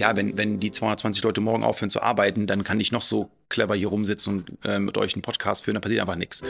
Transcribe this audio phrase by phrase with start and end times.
[0.00, 3.30] ja, wenn, wenn die 220 Leute morgen aufhören zu arbeiten, dann kann ich noch so
[3.50, 6.42] clever hier rumsitzen und äh, mit euch einen Podcast führen, dann passiert einfach nichts.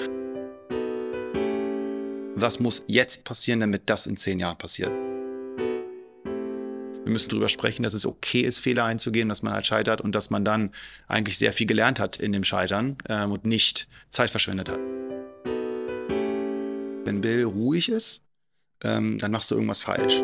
[2.37, 4.92] Was muss jetzt passieren, damit das in zehn Jahren passiert?
[7.03, 10.14] Wir müssen darüber sprechen, dass es okay ist, Fehler einzugehen, dass man halt scheitert und
[10.14, 10.71] dass man dann
[11.08, 14.78] eigentlich sehr viel gelernt hat in dem Scheitern ähm, und nicht Zeit verschwendet hat.
[17.05, 18.23] Wenn Bill ruhig ist,
[18.84, 20.23] ähm, dann machst du irgendwas falsch.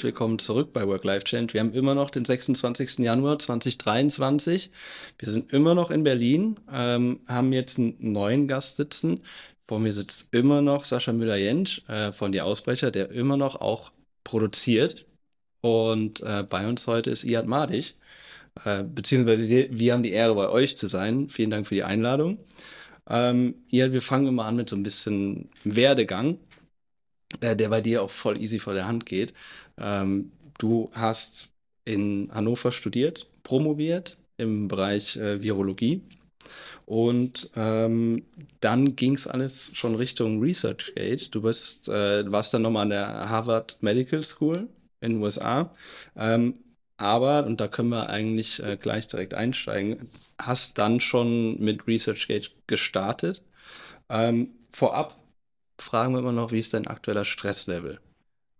[0.00, 1.52] Herzlich willkommen zurück bei Work-Life-Change.
[1.52, 3.00] Wir haben immer noch den 26.
[3.00, 4.70] Januar 2023.
[5.18, 9.22] Wir sind immer noch in Berlin, ähm, haben jetzt einen neuen Gast sitzen.
[9.68, 13.92] Vor mir sitzt immer noch Sascha Müller-Jentsch äh, von Die Ausbrecher, der immer noch auch
[14.24, 15.04] produziert.
[15.60, 17.94] Und äh, bei uns heute ist Iad Madig.
[18.64, 21.28] Äh, beziehungsweise wir haben die Ehre, bei euch zu sein.
[21.28, 22.38] Vielen Dank für die Einladung.
[23.06, 26.38] Ähm, Iad, wir fangen immer an mit so ein bisschen Werdegang
[27.40, 29.34] äh, der bei dir auch voll easy vor der Hand geht.
[29.80, 31.48] Ähm, du hast
[31.84, 36.02] in Hannover studiert, promoviert im Bereich äh, Virologie.
[36.86, 38.24] Und ähm,
[38.60, 41.30] dann ging es alles schon Richtung ResearchGate.
[41.30, 44.68] Du bist, äh, warst dann nochmal an der Harvard Medical School
[45.00, 45.74] in den USA.
[46.16, 46.54] Ähm,
[46.96, 52.50] aber, und da können wir eigentlich äh, gleich direkt einsteigen, hast dann schon mit ResearchGate
[52.66, 53.42] gestartet.
[54.08, 55.16] Ähm, vorab
[55.78, 58.00] fragen wir immer noch, wie ist dein aktueller Stresslevel?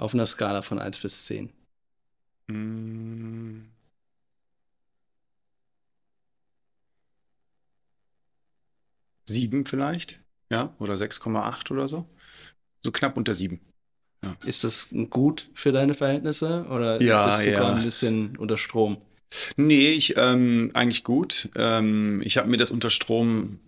[0.01, 1.53] Auf einer Skala von 1 bis 10.
[2.47, 3.67] Mm.
[9.27, 12.09] Sieben vielleicht, ja, oder 6,8 oder so.
[12.83, 13.61] So knapp unter sieben.
[14.25, 14.35] Ja.
[14.47, 17.75] Ist das gut für deine Verhältnisse oder ja, bist du ja.
[17.75, 19.03] ein bisschen unter Strom?
[19.57, 21.51] Nee, ich ähm, eigentlich gut.
[21.57, 23.61] Ähm, ich habe mir das unter Strom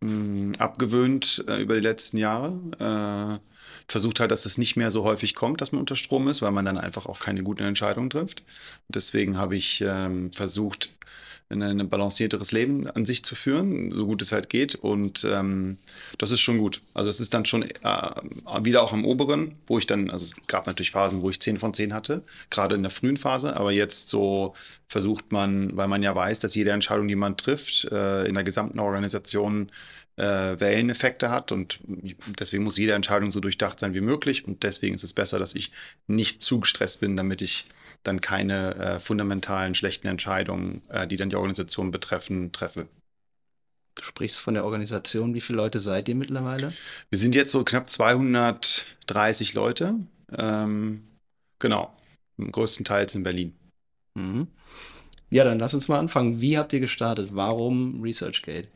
[0.00, 3.40] mh, hm, abgewöhnt äh, über die letzten Jahre.
[3.42, 3.49] Äh,
[3.90, 6.52] versucht halt, dass es nicht mehr so häufig kommt, dass man unter Strom ist, weil
[6.52, 8.44] man dann einfach auch keine guten Entscheidungen trifft.
[8.88, 10.90] Deswegen habe ich ähm, versucht,
[11.52, 14.76] ein balancierteres Leben an sich zu führen, so gut es halt geht.
[14.76, 15.78] Und ähm,
[16.16, 16.80] das ist schon gut.
[16.94, 18.10] Also es ist dann schon äh,
[18.62, 21.58] wieder auch im oberen, wo ich dann, also es gab natürlich Phasen, wo ich 10
[21.58, 24.54] von 10 hatte, gerade in der frühen Phase, aber jetzt so
[24.86, 28.44] versucht man, weil man ja weiß, dass jede Entscheidung, die man trifft, äh, in der
[28.44, 29.70] gesamten Organisation
[30.20, 31.80] äh, Welleneffekte hat und
[32.38, 35.54] deswegen muss jede Entscheidung so durchdacht sein wie möglich und deswegen ist es besser, dass
[35.54, 35.72] ich
[36.06, 37.64] nicht zu gestresst bin, damit ich
[38.02, 42.86] dann keine äh, fundamentalen schlechten Entscheidungen, äh, die dann die Organisation betreffen, treffe.
[43.94, 45.34] Du sprichst von der Organisation.
[45.34, 46.72] Wie viele Leute seid ihr mittlerweile?
[47.08, 49.94] Wir sind jetzt so knapp 230 Leute.
[50.36, 51.02] Ähm,
[51.58, 51.92] genau.
[52.38, 53.54] Größtenteils in Berlin.
[54.14, 54.46] Mhm.
[55.28, 56.40] Ja, dann lass uns mal anfangen.
[56.40, 57.30] Wie habt ihr gestartet?
[57.32, 58.68] Warum ResearchGate?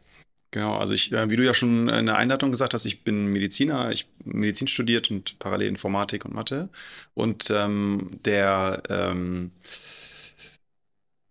[0.54, 3.26] Genau, also ich, äh, wie du ja schon in der Einleitung gesagt hast, ich bin
[3.26, 6.68] Mediziner, ich Medizin studiert und parallel Informatik und Mathe.
[7.12, 9.50] Und ähm, der ähm,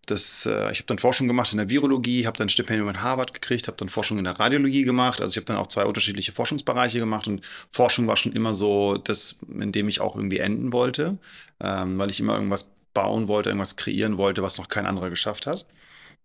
[0.08, 3.02] das, äh, ich habe dann Forschung gemacht in der Virologie, habe dann ein Stipendium in
[3.02, 5.22] Harvard gekriegt, habe dann Forschung in der Radiologie gemacht.
[5.22, 8.98] Also ich habe dann auch zwei unterschiedliche Forschungsbereiche gemacht und Forschung war schon immer so
[8.98, 11.18] das, in dem ich auch irgendwie enden wollte,
[11.62, 15.48] ähm, weil ich immer irgendwas bauen wollte, irgendwas kreieren wollte, was noch kein anderer geschafft
[15.48, 15.66] hat.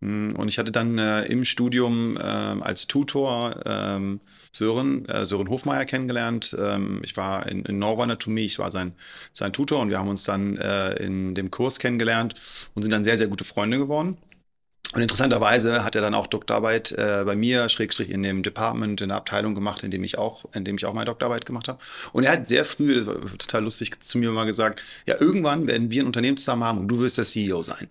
[0.00, 4.20] Hm, und ich hatte dann äh, im Studium äh, als Tutor ähm,
[4.53, 6.56] Sören, äh, Sören Hofmeier kennengelernt.
[6.59, 8.92] Ähm, ich war in, in Neuroanatomie, ich war sein,
[9.32, 12.34] sein Tutor und wir haben uns dann äh, in dem Kurs kennengelernt
[12.75, 14.19] und sind dann sehr, sehr gute Freunde geworden.
[14.94, 19.09] Und interessanterweise hat er dann auch Doktorarbeit äh, bei mir, Schrägstrich in dem Department, in
[19.09, 21.78] der Abteilung gemacht, in dem ich auch, in dem ich auch meine Doktorarbeit gemacht habe.
[22.15, 25.66] Und er hat sehr früh, das war total lustig, zu mir mal gesagt, ja, irgendwann
[25.66, 27.88] werden wir ein Unternehmen zusammen haben und du wirst der CEO sein.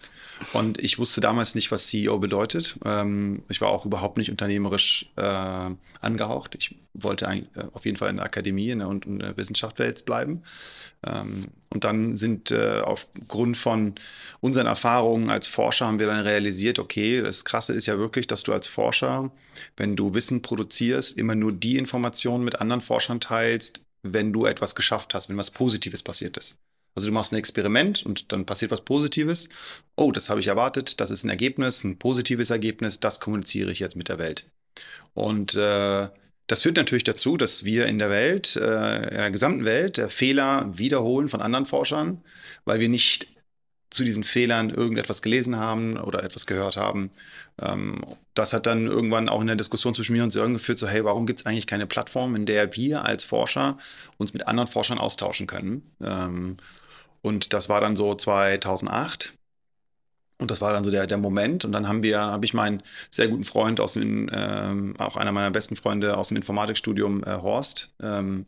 [0.53, 2.77] Und ich wusste damals nicht, was CEO bedeutet.
[2.83, 5.69] Ähm, ich war auch überhaupt nicht unternehmerisch äh,
[6.01, 6.55] angehaucht.
[6.55, 10.03] Ich wollte eigentlich, äh, auf jeden Fall in der Akademie in der, in der Wissenschaftswelt
[10.05, 10.41] bleiben.
[11.05, 13.95] Ähm, und dann sind äh, aufgrund von
[14.39, 18.43] unseren Erfahrungen als Forscher haben wir dann realisiert, okay, das Krasse ist ja wirklich, dass
[18.43, 19.31] du als Forscher,
[19.75, 24.75] wenn du Wissen produzierst, immer nur die Informationen mit anderen Forschern teilst, wenn du etwas
[24.75, 26.57] geschafft hast, wenn was Positives passiert ist.
[26.95, 29.49] Also du machst ein Experiment und dann passiert was Positives.
[29.95, 33.79] Oh, das habe ich erwartet, das ist ein Ergebnis, ein positives Ergebnis, das kommuniziere ich
[33.79, 34.47] jetzt mit der Welt.
[35.13, 36.07] Und äh,
[36.47, 40.09] das führt natürlich dazu, dass wir in der Welt, äh, in der gesamten Welt, äh,
[40.09, 42.23] Fehler wiederholen von anderen Forschern,
[42.65, 43.27] weil wir nicht
[43.89, 47.11] zu diesen Fehlern irgendetwas gelesen haben oder etwas gehört haben.
[47.61, 48.03] Ähm,
[48.33, 51.03] das hat dann irgendwann auch in der Diskussion zwischen mir und Sören geführt, so hey,
[51.03, 53.77] warum gibt es eigentlich keine Plattform, in der wir als Forscher
[54.17, 55.95] uns mit anderen Forschern austauschen können?
[56.01, 56.57] Ähm,
[57.21, 59.33] und das war dann so 2008.
[60.39, 61.65] Und das war dann so der, der Moment.
[61.65, 65.31] Und dann haben wir, habe ich meinen sehr guten Freund aus dem, ähm, auch einer
[65.31, 68.45] meiner besten Freunde aus dem Informatikstudium, äh, Horst, ähm,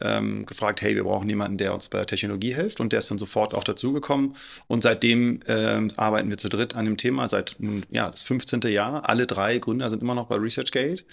[0.00, 2.80] ähm, gefragt, hey, wir brauchen jemanden, der uns bei der Technologie hilft.
[2.80, 4.36] Und der ist dann sofort auch dazugekommen.
[4.66, 7.56] Und seitdem ähm, arbeiten wir zu dritt an dem Thema, seit
[7.90, 8.60] ja, das 15.
[8.70, 9.08] Jahr.
[9.08, 11.04] Alle drei Gründer sind immer noch bei ResearchGate,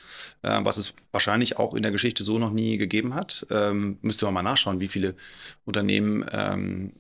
[0.44, 3.48] äh, was es wahrscheinlich auch in der Geschichte so noch nie gegeben hat.
[3.50, 5.16] Ähm, müsste man mal nachschauen, wie viele
[5.66, 6.92] Unternehmen ähm,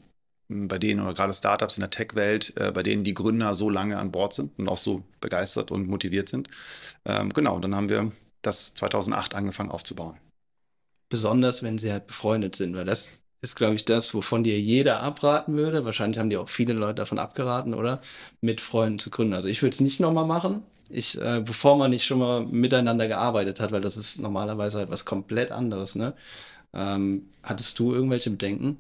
[0.49, 3.97] bei denen oder gerade Startups in der Tech-Welt, äh, bei denen die Gründer so lange
[3.97, 6.49] an Bord sind und auch so begeistert und motiviert sind.
[7.05, 8.11] Ähm, genau, dann haben wir
[8.41, 10.17] das 2008 angefangen aufzubauen
[11.13, 15.01] besonders wenn sie halt befreundet sind, weil das ist, glaube ich, das, wovon dir jeder
[15.03, 15.85] abraten würde.
[15.85, 18.01] Wahrscheinlich haben dir auch viele Leute davon abgeraten, oder?
[18.41, 19.33] Mit Freunden zu gründen.
[19.35, 23.07] Also ich würde es nicht nochmal machen, ich, äh, bevor man nicht schon mal miteinander
[23.07, 26.13] gearbeitet hat, weil das ist normalerweise halt was komplett anderes, ne?
[26.73, 28.79] Ähm, hattest du irgendwelche Bedenken?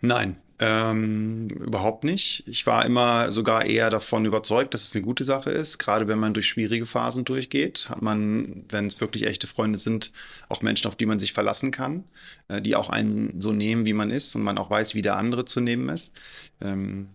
[0.00, 2.44] Nein, ähm, überhaupt nicht.
[2.46, 5.78] Ich war immer sogar eher davon überzeugt, dass es eine gute Sache ist.
[5.78, 10.12] Gerade wenn man durch schwierige Phasen durchgeht, hat man, wenn es wirklich echte Freunde sind,
[10.48, 12.04] auch Menschen, auf die man sich verlassen kann,
[12.48, 15.16] äh, die auch einen so nehmen, wie man ist und man auch weiß, wie der
[15.16, 16.12] andere zu nehmen ist.
[16.60, 17.08] Ähm,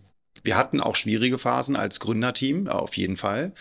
[0.44, 3.52] wir hatten auch schwierige Phasen als Gründerteam, auf jeden Fall.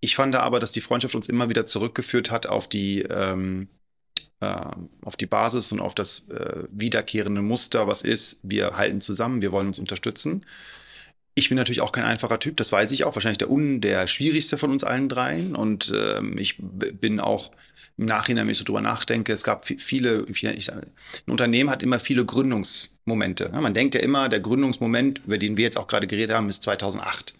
[0.00, 3.66] Ich fand aber, dass die Freundschaft uns immer wieder zurückgeführt hat auf die ähm, äh,
[4.40, 9.50] auf die Basis und auf das äh, wiederkehrende Muster, was ist, wir halten zusammen, wir
[9.50, 10.44] wollen uns unterstützen.
[11.34, 14.06] Ich bin natürlich auch kein einfacher Typ, das weiß ich auch, wahrscheinlich der, un, der
[14.06, 15.54] schwierigste von uns allen dreien.
[15.54, 17.50] Und ähm, ich bin auch
[17.98, 20.82] im Nachhinein, wenn ich so drüber nachdenke, es gab viele, viele ich, ein
[21.26, 23.50] Unternehmen hat immer viele Gründungsmomente.
[23.50, 26.62] Man denkt ja immer, der Gründungsmoment, über den wir jetzt auch gerade geredet haben, ist
[26.62, 27.34] 2008.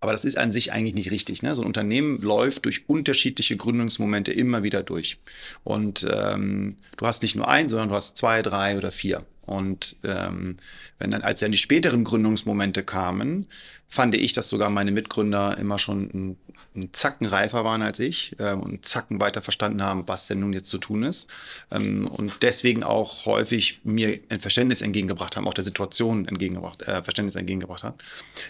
[0.00, 1.42] Aber das ist an sich eigentlich nicht richtig.
[1.42, 1.54] Ne?
[1.54, 5.18] So ein Unternehmen läuft durch unterschiedliche Gründungsmomente immer wieder durch.
[5.62, 9.24] Und ähm, du hast nicht nur einen, sondern du hast zwei, drei oder vier.
[9.50, 10.58] Und ähm,
[11.00, 13.46] wenn dann, als dann die späteren Gründungsmomente kamen,
[13.88, 16.36] fand ich, dass sogar meine Mitgründer immer schon ein,
[16.76, 20.38] ein Zacken reifer waren als ich äh, und einen Zacken weiter verstanden haben, was denn
[20.38, 21.28] nun jetzt zu tun ist.
[21.72, 27.02] Ähm, und deswegen auch häufig mir ein Verständnis entgegengebracht haben, auch der Situation entgegengebracht, äh,
[27.02, 27.98] Verständnis entgegengebracht haben.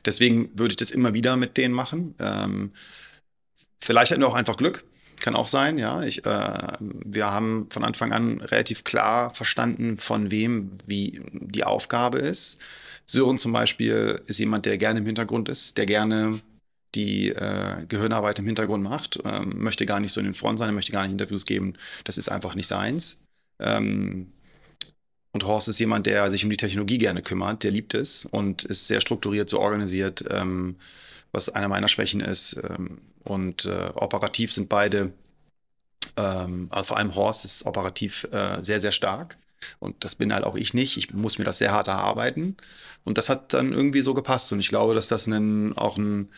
[0.04, 2.14] Deswegen würde ich das immer wieder mit denen machen.
[2.18, 2.72] Ähm,
[3.78, 4.84] vielleicht hatten wir auch einfach Glück.
[5.20, 6.02] Kann auch sein, ja.
[6.02, 12.18] Ich, äh, wir haben von Anfang an relativ klar verstanden, von wem wie die Aufgabe
[12.18, 12.58] ist.
[13.04, 16.40] Sören zum Beispiel ist jemand, der gerne im Hintergrund ist, der gerne
[16.94, 20.74] die äh, Gehirnarbeit im Hintergrund macht, ähm, möchte gar nicht so in den Front sein,
[20.74, 21.74] möchte gar nicht Interviews geben.
[22.04, 23.18] Das ist einfach nicht seins.
[23.58, 24.32] Ähm,
[25.32, 28.64] und Horst ist jemand, der sich um die Technologie gerne kümmert, der liebt es und
[28.64, 30.76] ist sehr strukturiert, so organisiert, ähm,
[31.30, 32.58] was einer meiner Schwächen ist.
[32.68, 35.12] Ähm, und äh, operativ sind beide,
[36.16, 39.36] ähm, also vor allem Horst ist operativ äh, sehr, sehr stark.
[39.78, 40.96] Und das bin halt auch ich nicht.
[40.96, 42.56] Ich muss mir das sehr hart erarbeiten.
[43.04, 44.52] Und das hat dann irgendwie so gepasst.
[44.52, 46.30] Und ich glaube, dass das ein, auch ein,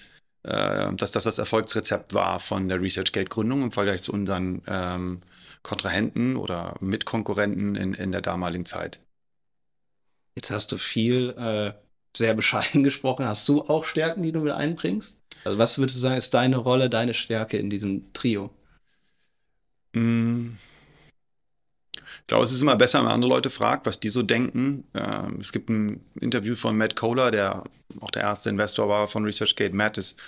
[0.43, 5.21] äh, dass das das Erfolgsrezept war von der ResearchGate-Gründung im Vergleich zu unseren ähm,
[5.63, 8.99] Kontrahenten oder Mitkonkurrenten in, in der damaligen Zeit.
[10.35, 11.73] Jetzt hast du viel äh,
[12.17, 13.27] sehr bescheiden gesprochen.
[13.27, 15.19] Hast du auch Stärken, die du mit einbringst?
[15.45, 18.51] Also was würdest du sagen, ist deine Rolle, deine Stärke in diesem Trio?
[19.93, 20.51] Mm.
[22.21, 24.85] Ich glaube, es ist immer besser, wenn man andere Leute fragt, was die so denken.
[24.95, 27.65] Ähm, es gibt ein Interview von Matt Kohler, der
[28.01, 29.75] auch der erste Investor war von ResearchGate.
[29.75, 30.19] Matt ist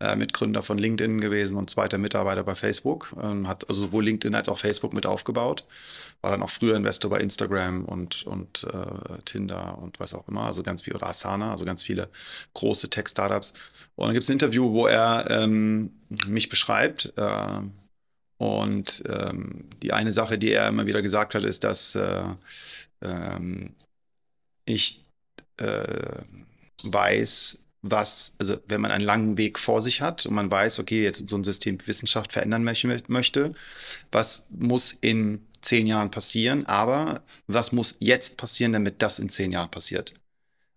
[0.00, 3.14] äh, Mitgründer von LinkedIn gewesen und zweiter Mitarbeiter bei Facebook.
[3.22, 5.64] Ähm, hat also sowohl LinkedIn als auch Facebook mit aufgebaut.
[6.22, 10.44] War dann auch früher Investor bei Instagram und, und äh, Tinder und was auch immer.
[10.44, 12.08] Also ganz viel, oder Asana, also ganz viele
[12.54, 13.52] große Tech-Startups.
[13.96, 15.92] Und dann gibt es ein Interview, wo er ähm,
[16.26, 17.12] mich beschreibt.
[17.16, 17.60] Äh,
[18.38, 22.22] und ähm, die eine Sache, die er immer wieder gesagt hat, ist, dass äh,
[23.02, 23.74] ähm,
[24.64, 25.02] ich
[25.58, 26.22] äh,
[26.82, 31.02] weiß, was, also wenn man einen langen Weg vor sich hat und man weiß, okay,
[31.02, 33.54] jetzt so ein System Wissenschaft verändern möchte,
[34.12, 39.52] was muss in zehn Jahren passieren, aber was muss jetzt passieren, damit das in zehn
[39.52, 40.14] Jahren passiert?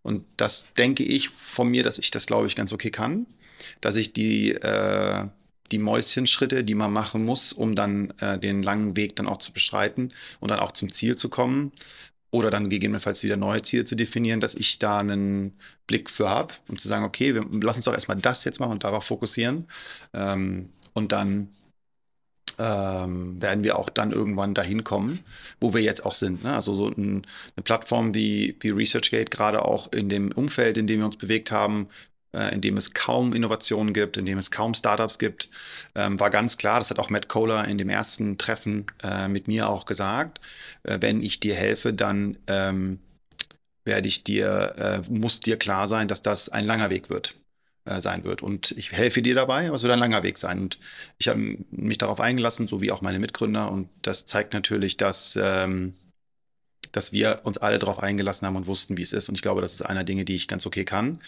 [0.01, 3.25] Und das denke ich von mir, dass ich das, glaube ich, ganz okay kann,
[3.79, 5.27] dass ich die, äh,
[5.71, 9.53] die Mäuschenschritte, die man machen muss, um dann äh, den langen Weg dann auch zu
[9.53, 11.71] beschreiten und dann auch zum Ziel zu kommen,
[12.33, 15.53] oder dann gegebenenfalls wieder neue Ziele zu definieren, dass ich da einen
[15.85, 18.71] Blick für habe, um zu sagen, okay, wir, lass uns doch erstmal das jetzt machen
[18.71, 19.67] und darauf fokussieren
[20.15, 21.49] ähm, und dann
[22.57, 25.19] ähm, werden wir auch dann irgendwann dahin kommen,
[25.59, 26.43] wo wir jetzt auch sind.
[26.43, 26.53] Ne?
[26.53, 27.23] Also so ein,
[27.55, 31.51] eine Plattform wie, wie ResearchGate, gerade auch in dem Umfeld, in dem wir uns bewegt
[31.51, 31.87] haben,
[32.33, 35.49] in dem es kaum Innovationen gibt, in dem es kaum Startups gibt,
[35.95, 39.47] ähm, war ganz klar, das hat auch Matt Kohler in dem ersten Treffen äh, mit
[39.47, 40.41] mir auch gesagt,
[40.83, 42.99] äh, wenn ich dir helfe, dann ähm,
[43.85, 47.35] werde ich dir, äh, muss dir klar sein, dass das ein langer Weg wird
[47.85, 48.41] äh, sein wird.
[48.41, 50.59] Und ich helfe dir dabei, aber es wird ein langer Weg sein.
[50.59, 50.79] Und
[51.17, 53.71] ich habe mich darauf eingelassen, so wie auch meine Mitgründer.
[53.71, 55.93] Und das zeigt natürlich, dass, ähm,
[56.91, 59.29] dass wir uns alle darauf eingelassen haben und wussten, wie es ist.
[59.29, 61.19] Und ich glaube, das ist einer der Dinge, die ich ganz okay kann.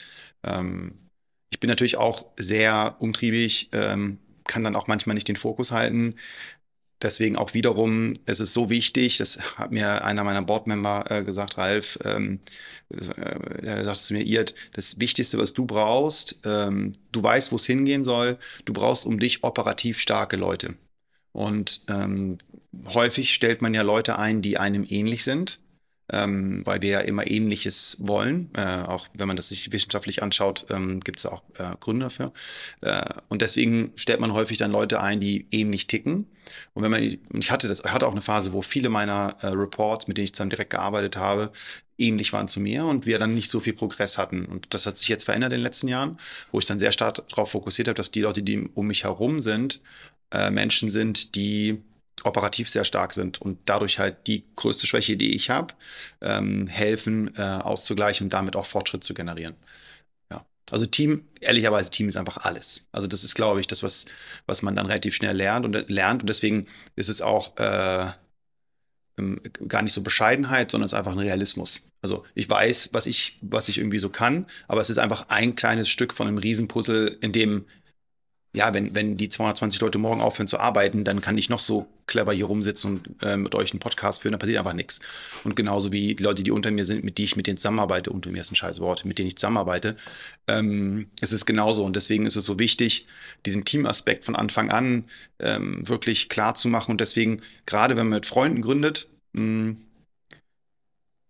[0.43, 1.09] Ähm,
[1.49, 6.15] ich bin natürlich auch sehr umtriebig, ähm, kann dann auch manchmal nicht den Fokus halten.
[7.01, 11.57] Deswegen auch wiederum, es ist so wichtig, das hat mir einer meiner Boardmember äh, gesagt,
[11.57, 12.39] Ralf, ähm,
[12.89, 17.57] äh, er sagt zu mir, Irt, das Wichtigste, was du brauchst, ähm, du weißt, wo
[17.57, 20.75] es hingehen soll, du brauchst um dich operativ starke Leute.
[21.33, 22.37] Und ähm,
[22.93, 25.59] häufig stellt man ja Leute ein, die einem ähnlich sind
[26.11, 28.49] ähm, weil wir ja immer Ähnliches wollen.
[28.55, 32.31] Äh, auch wenn man das sich wissenschaftlich anschaut, ähm, gibt es auch äh, Gründe dafür.
[32.81, 36.27] Äh, und deswegen stellt man häufig dann Leute ein, die ähnlich ticken.
[36.73, 40.07] Und wenn man, ich hatte das, hatte auch eine Phase, wo viele meiner äh, Reports,
[40.07, 41.51] mit denen ich zusammen direkt gearbeitet habe,
[41.97, 44.45] ähnlich waren zu mir und wir dann nicht so viel Progress hatten.
[44.45, 46.17] Und das hat sich jetzt verändert in den letzten Jahren,
[46.51, 49.39] wo ich dann sehr stark darauf fokussiert habe, dass die Leute, die um mich herum
[49.39, 49.81] sind,
[50.31, 51.81] äh, Menschen sind, die
[52.25, 55.73] operativ sehr stark sind und dadurch halt die größte Schwäche, die ich habe,
[56.21, 59.55] ähm, helfen äh, auszugleichen und damit auch Fortschritt zu generieren.
[60.31, 60.45] Ja.
[60.71, 62.87] Also Team, ehrlicherweise, Team ist einfach alles.
[62.91, 64.05] Also das ist, glaube ich, das, was,
[64.45, 66.23] was man dann relativ schnell lernt und lernt.
[66.23, 68.11] Und deswegen ist es auch äh,
[69.17, 71.81] ähm, gar nicht so Bescheidenheit, sondern es ist einfach ein Realismus.
[72.01, 75.55] Also ich weiß, was ich, was ich irgendwie so kann, aber es ist einfach ein
[75.55, 77.65] kleines Stück von einem Riesenpuzzle, in dem
[78.55, 81.87] ja, wenn, wenn die 220 Leute morgen aufhören zu arbeiten, dann kann ich noch so
[82.07, 84.99] clever hier rumsitzen und äh, mit euch einen Podcast führen, da passiert einfach nichts.
[85.43, 88.11] Und genauso wie die Leute, die unter mir sind, mit denen ich mit denen zusammenarbeite,
[88.11, 89.97] unter mir ist ein scheiß Wort, mit denen ich zusammenarbeite,
[90.47, 91.83] ähm, es ist genauso.
[91.83, 93.07] Und deswegen ist es so wichtig,
[93.45, 95.05] diesen Teamaspekt von Anfang an
[95.39, 96.91] ähm, wirklich klar zu machen.
[96.91, 99.77] Und deswegen, gerade wenn man mit Freunden gründet, mh, hm,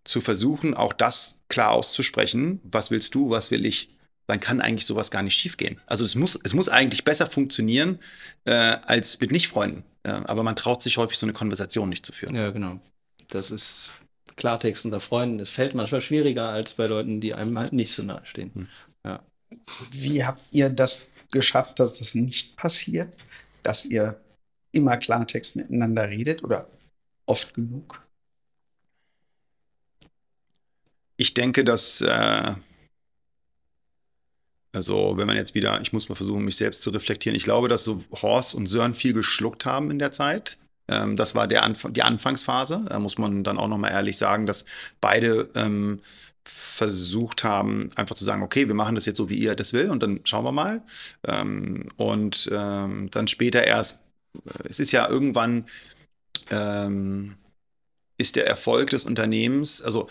[0.04, 2.60] zu versuchen, auch das klar auszusprechen.
[2.62, 3.95] Was willst du, was will ich?
[4.26, 5.80] Dann kann eigentlich sowas gar nicht schiefgehen.
[5.86, 7.98] Also es muss, es muss eigentlich besser funktionieren
[8.44, 9.84] äh, als mit Nicht-Freunden.
[10.06, 12.34] Ja, aber man traut sich häufig, so eine Konversation nicht zu führen.
[12.34, 12.80] Ja, genau.
[13.28, 13.92] Das ist
[14.36, 15.40] Klartext unter Freunden.
[15.40, 18.52] Es fällt manchmal schwieriger als bei Leuten, die einem halt nicht so nahe stehen.
[18.54, 18.68] Hm.
[19.04, 19.22] Ja.
[19.90, 23.14] Wie habt ihr das geschafft, dass das nicht passiert?
[23.62, 24.20] Dass ihr
[24.72, 26.68] immer Klartext miteinander redet oder
[27.26, 28.02] oft genug?
[31.16, 32.54] Ich denke, dass äh,
[34.76, 37.34] also wenn man jetzt wieder, ich muss mal versuchen, mich selbst zu reflektieren.
[37.34, 40.58] Ich glaube, dass so Horst und Sören viel geschluckt haben in der Zeit.
[40.86, 42.84] Ähm, das war der Anf die Anfangsphase.
[42.86, 44.66] Da muss man dann auch nochmal ehrlich sagen, dass
[45.00, 46.00] beide ähm,
[46.44, 49.88] versucht haben, einfach zu sagen, okay, wir machen das jetzt so, wie ihr das will
[49.88, 50.82] und dann schauen wir mal.
[51.26, 54.02] Ähm, und ähm, dann später erst,
[54.44, 55.64] äh, es ist ja irgendwann,
[56.50, 57.36] ähm,
[58.18, 60.10] ist der Erfolg des Unternehmens, also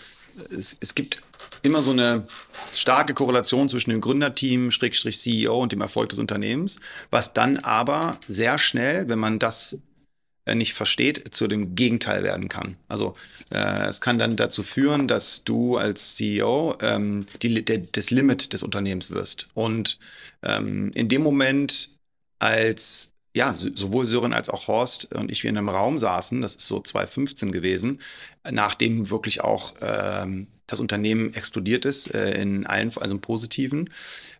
[0.49, 1.21] es, es gibt
[1.65, 2.25] immer so eine
[2.73, 6.79] starke Korrelation zwischen dem Gründerteam, Schrägstrich CEO und dem Erfolg des Unternehmens,
[7.09, 9.77] was dann aber sehr schnell, wenn man das
[10.45, 12.77] äh, nicht versteht, zu dem Gegenteil werden kann.
[12.87, 13.15] Also
[13.51, 18.53] äh, es kann dann dazu führen, dass du als CEO ähm, die, der, das Limit
[18.53, 19.47] des Unternehmens wirst.
[19.55, 19.97] Und
[20.43, 21.89] ähm, in dem Moment,
[22.37, 26.55] als ja, sowohl Sören als auch Horst und ich wir in einem Raum saßen, das
[26.55, 27.99] ist so 2015 gewesen,
[28.49, 33.89] nachdem wirklich auch ähm, das Unternehmen explodiert ist, äh, in allen, also im Positiven.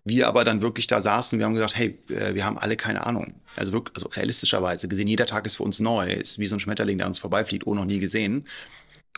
[0.03, 3.05] Wir aber dann wirklich da saßen, wir haben gesagt, hey, äh, wir haben alle keine
[3.05, 3.35] Ahnung.
[3.55, 6.59] Also wirklich, also realistischerweise gesehen, jeder Tag ist für uns neu, ist wie so ein
[6.59, 8.45] Schmetterling, der uns vorbeifliegt, oh, noch nie gesehen.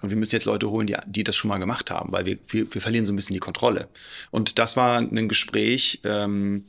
[0.02, 2.38] Und wir müssen jetzt Leute holen, die, die das schon mal gemacht haben, weil wir,
[2.50, 3.88] wir, wir verlieren so ein bisschen die Kontrolle.
[4.30, 6.66] Und das war ein Gespräch, ähm,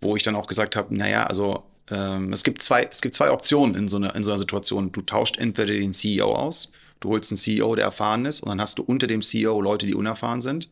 [0.00, 3.30] wo ich dann auch gesagt habe, naja, also ähm, es, gibt zwei, es gibt zwei
[3.30, 4.90] Optionen in so, einer, in so einer Situation.
[4.90, 6.71] Du tauscht entweder den CEO aus
[7.02, 9.86] Du holst einen CEO, der erfahren ist, und dann hast du unter dem CEO Leute,
[9.86, 10.70] die unerfahren sind.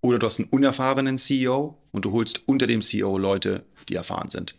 [0.00, 4.30] Oder du hast einen unerfahrenen CEO und du holst unter dem CEO Leute, die erfahren
[4.30, 4.56] sind.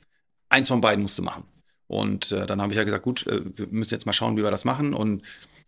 [0.50, 1.46] Eins von beiden musst du machen.
[1.88, 4.44] Und äh, dann habe ich ja gesagt, gut, äh, wir müssen jetzt mal schauen, wie
[4.44, 4.94] wir das machen.
[4.94, 5.24] Und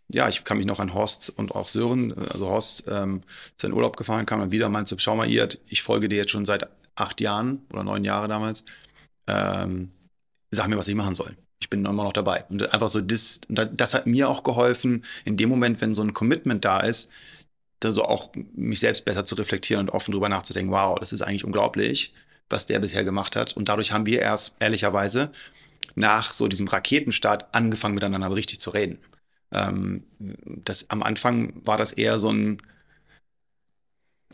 [0.09, 3.21] ja, ich kann mich noch an Horst und auch Sören, also Horst ähm,
[3.55, 6.31] ist Urlaub gefahren, kam dann wieder und meinte, schau mal, ihr, ich folge dir jetzt
[6.31, 8.65] schon seit acht Jahren oder neun Jahre damals.
[9.27, 9.91] Ähm,
[10.51, 12.43] sag mir, was ich machen soll ich bin immer noch dabei.
[12.49, 16.13] Und einfach so, das, das hat mir auch geholfen, in dem Moment, wenn so ein
[16.13, 17.09] Commitment da ist,
[17.79, 21.21] da so auch mich selbst besser zu reflektieren und offen drüber nachzudenken, wow, das ist
[21.21, 22.13] eigentlich unglaublich,
[22.49, 23.55] was der bisher gemacht hat.
[23.55, 25.31] Und dadurch haben wir erst, ehrlicherweise,
[25.95, 28.97] nach so diesem Raketenstart angefangen miteinander richtig zu reden.
[29.51, 32.61] Ähm, das, am Anfang war das eher so ein,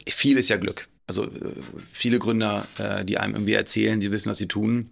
[0.08, 0.88] viel ist ja Glück.
[1.08, 1.30] Also äh,
[1.92, 4.92] viele Gründer, äh, die einem irgendwie erzählen, sie wissen, was sie tun,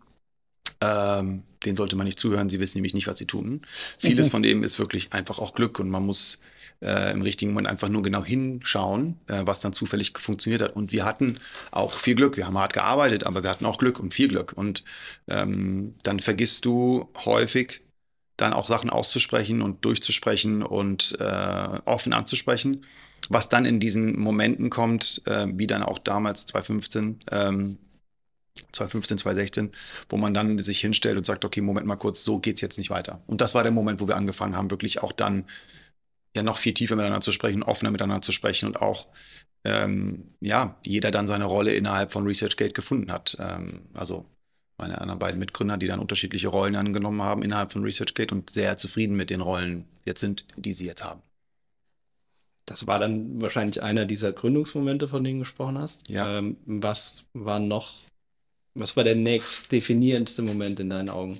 [0.81, 3.61] ähm, denen sollte man nicht zuhören, sie wissen nämlich nicht, was sie tun.
[3.97, 4.31] Vieles mhm.
[4.31, 6.39] von dem ist wirklich einfach auch Glück und man muss
[6.81, 10.75] äh, im richtigen Moment einfach nur genau hinschauen, äh, was dann zufällig funktioniert hat.
[10.75, 11.39] Und wir hatten
[11.71, 12.37] auch viel Glück.
[12.37, 14.53] Wir haben hart gearbeitet, aber wir hatten auch Glück und viel Glück.
[14.55, 14.83] Und
[15.27, 17.81] ähm, dann vergisst du häufig,
[18.37, 22.85] dann auch Sachen auszusprechen und durchzusprechen und äh, offen anzusprechen.
[23.29, 27.77] Was dann in diesen Momenten kommt, äh, wie dann auch damals 2015, ähm,
[28.71, 29.71] 2015, 2016,
[30.09, 32.89] wo man dann sich hinstellt und sagt, okay, Moment mal kurz, so geht's jetzt nicht
[32.89, 33.21] weiter.
[33.27, 35.45] Und das war der Moment, wo wir angefangen haben, wirklich auch dann
[36.35, 39.07] ja noch viel tiefer miteinander zu sprechen, offener miteinander zu sprechen und auch
[39.63, 43.35] ähm, ja, jeder dann seine Rolle innerhalb von ResearchGate gefunden hat.
[43.39, 44.25] Ähm, also
[44.77, 48.77] meine anderen beiden Mitgründer, die dann unterschiedliche Rollen angenommen haben innerhalb von ResearchGate und sehr
[48.77, 51.21] zufrieden mit den Rollen jetzt sind, die sie jetzt haben.
[52.65, 56.09] Das war dann wahrscheinlich einer dieser Gründungsmomente, von denen du gesprochen hast.
[56.09, 56.39] Ja.
[56.39, 57.93] Ähm, was war noch,
[58.75, 61.39] was war der nächst definierendste Moment in deinen Augen?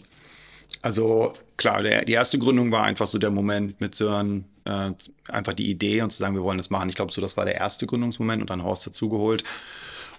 [0.82, 4.92] Also klar, der, die erste Gründung war einfach so der Moment mit Sören, äh,
[5.28, 6.90] einfach die Idee und zu sagen, wir wollen das machen.
[6.90, 9.44] Ich glaube, so das war der erste Gründungsmoment und dann Horst dazugeholt.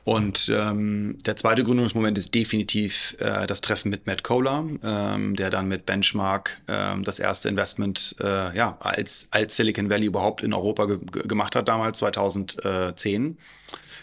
[0.05, 5.51] Und ähm, der zweite Gründungsmoment ist definitiv äh, das Treffen mit Matt Kohler, ähm, der
[5.51, 10.53] dann mit Benchmark ähm, das erste Investment äh, ja, als, als Silicon Valley überhaupt in
[10.53, 13.37] Europa ge gemacht hat, damals 2010.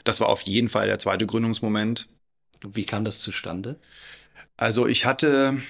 [0.03, 2.09] Das war auf jeden Fall der zweite Gründungsmoment.
[2.63, 3.77] Wie kam das zustande?
[4.57, 5.61] Also ich hatte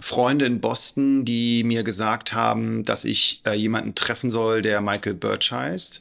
[0.00, 5.14] Freunde in Boston, die mir gesagt haben, dass ich äh, jemanden treffen soll, der Michael
[5.14, 6.00] Birch heißt.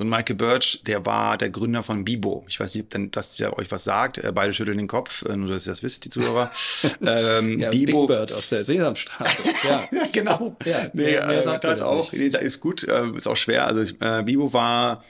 [0.00, 2.44] Und Michael Birch, der war der Gründer von Bibo.
[2.48, 4.18] Ich weiß nicht, ob denn, das ja euch was sagt.
[4.18, 6.52] Äh, beide schütteln den Kopf, äh, nur dass ihr das wisst, die Zuhörer.
[7.04, 8.06] ähm, ja, Bibo.
[8.06, 9.48] Big Bird aus der Sesamstraße.
[9.64, 10.56] Ja, ja genau.
[10.64, 12.12] Ja, nee, mehr, mehr äh, das auch.
[12.12, 13.66] Nee, ist gut, äh, ist auch schwer.
[13.66, 15.02] Also äh, Bibo war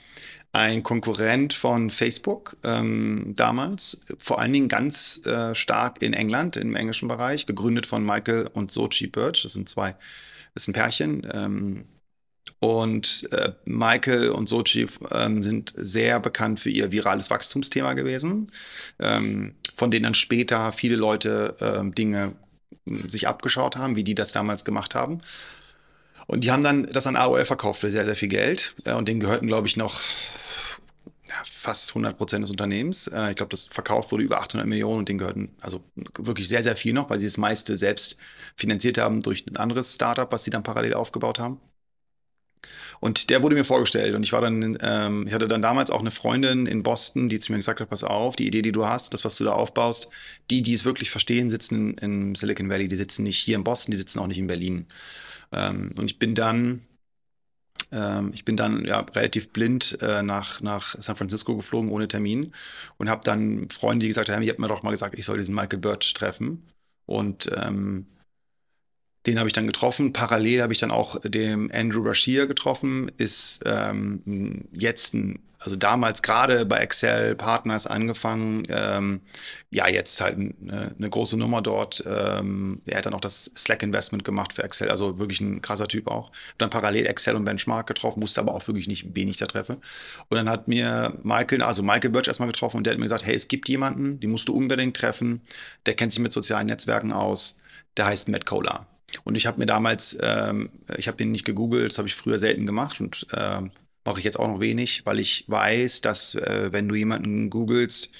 [0.51, 6.75] ein Konkurrent von Facebook ähm, damals, vor allen Dingen ganz äh, stark in England, im
[6.75, 9.43] englischen Bereich, gegründet von Michael und Sochi Birch.
[9.43, 9.91] Das sind zwei,
[10.53, 11.27] das ist ein Pärchen.
[11.31, 11.85] Ähm,
[12.59, 18.51] und äh, Michael und Sochi ähm, sind sehr bekannt für ihr virales Wachstumsthema gewesen,
[18.99, 22.33] ähm, von denen dann später viele Leute ähm, Dinge
[23.07, 25.21] sich abgeschaut haben, wie die das damals gemacht haben.
[26.29, 28.75] Und die haben dann das an AOL verkauft für sehr, sehr viel Geld.
[28.85, 29.99] Äh, und denen gehörten, glaube ich, noch
[31.27, 33.07] ja, fast 100 Prozent des Unternehmens.
[33.07, 35.81] Äh, ich glaube, das verkauft wurde über 800 Millionen und denen gehörten also
[36.19, 38.15] wirklich sehr, sehr viel noch, weil sie das meiste selbst
[38.55, 41.59] finanziert haben durch ein anderes Startup, was sie dann parallel aufgebaut haben.
[42.99, 46.01] Und der wurde mir vorgestellt und ich war dann, ähm, ich hatte dann damals auch
[46.01, 48.85] eine Freundin in Boston, die zu mir gesagt hat, pass auf, die Idee, die du
[48.85, 50.09] hast, das, was du da aufbaust,
[50.51, 53.63] die, die es wirklich verstehen, sitzen in, in Silicon Valley, die sitzen nicht hier in
[53.63, 54.85] Boston, die sitzen auch nicht in Berlin.
[55.51, 56.81] Ähm, und ich bin dann
[57.91, 62.53] ähm, ich bin dann ja, relativ blind äh, nach, nach San Francisco geflogen, ohne Termin.
[62.97, 65.37] Und habe dann Freunde, die gesagt haben, ihr habt mir doch mal gesagt, ich soll
[65.37, 66.63] diesen Michael Birch treffen.
[67.05, 68.05] Und ähm,
[69.25, 70.13] den habe ich dann getroffen.
[70.13, 76.21] Parallel habe ich dann auch den Andrew Bashir getroffen, ist ähm, jetzt ein, also damals
[76.21, 78.65] gerade bei Excel Partners angefangen.
[78.69, 79.21] Ähm,
[79.69, 82.03] ja, jetzt halt eine, eine große Nummer dort.
[82.07, 85.87] Ähm, er hat dann auch das Slack Investment gemacht für Excel, also wirklich ein krasser
[85.87, 86.31] Typ auch.
[86.57, 89.73] Dann parallel Excel und Benchmark getroffen, wusste aber auch wirklich nicht, wen ich da treffe.
[89.73, 93.25] Und dann hat mir Michael, also Michael Birch erstmal getroffen und der hat mir gesagt,
[93.25, 95.41] hey, es gibt jemanden, den musst du unbedingt treffen,
[95.85, 97.57] der kennt sich mit sozialen Netzwerken aus,
[97.97, 98.87] der heißt Matt Kohler.
[99.23, 102.39] Und ich habe mir damals, ähm, ich habe den nicht gegoogelt, das habe ich früher
[102.39, 103.61] selten gemacht und äh,
[104.05, 108.11] mache ich jetzt auch noch wenig, weil ich weiß, dass äh, wenn du jemanden googelst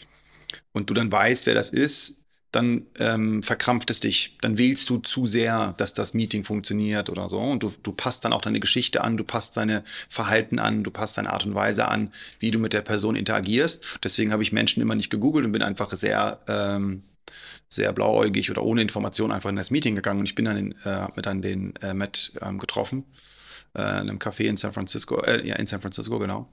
[0.72, 2.18] und du dann weißt, wer das ist,
[2.52, 4.38] dann ähm, verkrampft es dich.
[4.42, 7.40] Dann wählst du zu sehr, dass das Meeting funktioniert oder so.
[7.40, 10.90] Und du, du passt dann auch deine Geschichte an, du passt deine Verhalten an, du
[10.90, 14.00] passt deine Art und Weise an, wie du mit der Person interagierst.
[14.04, 17.04] Deswegen habe ich Menschen immer nicht gegoogelt und bin einfach sehr ähm,
[17.68, 20.72] sehr blauäugig oder ohne Information einfach in das Meeting gegangen und ich bin dann in,
[20.86, 23.06] äh, mit dann den äh, Matt ähm, getroffen
[23.76, 26.48] äh, in einem Café in San Francisco, äh, ja in San Francisco genau.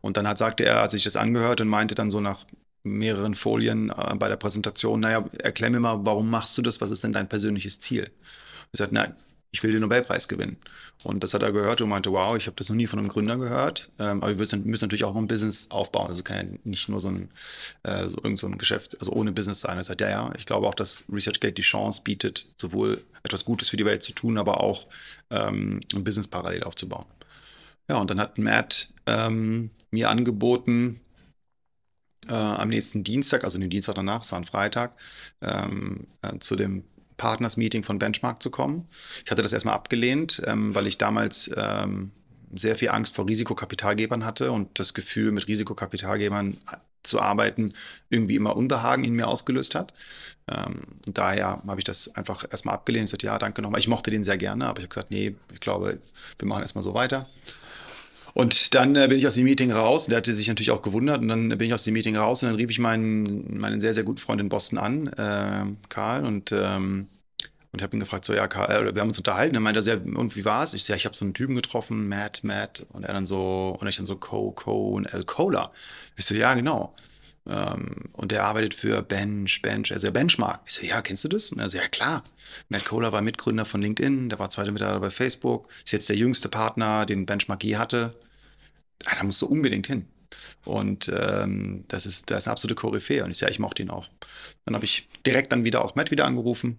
[0.00, 2.44] Und dann hat sagte er, hat sich das angehört und meinte dann so nach
[2.82, 6.80] mehreren Folien äh, bei der Präsentation, naja, erklär mir mal, warum machst du das?
[6.80, 8.10] Was ist denn dein persönliches Ziel?
[8.72, 9.14] Ich sagte, nein,
[9.50, 10.58] ich will den Nobelpreis gewinnen.
[11.04, 13.08] Und das hat er gehört und meinte, wow, ich habe das noch nie von einem
[13.08, 13.90] Gründer gehört.
[13.98, 16.08] Ähm, aber wir müssen, natürlich auch ein Business aufbauen.
[16.08, 17.30] Also kann ja nicht nur so ein,
[17.82, 19.78] äh, so irgend so ein Geschäft, also ohne Business sein.
[19.78, 23.70] Er sagt, ja, ja, ich glaube auch, dass ResearchGate die Chance bietet, sowohl etwas Gutes
[23.70, 24.86] für die Welt zu tun, aber auch
[25.30, 27.06] ähm, ein Business parallel aufzubauen.
[27.88, 31.00] Ja, und dann hat Matt ähm, mir angeboten,
[32.28, 34.92] äh, am nächsten Dienstag, also den Dienstag danach, es war ein Freitag,
[35.40, 36.84] ähm, äh, zu dem
[37.18, 38.88] Partners-Meeting von Benchmark zu kommen.
[39.24, 42.12] Ich hatte das erstmal abgelehnt, ähm, weil ich damals ähm,
[42.54, 46.56] sehr viel Angst vor Risikokapitalgebern hatte und das Gefühl, mit Risikokapitalgebern
[47.02, 47.74] zu arbeiten,
[48.08, 49.92] irgendwie immer Unbehagen in mir ausgelöst hat.
[50.50, 53.04] Ähm, daher habe ich das einfach erstmal abgelehnt.
[53.04, 53.80] Ich sagte, ja, danke nochmal.
[53.80, 55.98] Ich mochte den sehr gerne, aber ich habe gesagt, nee, ich glaube,
[56.38, 57.26] wir machen erstmal so weiter.
[58.38, 60.06] Und dann äh, bin ich aus dem Meeting raus.
[60.06, 61.20] Der hatte sich natürlich auch gewundert.
[61.20, 63.92] Und dann bin ich aus dem Meeting raus und dann rief ich meinen, meinen sehr,
[63.94, 67.08] sehr guten Freund in Boston an, äh, Karl, und ähm,
[67.72, 69.56] und habe ihn gefragt, so, ja, Karl, äh, wir haben uns unterhalten.
[69.56, 70.72] Er meinte, ja, und wie war's?
[70.74, 72.86] Ich so, ja, ich habe so einen Typen getroffen, Matt, Matt.
[72.90, 75.72] Und er dann so, und ich dann so, Co, Co und El Cola.
[76.16, 76.94] Ich so, ja, genau.
[77.48, 80.60] Ähm, und der arbeitet für Bench, Bench, also Benchmark.
[80.66, 81.50] Ich so, ja, kennst du das?
[81.50, 82.22] Und er so, ja, klar.
[82.68, 86.16] Matt Kohler war Mitgründer von LinkedIn, der war zweiter Mitarbeiter bei Facebook, ist jetzt der
[86.16, 88.14] jüngste Partner, den Benchmark je hatte.
[89.04, 90.06] Ah, da musst du unbedingt hin.
[90.64, 93.24] Und ähm, das ist, das ist eine absolute Koryphäe.
[93.24, 94.08] Und ich sage, ja, ich mochte ihn auch.
[94.64, 96.78] Dann habe ich direkt dann wieder auch Matt wieder angerufen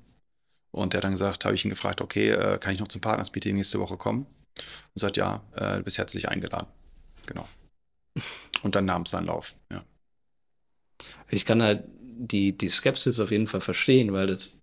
[0.72, 3.02] und der hat dann gesagt, habe ich ihn gefragt, okay, äh, kann ich noch zum
[3.02, 4.28] Partners-Meeting nächste Woche kommen?
[4.58, 6.68] Und sagt, ja, äh, du bist herzlich eingeladen.
[7.26, 7.48] Genau.
[8.62, 9.84] Und dann nahm es seinen Lauf, ja.
[11.30, 14.59] Ich kann halt die, die Skepsis auf jeden Fall verstehen, weil das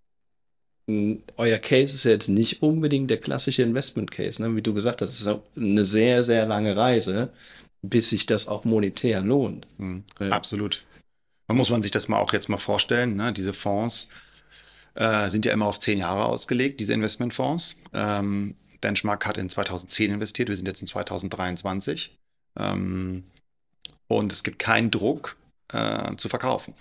[0.88, 4.54] euer Case ist ja jetzt nicht unbedingt der klassische Investment Case, ne?
[4.54, 7.30] wie du gesagt hast, es ist eine sehr, sehr lange Reise,
[7.82, 9.66] bis sich das auch monetär lohnt.
[9.78, 10.28] Mhm, ja.
[10.28, 10.84] Absolut.
[11.48, 13.32] Man muss man sich das mal auch jetzt mal vorstellen, ne?
[13.32, 14.08] diese Fonds,
[14.94, 17.76] äh, sind ja immer auf zehn Jahre ausgelegt, diese Investmentfonds.
[17.92, 22.16] Ähm, Benchmark hat in 2010 investiert, wir sind jetzt in 2023.
[22.58, 23.24] Ähm,
[24.08, 25.36] und es gibt keinen Druck
[25.72, 26.74] äh, zu verkaufen.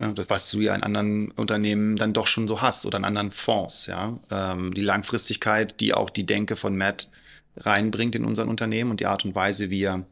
[0.00, 3.04] Ja, das, was du ja in anderen Unternehmen dann doch schon so hast oder in
[3.04, 3.86] anderen Fonds.
[3.86, 4.18] Ja?
[4.30, 7.10] Ähm, die Langfristigkeit, die auch die Denke von Matt
[7.56, 10.06] reinbringt in unseren Unternehmen und die Art und Weise, wie er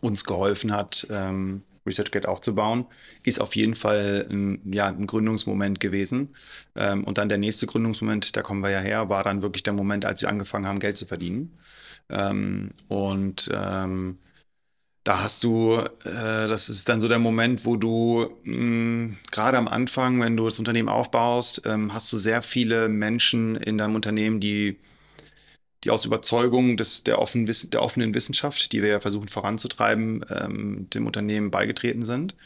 [0.00, 2.86] uns geholfen hat, ähm, ResearchGate aufzubauen,
[3.24, 6.34] ist auf jeden Fall ein, ja, ein Gründungsmoment gewesen.
[6.76, 9.72] Ähm, und dann der nächste Gründungsmoment, da kommen wir ja her, war dann wirklich der
[9.72, 11.58] Moment, als wir angefangen haben, Geld zu verdienen.
[12.08, 14.18] Ähm, und ähm,
[15.04, 18.30] da hast du, äh, das ist dann so der Moment, wo du
[19.30, 23.78] gerade am Anfang, wenn du das Unternehmen aufbaust, ähm, hast du sehr viele Menschen in
[23.78, 24.78] deinem Unternehmen, die
[25.84, 30.88] die aus Überzeugung des, der, offen, der offenen Wissenschaft, die wir ja versuchen voranzutreiben, ähm,
[30.90, 32.36] dem Unternehmen beigetreten sind.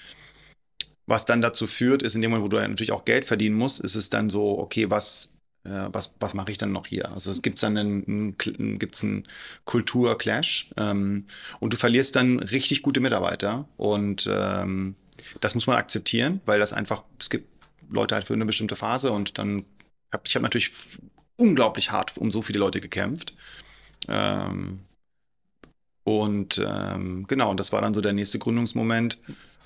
[1.07, 3.81] Was dann dazu führt, ist in dem Moment, wo du natürlich auch Geld verdienen musst,
[3.81, 5.33] ist es dann so, okay, was,
[5.67, 7.11] äh, was, was mache ich dann noch hier?
[7.13, 9.25] Also es gibt dann einen, einen, gibt's einen
[9.65, 11.27] Kulturclash ähm,
[11.61, 14.95] und du verlierst dann richtig gute Mitarbeiter und ähm,
[15.41, 17.49] das muss man akzeptieren, weil das einfach, es gibt
[17.91, 19.65] Leute halt für eine bestimmte Phase und dann
[20.13, 20.71] habe ich habe natürlich
[21.37, 23.35] unglaublich hart um so viele Leute gekämpft.
[24.09, 24.81] Ähm,
[26.05, 29.19] und ähm, genau, und das war dann so der nächste Gründungsmoment.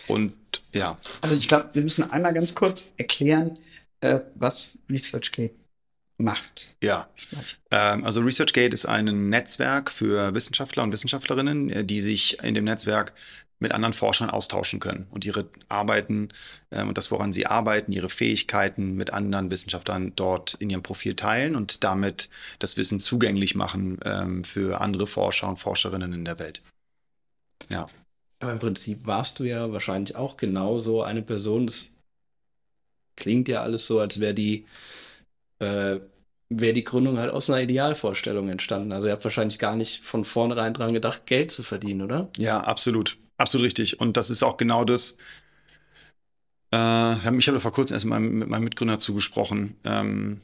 [0.09, 0.33] Und
[0.73, 0.99] ja.
[1.21, 3.59] Also ich glaube, wir müssen einmal ganz kurz erklären,
[4.01, 5.60] äh, was ResearchGate
[6.23, 6.75] macht.
[6.83, 7.09] Ja,
[7.71, 12.65] ähm, also ResearchGate ist ein Netzwerk für Wissenschaftler und Wissenschaftlerinnen, äh, die sich in dem
[12.65, 13.13] Netzwerk
[13.61, 16.29] mit anderen Forschern austauschen können und ihre Arbeiten
[16.71, 21.15] äh, und das, woran sie arbeiten, ihre Fähigkeiten mit anderen Wissenschaftlern dort in ihrem Profil
[21.15, 26.39] teilen und damit das Wissen zugänglich machen ähm, für andere Forscher und Forscherinnen in der
[26.39, 26.63] Welt.
[27.71, 27.87] Ja.
[28.41, 31.67] Aber im Prinzip warst du ja wahrscheinlich auch genauso eine Person.
[31.67, 31.91] Das
[33.17, 34.65] klingt ja alles so, als wäre die,
[35.61, 36.01] äh,
[36.49, 38.93] wäre die Gründung halt aus einer Idealvorstellung entstanden.
[38.93, 42.29] Also ihr habt wahrscheinlich gar nicht von vornherein dran gedacht, Geld zu verdienen, oder?
[42.37, 43.17] Ja, absolut.
[43.37, 44.01] Absolut richtig.
[44.01, 45.17] Und das ist auch genau das.
[46.73, 49.77] Äh, ich habe vor kurzem erst meinem, mit meinem Mitgründer zugesprochen.
[49.85, 50.41] Ähm,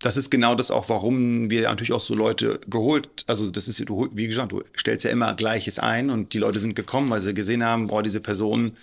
[0.00, 3.86] das ist genau das auch, warum wir natürlich auch so Leute geholt, also das ist,
[3.86, 7.20] du, wie gesagt, du stellst ja immer Gleiches ein und die Leute sind gekommen, weil
[7.20, 8.76] sie gesehen haben, boah, diese Person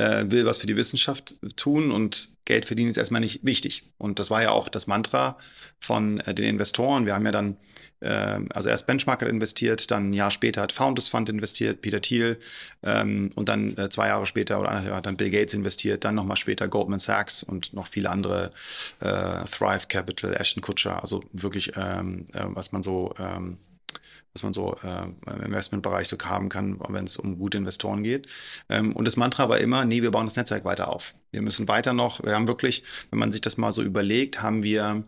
[0.00, 3.84] äh, will was für die Wissenschaft tun und Geld verdienen ist erstmal nicht wichtig.
[3.98, 5.38] Und das war ja auch das Mantra
[5.78, 7.06] von äh, den Investoren.
[7.06, 7.56] Wir haben ja dann
[8.02, 12.00] ähm, also erst Benchmark hat investiert, dann ein Jahr später hat Founders Fund investiert, Peter
[12.00, 12.38] Thiel
[12.82, 16.14] ähm, und dann äh, zwei Jahre später oder anderthalb hat dann Bill Gates investiert, dann
[16.14, 18.52] nochmal später Goldman Sachs und noch viele andere,
[19.00, 23.58] äh, Thrive Capital, Ashton Kutcher, also wirklich, ähm, äh, was man so ähm,
[24.34, 28.28] was man so äh, im Investmentbereich so haben kann, wenn es um gute Investoren geht.
[28.68, 31.14] Ähm, und das Mantra war immer, nee, wir bauen das Netzwerk weiter auf.
[31.32, 34.62] Wir müssen weiter noch, wir haben wirklich, wenn man sich das mal so überlegt, haben
[34.62, 35.04] wir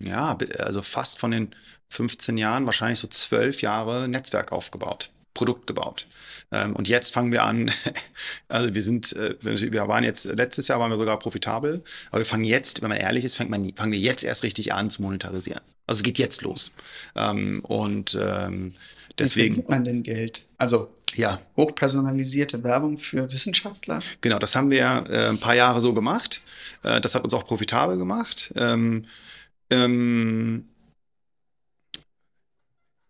[0.00, 1.54] ja, also fast von den
[1.88, 6.06] 15 Jahren, wahrscheinlich so zwölf Jahre Netzwerk aufgebaut, Produkt gebaut.
[6.52, 7.70] Ähm, und jetzt fangen wir an,
[8.48, 12.26] also wir sind, äh, wir waren jetzt, letztes Jahr waren wir sogar profitabel, aber wir
[12.26, 15.60] fangen jetzt, wenn man ehrlich ist, man, fangen wir jetzt erst richtig an zu monetarisieren.
[15.86, 16.72] Also es geht jetzt los.
[17.16, 18.74] Ähm, und ähm,
[19.18, 19.56] Deswegen.
[19.56, 20.46] Wie verdient man denn Geld?
[20.58, 24.00] Also Ja, hochpersonalisierte Werbung für Wissenschaftler?
[24.20, 26.42] Genau, das haben wir äh, ein paar Jahre so gemacht.
[26.82, 28.52] Äh, das hat uns auch profitabel gemacht.
[28.56, 29.04] Ähm,
[29.70, 30.68] ähm,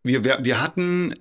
[0.03, 1.17] wir, wir, wir hatten, äh,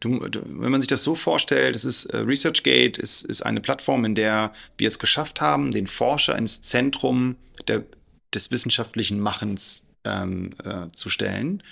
[0.00, 3.60] du, du, wenn man sich das so vorstellt, es ist äh, ResearchGate ist, ist eine
[3.60, 7.36] Plattform, in der wir es geschafft haben, den Forscher ins Zentrum
[7.68, 7.84] der,
[8.32, 11.62] des wissenschaftlichen Machens ähm, äh, zu stellen.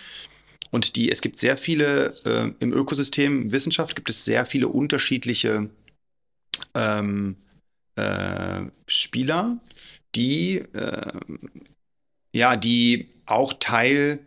[0.70, 5.68] Und die, es gibt sehr viele, äh, im Ökosystem Wissenschaft gibt es sehr viele unterschiedliche
[6.74, 7.36] ähm,
[7.96, 9.58] äh, Spieler,
[10.14, 11.12] die äh,
[12.34, 14.20] ja, die auch Teil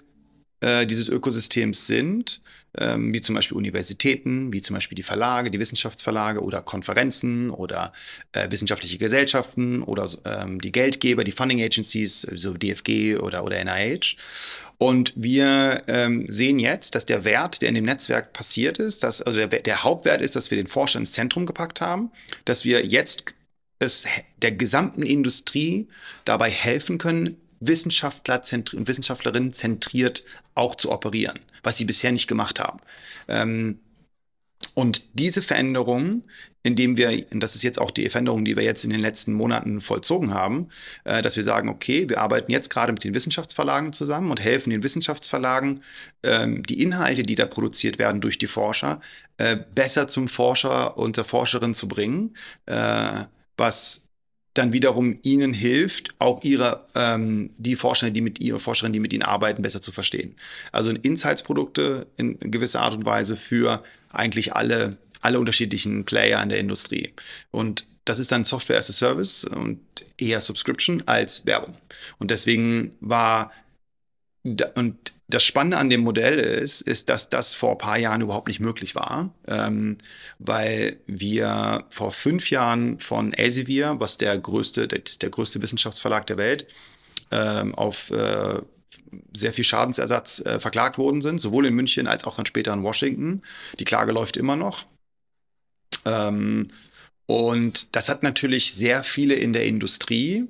[0.65, 2.41] äh, dieses Ökosystems sind,
[2.75, 7.93] ähm, wie zum Beispiel Universitäten, wie zum Beispiel die Verlage, die Wissenschaftsverlage oder Konferenzen oder
[8.31, 14.17] äh, wissenschaftliche Gesellschaften oder ähm, die Geldgeber, die Funding Agencies, so DFG oder, oder NIH.
[14.79, 19.21] Und wir ähm, sehen jetzt, dass der Wert, der in dem Netzwerk passiert ist, dass,
[19.21, 22.11] also der, der Hauptwert ist, dass wir den Forscher ins Zentrum gepackt haben,
[22.43, 23.23] dass wir jetzt
[23.77, 24.07] es
[24.41, 25.87] der gesamten Industrie
[26.23, 30.23] dabei helfen können, Wissenschaftler und Wissenschaftlerinnen zentriert
[30.53, 32.79] auch zu operieren, was sie bisher nicht gemacht haben.
[33.27, 33.79] Ähm,
[34.73, 36.23] und diese Veränderung,
[36.63, 39.33] indem wir, und das ist jetzt auch die Veränderung, die wir jetzt in den letzten
[39.33, 40.69] Monaten vollzogen haben,
[41.03, 44.71] äh, dass wir sagen, okay, wir arbeiten jetzt gerade mit den Wissenschaftsverlagen zusammen und helfen
[44.71, 45.83] den Wissenschaftsverlagen,
[46.23, 48.99] ähm, die Inhalte, die da produziert werden durch die Forscher,
[49.37, 53.25] äh, besser zum Forscher und der Forscherin zu bringen, äh,
[53.57, 54.04] was
[54.55, 59.13] dann wiederum ihnen hilft, auch ihre, ähm, die Forscher, die mit ihre Forscherinnen, die mit
[59.13, 60.35] ihnen arbeiten, besser zu verstehen.
[60.71, 66.59] Also Insights-Produkte in gewisser Art und Weise für eigentlich alle, alle unterschiedlichen Player in der
[66.59, 67.13] Industrie.
[67.51, 69.79] Und das ist dann Software as a Service und
[70.17, 71.75] eher Subscription als Werbung.
[72.17, 73.51] Und deswegen war
[74.75, 78.47] und das Spannende an dem Modell ist, ist, dass das vor ein paar Jahren überhaupt
[78.47, 79.97] nicht möglich war, ähm,
[80.37, 86.37] weil wir vor fünf Jahren von Elsevier, was der größte, der, der größte Wissenschaftsverlag der
[86.37, 86.67] Welt,
[87.31, 88.61] ähm, auf äh,
[89.33, 92.83] sehr viel Schadensersatz äh, verklagt worden sind, sowohl in München als auch dann später in
[92.83, 93.41] Washington.
[93.79, 94.85] Die Klage läuft immer noch.
[96.05, 96.67] Ähm,
[97.25, 100.47] und das hat natürlich sehr viele in der Industrie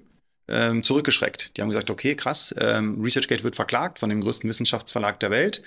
[0.48, 1.56] ähm, zurückgeschreckt.
[1.56, 5.62] Die haben gesagt, okay, krass, ähm, ResearchGate wird verklagt von dem größten Wissenschaftsverlag der Welt.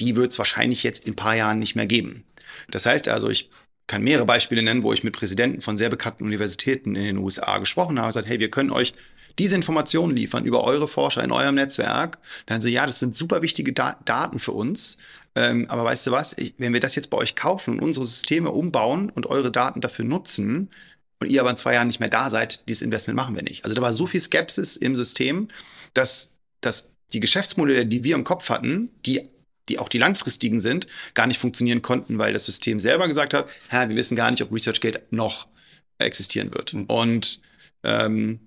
[0.00, 2.24] Die wird es wahrscheinlich jetzt in ein paar Jahren nicht mehr geben.
[2.70, 3.50] Das heißt also, ich
[3.86, 7.58] kann mehrere Beispiele nennen, wo ich mit Präsidenten von sehr bekannten Universitäten in den USA
[7.58, 8.94] gesprochen habe und gesagt, hey, wir können euch
[9.38, 12.18] diese Informationen liefern über eure Forscher in eurem Netzwerk.
[12.46, 14.98] Dann so, ja, das sind super wichtige da Daten für uns.
[15.34, 18.04] Ähm, aber weißt du was, ich, wenn wir das jetzt bei euch kaufen und unsere
[18.04, 20.70] Systeme umbauen und eure Daten dafür nutzen,
[21.22, 23.64] und ihr aber in zwei Jahren nicht mehr da seid, dieses Investment machen wir nicht.
[23.64, 25.48] Also da war so viel Skepsis im System,
[25.94, 29.28] dass, dass die Geschäftsmodelle, die wir im Kopf hatten, die
[29.68, 33.48] die auch die langfristigen sind, gar nicht funktionieren konnten, weil das System selber gesagt hat,
[33.70, 35.46] wir wissen gar nicht, ob ResearchGate noch
[35.98, 36.74] existieren wird.
[36.74, 36.84] Mhm.
[36.86, 37.40] Und
[37.84, 38.40] ähm,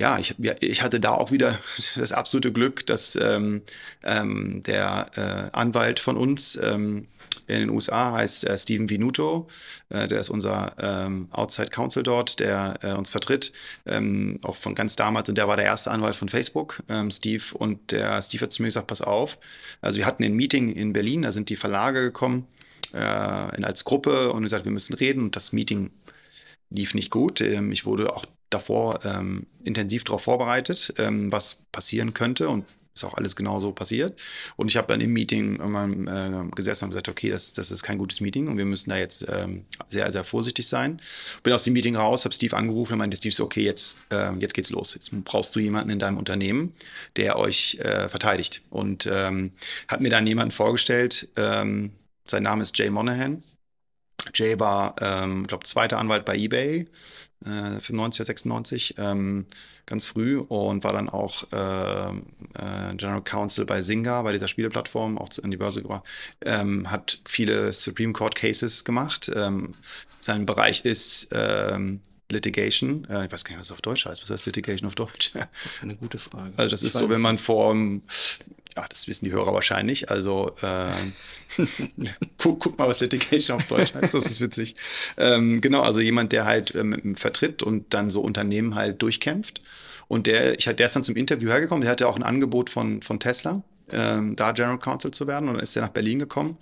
[0.00, 1.58] ja, ich, ich hatte da auch wieder
[1.96, 3.62] das absolute Glück, dass ähm,
[4.02, 5.10] ähm, der
[5.52, 7.08] äh, Anwalt von uns, ähm,
[7.46, 9.48] in den USA heißt äh, Steven Vinuto.
[9.88, 13.52] Äh, der ist unser ähm, Outside Counsel dort, der äh, uns vertritt,
[13.86, 15.28] ähm, auch von ganz damals.
[15.28, 17.42] Und der war der erste Anwalt von Facebook, ähm, Steve.
[17.54, 19.38] Und der Steve hat zu mir gesagt, pass auf.
[19.80, 22.46] Also wir hatten ein Meeting in Berlin, da sind die Verlage gekommen
[22.92, 25.24] äh, als Gruppe und gesagt, wir müssen reden.
[25.24, 25.90] Und das Meeting
[26.70, 27.40] lief nicht gut.
[27.40, 32.48] Ähm, ich wurde auch davor ähm, intensiv darauf vorbereitet, ähm, was passieren könnte.
[32.48, 32.64] Und
[33.02, 34.20] ist auch alles genau so passiert.
[34.56, 37.82] Und ich habe dann im Meeting irgendwann äh, gesessen und gesagt, okay, das, das ist
[37.82, 41.00] kein gutes Meeting und wir müssen da jetzt ähm, sehr, sehr vorsichtig sein.
[41.42, 44.32] Bin aus dem Meeting raus, habe Steve angerufen und meinte Steve so, okay, jetzt, äh,
[44.38, 44.94] jetzt geht's los.
[44.94, 46.74] Jetzt brauchst du jemanden in deinem Unternehmen,
[47.16, 48.62] der euch äh, verteidigt.
[48.70, 49.52] Und ähm,
[49.88, 51.92] hat mir dann jemanden vorgestellt, ähm,
[52.26, 53.42] sein Name ist Jay Monahan.
[54.34, 56.86] Jay war, ähm, glaube zweiter Anwalt bei eBay,
[57.44, 59.46] äh, 95 oder 96, ähm,
[59.90, 65.18] ganz früh und war dann auch äh, äh, General Counsel bei Zynga, bei dieser Spieleplattform,
[65.18, 66.04] auch an die Börse gebracht.
[66.40, 69.30] Ähm, hat viele Supreme Court Cases gemacht.
[69.34, 69.74] Ähm,
[70.20, 72.00] sein Bereich ist ähm,
[72.30, 73.06] Litigation.
[73.10, 74.22] Äh, ich weiß gar nicht, was das auf Deutsch heißt.
[74.22, 75.32] Was heißt Litigation auf Deutsch?
[75.34, 76.52] Das ist eine gute Frage.
[76.56, 77.74] Also das ich ist so, wenn man vor
[78.80, 80.10] ja, das wissen die Hörer wahrscheinlich.
[80.10, 80.92] Also äh,
[82.38, 84.14] guck, guck, mal, was Litigation auf Deutsch heißt.
[84.14, 84.76] Das ist witzig.
[85.16, 89.60] Ähm, genau, also jemand, der halt ähm, vertritt und dann so Unternehmen halt durchkämpft.
[90.08, 91.82] Und der, ich, der ist dann zum Interview hergekommen.
[91.82, 95.48] Der hatte auch ein Angebot von, von Tesla, ähm, da General Counsel zu werden.
[95.48, 96.56] Und dann ist er nach Berlin gekommen.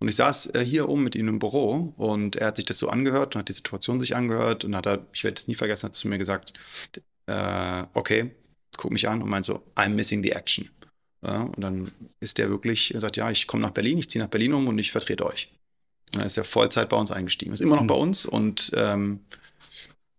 [0.00, 2.78] Und ich saß äh, hier oben mit ihm im Büro und er hat sich das
[2.78, 5.54] so angehört und hat die Situation sich angehört und hat er, ich werde es nie
[5.54, 6.52] vergessen, hat zu mir gesagt,
[7.26, 8.32] äh, okay,
[8.76, 10.68] guck mich an und meint so, I'm missing the action.
[11.22, 14.22] Ja, und dann ist der wirklich, er sagt, ja, ich komme nach Berlin, ich ziehe
[14.22, 15.52] nach Berlin um und ich vertrete euch.
[16.12, 17.52] Dann ist er Vollzeit bei uns eingestiegen.
[17.52, 17.88] Ist immer noch mhm.
[17.88, 19.20] bei uns und ähm,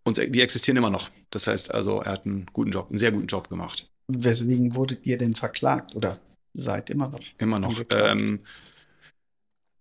[0.03, 1.09] uns, wir existieren immer noch.
[1.31, 3.89] Das heißt also, er hat einen guten Job, einen sehr guten Job gemacht.
[4.07, 6.19] Weswegen wurdet ihr denn verklagt oder
[6.53, 7.19] seid immer noch?
[7.37, 7.81] Immer noch.
[7.91, 8.39] Ähm,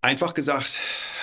[0.01, 0.79] einfach gesagt,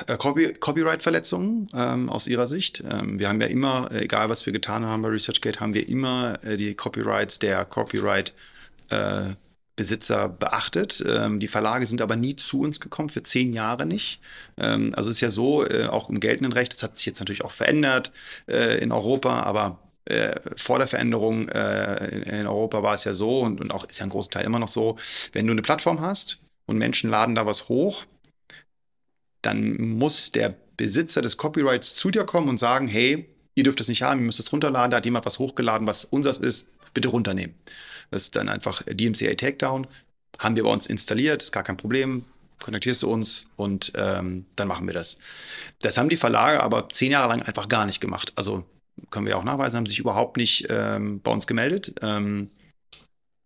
[0.07, 2.85] äh, Copy Copyright-Verletzungen ähm, aus ihrer Sicht.
[2.89, 5.89] Ähm, wir haben ja immer, äh, egal was wir getan haben bei ResearchGate, haben wir
[5.89, 8.35] immer äh, die Copyrights der Copyright
[8.91, 9.31] äh,
[9.79, 11.03] Besitzer beachtet.
[11.09, 14.21] Ähm, die Verlage sind aber nie zu uns gekommen, für zehn Jahre nicht.
[14.59, 17.45] Ähm, also ist ja so, äh, auch im geltenden Recht, das hat sich jetzt natürlich
[17.45, 18.13] auch verändert
[18.49, 23.15] äh, in Europa, aber äh, vor der Veränderung äh, in, in, Europa war es ja
[23.15, 24.97] so und, und auch ist ja ein großer Teil immer noch so,
[25.33, 28.05] wenn du eine Plattform hast und Menschen laden da was hoch,
[29.43, 33.89] dann muss der Besitzer des Copyrights zu dir kommen und sagen, hey, ihr dürft es
[33.89, 37.09] nicht haben, ihr müsst es runterladen, da hat jemand was hochgeladen, was unseres ist, bitte
[37.09, 37.55] runternehmen.
[38.11, 39.87] Das ist dann einfach DMCA Takedown.
[40.39, 42.25] Haben wir bei uns installiert, ist gar kein Problem.
[42.61, 45.19] Kontaktierst du uns und ähm, dann machen wir das.
[45.81, 48.33] Das haben die Verlage aber zehn Jahre lang einfach gar nicht gemacht.
[48.37, 48.65] Also
[49.11, 51.95] können wir auch nachweisen, haben sich überhaupt nicht ähm, bei uns gemeldet.
[52.03, 52.51] Ähm,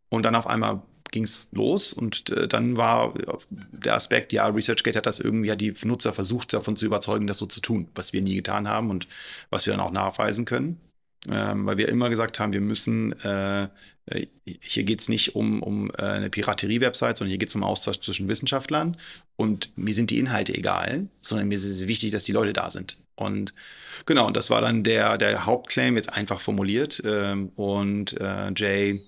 [0.08, 3.12] und dann auf einmal ging es los und äh, dann war
[3.50, 7.36] der Aspekt, ja, ResearchGate hat das irgendwie, hat die Nutzer versucht davon zu überzeugen, das
[7.36, 9.08] so zu tun, was wir nie getan haben und
[9.50, 10.80] was wir dann auch nachweisen können
[11.30, 13.68] ähm, weil wir immer gesagt haben, wir müssen, äh,
[14.06, 14.26] äh
[14.60, 18.00] hier geht es nicht um, um äh, eine Piraterie-Website, sondern hier geht es um Austausch
[18.00, 18.96] zwischen Wissenschaftlern
[19.36, 22.70] und mir sind die Inhalte egal, sondern mir ist es wichtig, dass die Leute da
[22.70, 22.98] sind.
[23.14, 23.54] Und
[24.06, 27.02] genau, und das war dann der, der Hauptclaim, jetzt einfach formuliert.
[27.04, 29.02] Ähm, und äh, Jay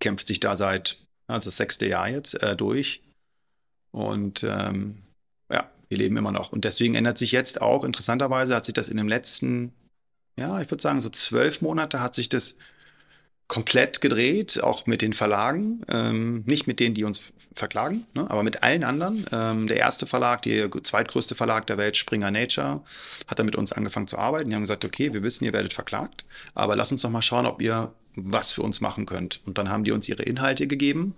[0.00, 3.02] kämpft sich da seit also das sechste Jahr jetzt äh, durch.
[3.90, 5.02] Und ähm,
[5.50, 6.52] ja, wir leben immer noch.
[6.52, 9.72] Und deswegen ändert sich jetzt auch, interessanterweise hat sich das in dem letzten
[10.38, 12.56] ja, ich würde sagen, so zwölf Monate hat sich das
[13.48, 18.42] komplett gedreht, auch mit den Verlagen, ähm, nicht mit denen, die uns verklagen, ne, aber
[18.42, 19.24] mit allen anderen.
[19.32, 22.82] Ähm, der erste Verlag, der zweitgrößte Verlag der Welt, Springer Nature,
[23.26, 24.50] hat dann mit uns angefangen zu arbeiten.
[24.50, 27.46] Die haben gesagt, okay, wir wissen, ihr werdet verklagt, aber lasst uns doch mal schauen,
[27.46, 29.40] ob ihr was für uns machen könnt.
[29.46, 31.14] Und dann haben die uns ihre Inhalte gegeben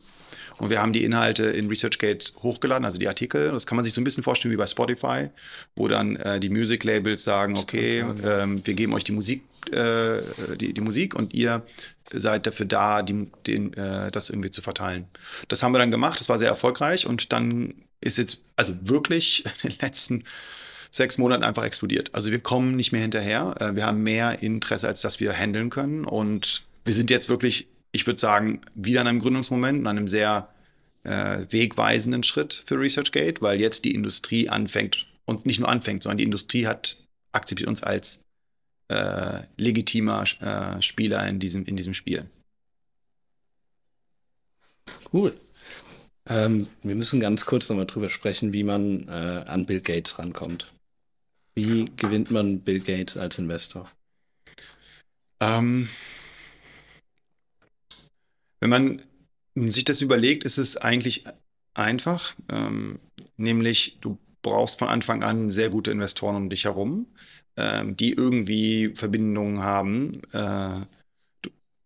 [0.58, 3.52] und wir haben die Inhalte in ResearchGate hochgeladen, also die Artikel.
[3.52, 5.30] Das kann man sich so ein bisschen vorstellen wie bei Spotify,
[5.76, 10.20] wo dann äh, die Music Labels sagen, okay, ähm, wir geben euch die Musik, äh,
[10.56, 11.62] die, die Musik und ihr
[12.12, 15.06] seid dafür da, die, den, äh, das irgendwie zu verteilen.
[15.48, 19.44] Das haben wir dann gemacht, das war sehr erfolgreich und dann ist jetzt also wirklich
[19.62, 20.24] in den letzten
[20.90, 22.14] sechs Monaten einfach explodiert.
[22.14, 23.54] Also wir kommen nicht mehr hinterher.
[23.60, 27.68] Äh, wir haben mehr Interesse, als dass wir handeln können und wir sind jetzt wirklich
[27.92, 30.48] ich würde sagen, wieder an einem Gründungsmoment, an einem sehr
[31.04, 36.18] äh, wegweisenden Schritt für ResearchGate, weil jetzt die Industrie anfängt und nicht nur anfängt, sondern
[36.18, 36.98] die Industrie hat
[37.32, 38.20] akzeptiert uns als
[38.88, 42.24] äh, legitimer äh, Spieler in diesem, in diesem Spiel.
[45.12, 45.38] Cool.
[46.26, 50.72] Ähm, wir müssen ganz kurz nochmal drüber sprechen, wie man äh, an Bill Gates rankommt.
[51.54, 53.90] Wie gewinnt man Bill Gates als Investor?
[55.40, 55.88] Ähm,
[58.60, 59.02] wenn man
[59.54, 61.24] sich das überlegt, ist es eigentlich
[61.74, 62.98] einfach, ähm,
[63.36, 67.06] nämlich du brauchst von Anfang an sehr gute Investoren um dich herum,
[67.56, 70.22] ähm, die irgendwie Verbindungen haben.
[70.32, 70.80] Äh,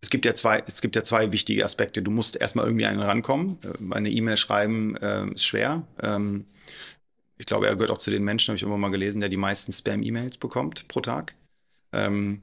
[0.00, 2.02] es gibt ja zwei, es gibt ja zwei wichtige Aspekte.
[2.02, 3.58] Du musst erstmal irgendwie einen rankommen.
[3.62, 5.86] Äh, eine E-Mail schreiben äh, ist schwer.
[6.00, 6.46] Ähm,
[7.38, 9.36] ich glaube, er gehört auch zu den Menschen, habe ich immer mal gelesen, der die
[9.36, 11.34] meisten Spam-E-Mails bekommt pro Tag.
[11.92, 12.42] Ähm,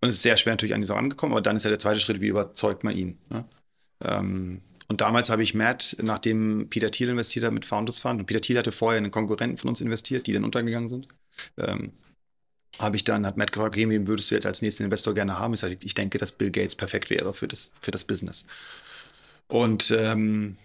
[0.00, 1.78] und es ist sehr schwer natürlich an die Sache angekommen, aber dann ist ja der
[1.78, 3.18] zweite Schritt, wie überzeugt man ihn.
[3.28, 3.44] Ne?
[4.02, 8.26] Ähm, und damals habe ich Matt, nachdem Peter Thiel investiert hat mit Founders Fund, und
[8.26, 11.06] Peter Thiel hatte vorher einen Konkurrenten von uns investiert, die dann untergegangen sind,
[11.58, 11.92] ähm,
[12.78, 15.38] habe ich dann, hat Matt gefragt, okay, wen würdest du jetzt als nächsten Investor gerne
[15.38, 15.54] haben?
[15.54, 18.46] Ich, sage, ich denke, dass Bill Gates perfekt wäre für das, für das Business.
[19.48, 20.56] Und ähm,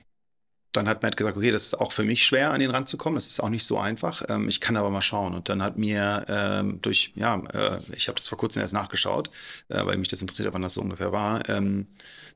[0.75, 2.97] dann hat Matt gesagt, okay, das ist auch für mich schwer, an den Rand zu
[2.97, 3.15] kommen.
[3.15, 4.23] Das ist auch nicht so einfach.
[4.29, 5.33] Ähm, ich kann aber mal schauen.
[5.33, 9.29] Und dann hat mir ähm, durch, ja, äh, ich habe das vor kurzem erst nachgeschaut,
[9.69, 11.47] äh, weil mich das interessiert, wann das so ungefähr war.
[11.49, 11.87] Ähm,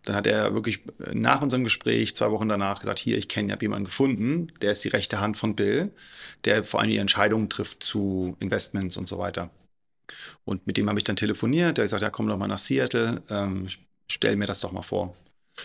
[0.03, 0.79] dann hat er wirklich
[1.13, 4.71] nach unserem Gespräch, zwei Wochen danach, gesagt, hier, ich kenne, ich habe jemanden gefunden, der
[4.71, 5.91] ist die rechte Hand von Bill,
[6.45, 9.49] der vor allem die Entscheidungen trifft zu Investments und so weiter.
[10.45, 11.77] Und mit dem habe ich dann telefoniert.
[11.77, 13.67] Der hat gesagt, ja, komm doch mal nach Seattle, ähm,
[14.07, 15.15] stell mir das doch mal vor.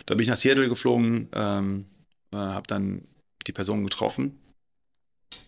[0.06, 1.86] Da bin ich nach Seattle geflogen, ähm,
[2.34, 3.06] äh, habe dann
[3.46, 4.38] die Person getroffen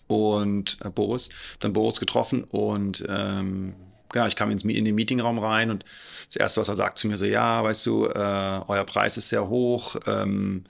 [0.06, 1.28] und äh, Boris,
[1.60, 3.74] dann Boris getroffen und ähm,
[4.12, 5.84] genau, ich kam ins, in den Meetingraum rein und
[6.26, 9.28] das Erste, was er sagt zu mir, so, ja, weißt du, äh, euer Preis ist
[9.28, 10.64] sehr hoch, ähm,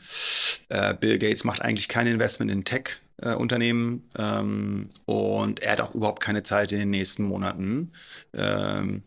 [0.69, 6.23] äh, Bill Gates macht eigentlich kein Investment in Tech-Unternehmen ähm, und er hat auch überhaupt
[6.23, 7.93] keine Zeit in den nächsten Monaten
[8.33, 9.03] ähm,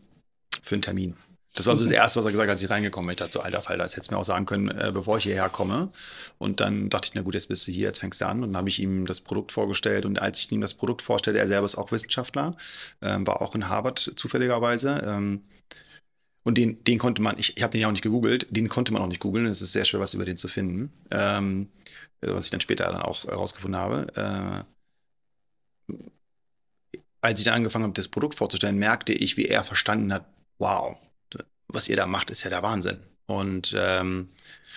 [0.62, 1.16] für einen Termin.
[1.54, 3.14] Das war so das Erste, was er gesagt hat, als ich reingekommen bin.
[3.14, 5.24] Ich dachte so, alter Fall, das hättest du mir auch sagen können, äh, bevor ich
[5.24, 5.90] hierher komme.
[6.38, 8.42] Und dann dachte ich, na gut, jetzt bist du hier, jetzt fängst du an.
[8.42, 10.06] Und dann habe ich ihm das Produkt vorgestellt.
[10.06, 12.56] Und als ich ihm das Produkt vorstellte, er selber ist auch Wissenschaftler,
[13.02, 15.02] ähm, war auch in Harvard zufälligerweise.
[15.04, 15.42] Ähm,
[16.42, 18.92] und den, den konnte man, ich, ich habe den ja auch nicht gegoogelt, den konnte
[18.92, 19.46] man auch nicht googeln.
[19.46, 20.92] Es ist sehr schwer, was über den zu finden.
[21.10, 21.68] Ähm,
[22.20, 24.66] was ich dann später dann auch herausgefunden habe.
[25.88, 25.94] Äh,
[27.22, 30.26] als ich dann angefangen habe, das Produkt vorzustellen, merkte ich, wie er verstanden hat,
[30.58, 30.96] wow,
[31.72, 32.98] was ihr da macht, ist ja der Wahnsinn.
[33.26, 34.28] Und ähm,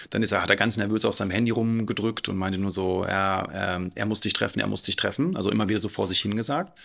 [0.09, 3.03] dann ist er, hat er ganz nervös auf seinem Handy rumgedrückt und meinte nur so,
[3.03, 5.35] er, ähm, er muss dich treffen, er muss dich treffen.
[5.35, 6.77] Also immer wieder so vor sich hingesagt.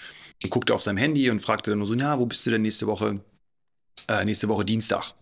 [0.43, 2.63] Und guckte auf seinem Handy und fragte dann nur so, ja, wo bist du denn
[2.63, 3.21] nächste Woche?
[4.07, 5.13] Äh, nächste Woche Dienstag.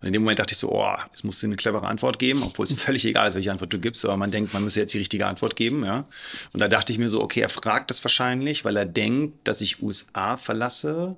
[0.00, 2.42] Und in dem Moment dachte ich so, oh, jetzt musst du eine clevere Antwort geben,
[2.42, 4.92] obwohl es völlig egal ist, welche Antwort du gibst, aber man denkt, man müsse jetzt
[4.92, 6.06] die richtige Antwort geben, ja.
[6.52, 9.60] Und da dachte ich mir so, okay, er fragt das wahrscheinlich, weil er denkt, dass
[9.60, 11.16] ich USA verlasse,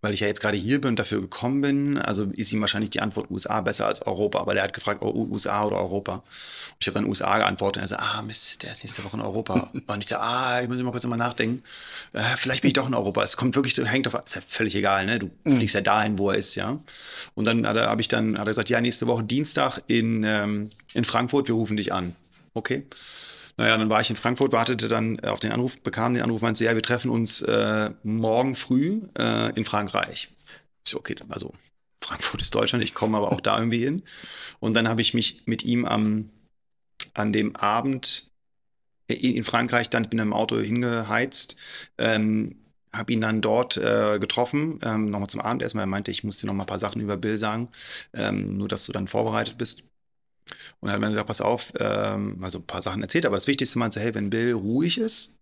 [0.00, 2.90] weil ich ja jetzt gerade hier bin und dafür gekommen bin, also ist ihm wahrscheinlich
[2.90, 6.14] die Antwort USA besser als Europa, weil er hat gefragt, oh, USA oder Europa.
[6.14, 9.16] Und ich habe dann USA geantwortet und er so, ah, Mist, der ist nächste Woche
[9.16, 9.70] in Europa.
[9.86, 11.62] und ich so, ah, ich muss mal kurz mal nachdenken.
[12.12, 13.22] Äh, vielleicht bin ich doch in Europa.
[13.22, 15.18] Es kommt wirklich, hängt auf, ist ja völlig egal, ne?
[15.18, 15.56] Du mhm.
[15.56, 16.78] fliegst ja dahin, wo er ist, ja.
[17.34, 21.04] Und dann habe ich dann, hat er gesagt, ja, nächste Woche Dienstag in, ähm, in
[21.04, 22.14] Frankfurt, wir rufen dich an.
[22.54, 22.84] Okay.
[23.58, 26.64] Naja, dann war ich in Frankfurt, wartete dann auf den Anruf, bekam den Anruf, meinte,
[26.64, 30.28] ja, wir treffen uns äh, morgen früh äh, in Frankreich.
[30.84, 31.52] Ich so, okay, also
[32.00, 34.04] Frankfurt ist Deutschland, ich komme aber auch da irgendwie hin.
[34.60, 36.30] Und dann habe ich mich mit ihm am,
[37.14, 38.30] an dem Abend
[39.08, 41.56] in Frankreich, dann bin ich im Auto hingeheizt,
[41.96, 42.54] ähm,
[42.92, 46.38] habe ihn dann dort äh, getroffen, ähm, nochmal zum Abendessen, weil er meinte, ich muss
[46.38, 47.70] dir noch mal ein paar Sachen über Bill sagen,
[48.14, 49.82] ähm, nur dass du dann vorbereitet bist.
[50.80, 53.46] Und dann hat man gesagt, pass auf, ähm, also ein paar Sachen erzählt, aber das
[53.46, 55.34] Wichtigste meinte, hey, wenn Bill ruhig ist,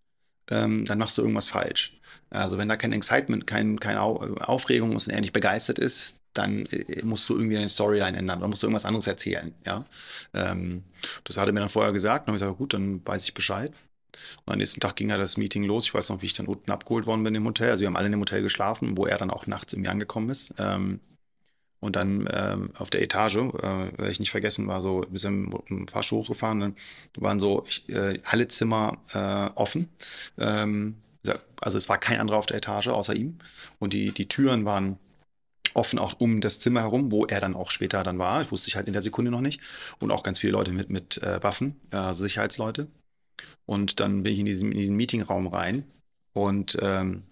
[0.50, 1.98] ähm, dann machst du irgendwas falsch.
[2.30, 6.66] Also wenn da kein Excitement, kein, keine Aufregung ist und er nicht begeistert ist, dann
[6.66, 9.54] äh, musst du irgendwie deine Storyline ändern oder musst du irgendwas anderes erzählen.
[9.64, 9.84] Ja?
[10.34, 10.82] Ähm,
[11.24, 12.26] das hat er mir dann vorher gesagt.
[12.26, 13.72] Dann habe ich gesagt, gut, dann weiß ich Bescheid.
[14.44, 15.86] Und am nächsten Tag ging ja das Meeting los.
[15.86, 17.70] Ich weiß noch, wie ich dann unten abgeholt worden bin im Hotel.
[17.70, 20.30] Also wir haben alle in dem Hotel geschlafen, wo er dann auch nachts irgendwie angekommen
[20.30, 20.54] ist.
[20.58, 21.00] Ähm,
[21.80, 25.52] und dann ähm, auf der Etage, äh, werde ich nicht vergessen, war so, wir sind
[25.68, 26.76] im Fahrstuhl hochgefahren, dann
[27.18, 29.88] waren so äh, alle Zimmer äh, offen.
[30.38, 30.96] Ähm,
[31.60, 33.38] also es war kein anderer auf der Etage außer ihm.
[33.78, 34.98] Und die, die Türen waren
[35.74, 38.40] offen auch um das Zimmer herum, wo er dann auch später dann war.
[38.40, 39.60] Ich wusste ich halt in der Sekunde noch nicht.
[39.98, 42.88] Und auch ganz viele Leute mit, mit äh, Waffen, also Sicherheitsleute.
[43.66, 45.84] Und dann bin ich in diesen, in diesen Meetingraum rein
[46.32, 47.24] und ähm,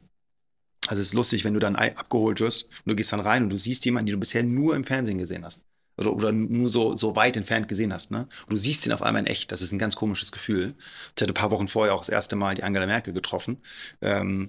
[0.89, 3.59] also es ist lustig, wenn du dann abgeholt wirst du gehst dann rein und du
[3.59, 5.64] siehst jemanden, den du bisher nur im Fernsehen gesehen hast.
[5.97, 8.11] Oder, oder nur so, so weit entfernt gesehen hast.
[8.11, 8.26] Ne?
[8.47, 9.53] Und du siehst ihn auf einmal in echt.
[9.53, 10.74] Das ist ein ganz komisches Gefühl.
[11.14, 13.59] Ich hatte ein paar Wochen vorher auch das erste Mal die Angela Merkel getroffen.
[14.01, 14.49] Ähm,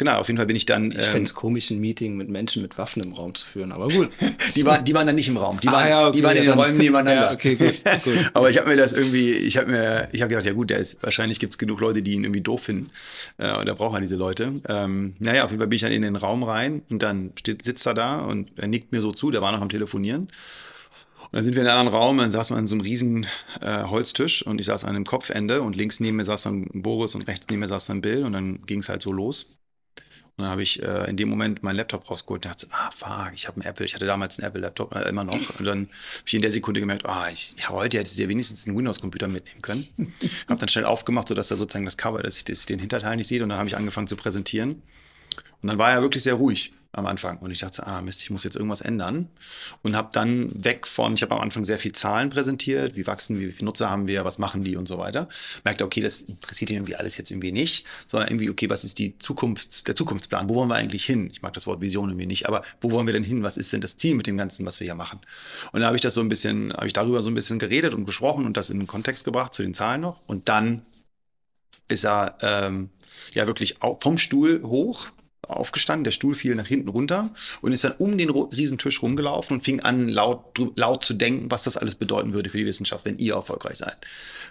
[0.00, 0.92] Genau, auf jeden Fall bin ich dann.
[0.92, 3.70] Ich ähm, fände es komisch, ein Meeting mit Menschen mit Waffen im Raum zu führen,
[3.70, 4.08] aber gut.
[4.56, 6.36] die, waren, die waren dann nicht im Raum, die waren, ah, ja, okay, die waren
[6.38, 7.20] in den Räumen nebeneinander.
[7.20, 8.14] Ja, okay, gut, gut.
[8.32, 10.78] aber ich habe mir das irgendwie, ich habe mir, ich habe gedacht, ja gut, der
[10.78, 12.86] ist, wahrscheinlich gibt es genug Leute, die ihn irgendwie doof finden.
[13.36, 14.62] Äh, und da braucht man diese Leute.
[14.66, 17.62] Ähm, naja, auf jeden Fall bin ich dann in den Raum rein und dann steht,
[17.62, 20.22] sitzt er da und er nickt mir so zu, der war noch am Telefonieren.
[20.22, 23.26] Und dann sind wir in einem anderen Raum, dann saß man an so einem riesen
[23.60, 27.14] äh, Holztisch und ich saß an einem Kopfende und links neben mir saß dann Boris
[27.14, 29.44] und rechts neben mir saß dann Bill und dann ging es halt so los.
[30.40, 33.32] Und dann habe ich äh, in dem Moment meinen Laptop rausgeholt und dachte, ah, fuck,
[33.34, 33.84] ich habe einen Apple.
[33.84, 35.34] Ich hatte damals einen Apple-Laptop, äh, immer noch.
[35.34, 38.30] Und dann habe ich in der Sekunde gemerkt, ah, ich, ja, heute hätte ich dir
[38.30, 39.86] wenigstens einen Windows-Computer mitnehmen können.
[40.48, 43.16] habe dann schnell aufgemacht, sodass da sozusagen das Cover, dass ich, dass ich den Hinterteil
[43.16, 43.42] nicht sehe.
[43.42, 44.82] Und dann habe ich angefangen zu präsentieren.
[45.60, 47.38] Und dann war er wirklich sehr ruhig am Anfang.
[47.38, 49.28] Und ich dachte, ah Mist, ich muss jetzt irgendwas ändern.
[49.82, 53.38] Und habe dann weg von, ich habe am Anfang sehr viel Zahlen präsentiert, wie wachsen
[53.38, 55.28] wir, wie viele Nutzer haben wir, was machen die und so weiter.
[55.64, 59.18] Merkte, okay, das interessiert irgendwie alles jetzt irgendwie nicht, sondern irgendwie, okay, was ist die
[59.18, 60.48] Zukunft, der Zukunftsplan?
[60.48, 61.28] Wo wollen wir eigentlich hin?
[61.30, 63.42] Ich mag das Wort Vision irgendwie nicht, aber wo wollen wir denn hin?
[63.42, 65.20] Was ist denn das Ziel mit dem Ganzen, was wir hier machen?
[65.72, 67.94] Und da habe ich das so ein bisschen, habe ich darüber so ein bisschen geredet
[67.94, 70.20] und gesprochen und das in den Kontext gebracht zu den Zahlen noch.
[70.26, 70.82] Und dann
[71.86, 72.90] ist er ähm,
[73.32, 75.08] ja wirklich vom Stuhl hoch
[75.56, 77.30] aufgestanden, der Stuhl fiel nach hinten runter
[77.60, 81.64] und ist dann um den Riesentisch rumgelaufen und fing an, laut, laut zu denken, was
[81.64, 83.98] das alles bedeuten würde für die Wissenschaft, wenn ihr erfolgreich seid.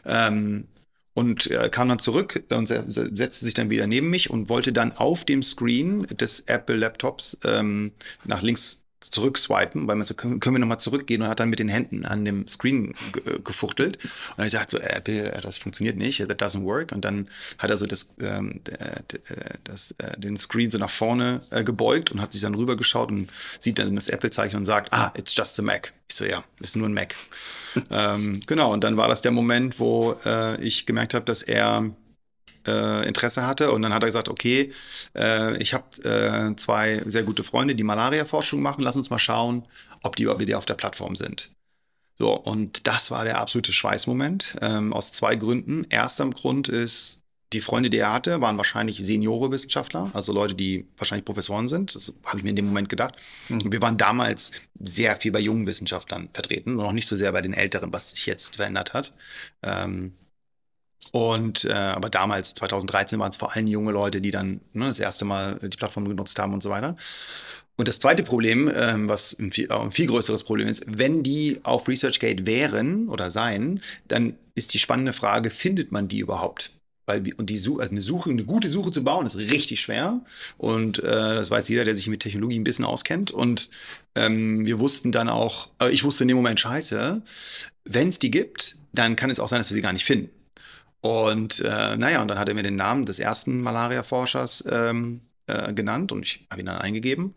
[0.05, 0.65] Ähm,
[1.13, 4.93] und er kam dann zurück und setzte sich dann wieder neben mich und wollte dann
[4.93, 7.91] auf dem Screen des Apple Laptops ähm,
[8.23, 11.59] nach links zurückswipen, weil man so, können, können wir nochmal zurückgehen und hat dann mit
[11.59, 12.95] den Händen an dem Screen
[13.25, 13.97] äh, gefuchtelt.
[14.35, 16.91] Und er sagt so, äh, Bill, äh, das funktioniert nicht, that doesn't work.
[16.91, 18.61] Und dann hat er so das, ähm,
[19.63, 23.31] das, äh, den Screen so nach vorne äh, gebeugt und hat sich dann rübergeschaut und
[23.59, 25.93] sieht dann das Apple-Zeichen und sagt, ah, it's just a Mac.
[26.09, 27.15] Ich so, ja, ist nur ein Mac.
[27.89, 31.89] ähm, genau, und dann war das der Moment, wo äh, ich gemerkt habe, dass er
[32.69, 33.71] äh, Interesse hatte.
[33.71, 34.71] Und dann hat er gesagt, okay,
[35.15, 38.83] äh, ich habe äh, zwei sehr gute Freunde, die Malaria-Forschung machen.
[38.83, 39.63] Lass uns mal schauen,
[40.03, 41.51] ob die wieder auf der Plattform sind.
[42.15, 45.85] So, und das war der absolute Schweißmoment ähm, aus zwei Gründen.
[45.89, 47.19] Erster Grund ist,
[47.53, 51.95] die Freunde, die er hatte, waren wahrscheinlich Seniore-Wissenschaftler, also Leute, die wahrscheinlich Professoren sind.
[51.95, 53.15] Das habe ich mir in dem Moment gedacht.
[53.47, 53.71] Mhm.
[53.71, 57.53] Wir waren damals sehr viel bei jungen Wissenschaftlern vertreten, noch nicht so sehr bei den
[57.53, 59.13] Älteren, was sich jetzt verändert hat.
[59.63, 60.13] Ähm,
[61.11, 64.99] und äh, aber damals, 2013, waren es vor allem junge Leute, die dann ne, das
[64.99, 66.95] erste Mal die Plattform genutzt haben und so weiter.
[67.77, 71.59] Und das zweite Problem, ähm, was ein viel, ein viel, größeres Problem ist, wenn die
[71.63, 76.73] auf ResearchGate wären oder seien, dann ist die spannende Frage, findet man die überhaupt?
[77.05, 80.21] Weil, und die Suche, also eine Suche, eine gute Suche zu bauen, ist richtig schwer.
[80.57, 83.31] Und äh, das weiß jeder, der sich mit Technologie ein bisschen auskennt.
[83.31, 83.69] Und
[84.13, 87.23] ähm, wir wussten dann auch, äh, ich wusste in dem Moment, scheiße,
[87.85, 90.29] wenn es die gibt, dann kann es auch sein, dass wir sie gar nicht finden.
[91.01, 95.73] Und äh, naja, und dann hat er mir den Namen des ersten Malaria-Forschers ähm, äh,
[95.73, 97.33] genannt und ich habe ihn dann eingegeben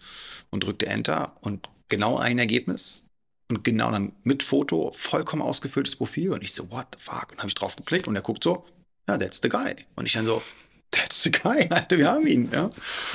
[0.51, 3.05] und drückte Enter und genau ein Ergebnis
[3.49, 7.29] und genau dann mit Foto, vollkommen ausgefülltes Profil und ich so, what the fuck?
[7.33, 8.65] Und habe ich drauf geklickt und er guckt so,
[9.09, 9.75] ja, that's the guy.
[9.95, 10.43] Und ich dann so,
[10.91, 12.51] that's the guy, Alter, wir haben ihn.
[12.53, 12.71] Ja?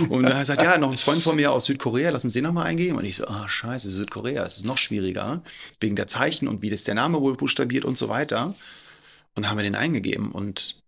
[0.10, 2.68] Und er sagt, ja, noch ein Freund von mir aus Südkorea, lass uns den nochmal
[2.68, 2.98] eingeben.
[2.98, 5.42] Und ich so, ah, oh, scheiße, Südkorea, es ist noch schwieriger,
[5.80, 8.56] wegen der Zeichen und wie das der Name wohl buchstabiert und so weiter.
[9.38, 10.82] Und haben wir den eingegeben und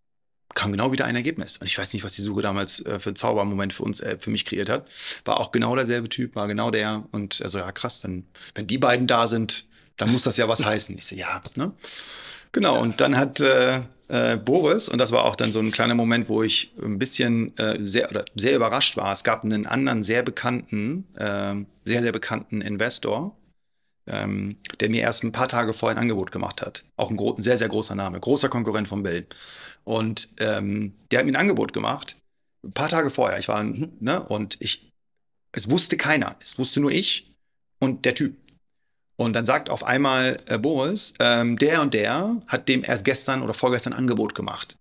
[0.55, 1.57] kam genau wieder ein Ergebnis.
[1.57, 4.17] Und ich weiß nicht, was die Suche damals äh, für einen Zaubermoment für uns, äh,
[4.19, 4.89] für mich kreiert hat.
[5.23, 7.03] War auch genau derselbe Typ, war genau der.
[7.11, 8.25] Und er so, ja krass, dann,
[8.55, 9.65] wenn die beiden da sind,
[9.97, 10.97] dann muss das ja was heißen.
[10.97, 11.71] Ich so, ja, ne?
[12.51, 15.93] Genau, und dann hat äh, äh, Boris, und das war auch dann so ein kleiner
[15.93, 19.13] Moment, wo ich ein bisschen äh, sehr, oder sehr überrascht war.
[19.13, 21.53] Es gab einen anderen sehr bekannten, äh,
[21.85, 23.37] sehr, sehr bekannten Investor,
[24.09, 26.85] ähm, der mir erst ein paar Tage vorher ein Angebot gemacht hat.
[26.97, 29.27] Auch ein, ein sehr, sehr großer Name, großer Konkurrent von Bill.
[29.83, 32.15] Und ähm, der hat mir ein Angebot gemacht,
[32.63, 33.39] ein paar Tage vorher.
[33.39, 34.91] Ich war, ne, und ich,
[35.51, 36.35] es wusste keiner.
[36.41, 37.31] Es wusste nur ich
[37.79, 38.35] und der Typ.
[39.15, 43.41] Und dann sagt auf einmal äh, Boris, ähm, der und der hat dem erst gestern
[43.41, 44.77] oder vorgestern Angebot gemacht.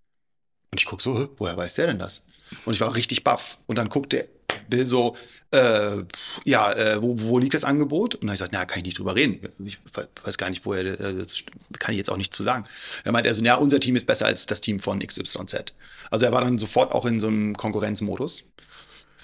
[0.71, 2.23] Und ich gucke so, woher weiß der denn das?
[2.65, 3.57] Und ich war richtig baff.
[3.67, 4.29] Und dann guckte
[4.69, 5.15] Bill so,
[5.51, 5.97] äh,
[6.45, 8.15] ja, äh, wo, wo, liegt das Angebot?
[8.15, 9.39] Und dann habe ich gesagt, na, kann ich nicht drüber reden.
[9.65, 9.79] Ich
[10.23, 11.43] weiß gar nicht, woher, äh, das
[11.79, 12.65] kann ich jetzt auch nicht zu sagen.
[13.03, 15.73] Er meinte also, ja, unser Team ist besser als das Team von XYZ.
[16.11, 18.43] Also er war dann sofort auch in so einem Konkurrenzmodus.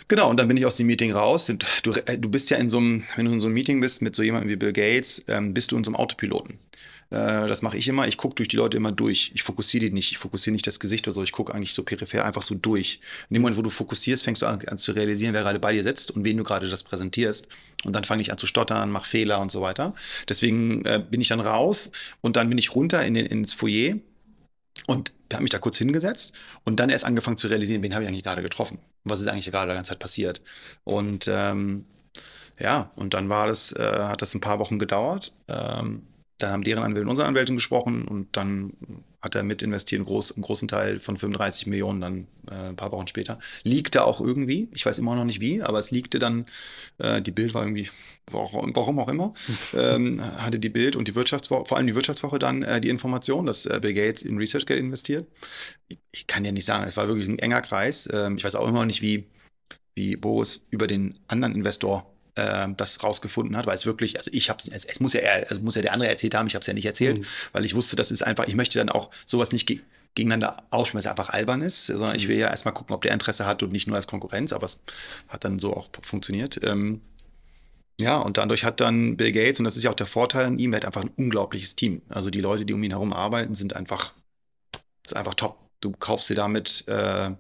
[0.08, 1.52] Genau, und dann bin ich aus dem Meeting raus.
[1.84, 4.02] Du, äh, du bist ja in so einem, wenn du in so einem Meeting bist
[4.02, 6.60] mit so jemandem wie Bill Gates, ähm, bist du in so einem Autopiloten.
[7.10, 8.08] Äh, das mache ich immer.
[8.08, 9.32] Ich gucke durch die Leute immer durch.
[9.34, 10.12] Ich fokussiere die nicht.
[10.12, 11.24] Ich fokussiere nicht das Gesicht oder so.
[11.24, 13.00] Ich gucke eigentlich so peripher einfach so durch.
[13.30, 15.74] In dem Moment, wo du fokussierst, fängst du an, an zu realisieren, wer gerade bei
[15.74, 17.48] dir sitzt und wen du gerade das präsentierst.
[17.84, 19.94] Und dann fange ich an zu stottern, mache Fehler und so weiter.
[20.28, 21.92] Deswegen äh, bin ich dann raus
[22.22, 23.96] und dann bin ich runter in den, ins Foyer
[24.88, 26.34] und habe mich da kurz hingesetzt
[26.64, 28.80] und dann erst angefangen zu realisieren, wen habe ich eigentlich gerade getroffen?
[29.04, 30.42] Was ist eigentlich gerade die ganze Zeit passiert?
[30.84, 31.86] Und ähm,
[32.60, 35.34] ja, und dann war das, äh, hat das ein paar Wochen gedauert.
[35.48, 36.04] Ähm,
[36.38, 38.74] dann haben deren Anwälte und unsere Anwältin gesprochen und dann
[39.22, 42.76] hat er mit investiert, einen, groß, einen großen Teil von 35 Millionen dann äh, ein
[42.76, 43.40] paar Wochen später.
[43.64, 46.46] Liegte auch irgendwie, ich weiß immer noch nicht wie, aber es liegte dann,
[47.00, 47.90] äh, die Bild war irgendwie,
[48.28, 49.34] warum auch immer,
[49.74, 53.46] ähm, hatte die Bild und die Wirtschaftswoche, vor allem die Wirtschaftswoche dann äh, die Information,
[53.46, 55.28] dass äh, Bill Gates in ResearchGate investiert.
[55.88, 58.10] Ich, ich, kann ja nicht sagen, es war wirklich ein enger Kreis.
[58.12, 59.26] Ähm, ich weiß auch immer noch nicht, wie,
[59.96, 64.50] wie Boris über den anderen Investor äh, das rausgefunden hat, weil es wirklich, also ich
[64.50, 66.62] habe es, es muss ja er, also muss ja der andere erzählt haben, ich habe
[66.62, 67.26] es ja nicht erzählt, mhm.
[67.54, 69.82] weil ich wusste, das ist einfach, ich möchte dann auch sowas nicht ge
[70.16, 73.12] gegeneinander ausspielen, weil es einfach albern ist, sondern ich will ja erstmal gucken, ob der
[73.12, 74.80] Interesse hat und nicht nur als Konkurrenz, aber es
[75.28, 76.58] hat dann so auch funktioniert.
[76.64, 77.02] Ähm,
[78.00, 80.58] ja, und dadurch hat dann Bill Gates, und das ist ja auch der Vorteil an
[80.58, 82.02] ihm, er hat einfach ein unglaubliches Team.
[82.10, 84.14] Also die Leute, die um ihn herum arbeiten, sind einfach,
[85.06, 85.58] sind einfach top.
[85.82, 87.32] Du kaufst dir damit äh,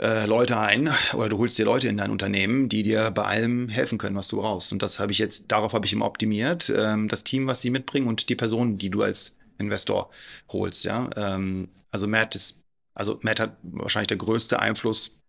[0.00, 3.68] äh, Leute ein oder du holst dir Leute in dein Unternehmen, die dir bei allem
[3.68, 4.72] helfen können, was du brauchst.
[4.72, 6.72] Und das habe ich jetzt, darauf habe ich immer optimiert.
[6.74, 10.10] Ähm, das Team, was sie mitbringen und die Personen, die du als Investor
[10.48, 10.84] holst.
[10.84, 11.10] Ja?
[11.16, 12.62] Ähm, also Matt ist,
[12.94, 15.20] also Matt hat wahrscheinlich der größte Einfluss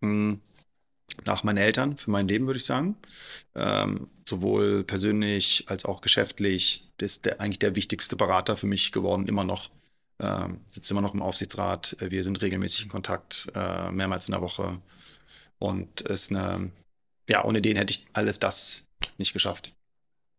[0.00, 0.40] mh, hm,
[1.24, 2.96] nach meinen Eltern für mein Leben, würde ich sagen.
[3.54, 9.28] Ähm, sowohl persönlich als auch geschäftlich ist der eigentlich der wichtigste Berater für mich geworden,
[9.28, 9.70] immer noch
[10.20, 11.96] ähm, sitzt immer noch im Aufsichtsrat.
[12.00, 14.78] Wir sind regelmäßig in Kontakt, äh, mehrmals in der Woche.
[15.58, 16.70] Und ist eine,
[17.28, 18.84] ja, ohne den hätte ich alles das
[19.18, 19.74] nicht geschafft.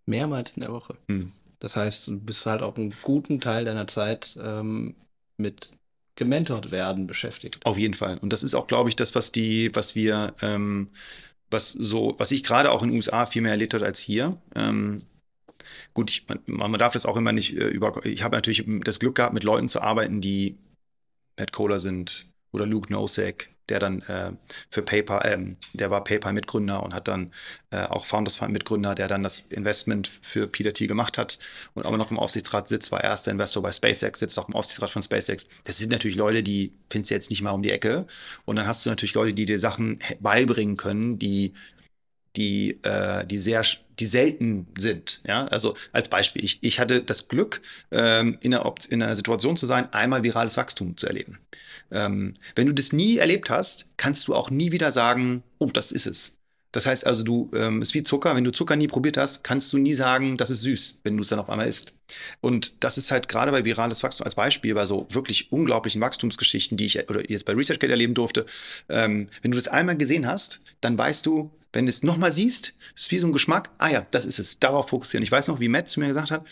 [0.05, 0.97] Mehrmals in der Woche.
[1.07, 1.31] Hm.
[1.59, 4.95] Das heißt, du bist halt auch einen guten Teil deiner Zeit ähm,
[5.37, 5.71] mit
[6.15, 7.65] gementort werden beschäftigt.
[7.65, 8.17] Auf jeden Fall.
[8.17, 10.89] Und das ist auch, glaube ich, das, was die, was wir, ähm,
[11.49, 14.37] was so, was ich gerade auch in den USA viel mehr erlebt habe als hier.
[14.55, 15.03] Ähm,
[15.93, 18.05] gut, ich, man, man, darf das auch immer nicht äh, über.
[18.05, 20.57] Ich habe natürlich das Glück gehabt, mit Leuten zu arbeiten, die
[21.37, 24.33] Matt Kohler sind oder Luke Nosek, der dann äh,
[24.69, 27.31] für PayPal, ähm, der war PayPal-Mitgründer und hat dann
[27.71, 31.39] äh, auch Founders Fund-Mitgründer, der dann das Investment für Peter T gemacht hat
[31.73, 34.89] und aber noch im Aufsichtsrat sitzt, war erster Investor bei SpaceX, sitzt auch im Aufsichtsrat
[34.89, 35.47] von SpaceX.
[35.63, 38.05] Das sind natürlich Leute, die findest du jetzt nicht mal um die Ecke.
[38.45, 41.53] Und dann hast du natürlich Leute, die dir Sachen beibringen können, die
[42.35, 43.63] die, äh, die sehr,
[43.99, 45.21] die selten sind.
[45.25, 47.61] Ja, also als Beispiel, ich, ich hatte das Glück,
[47.91, 51.39] ähm, in, einer in einer Situation zu sein, einmal virales Wachstum zu erleben.
[51.91, 55.91] Ähm, wenn du das nie erlebt hast, kannst du auch nie wieder sagen, oh, das
[55.91, 56.40] ist es.
[56.71, 58.35] Das heißt also, du ähm, ist wie Zucker.
[58.35, 61.23] Wenn du Zucker nie probiert hast, kannst du nie sagen, das ist süß, wenn du
[61.23, 61.93] es dann auf einmal isst.
[62.39, 66.77] Und das ist halt gerade bei virales Wachstum als Beispiel bei so wirklich unglaublichen Wachstumsgeschichten,
[66.77, 68.45] die ich oder jetzt bei ResearchGate erleben durfte.
[68.89, 72.73] Ähm, wenn du das einmal gesehen hast, dann weißt du, wenn du es nochmal siehst,
[72.95, 73.69] ist wie so ein Geschmack.
[73.77, 74.59] Ah ja, das ist es.
[74.59, 75.23] Darauf fokussieren.
[75.23, 76.45] Ich weiß noch, wie Matt zu mir gesagt hat,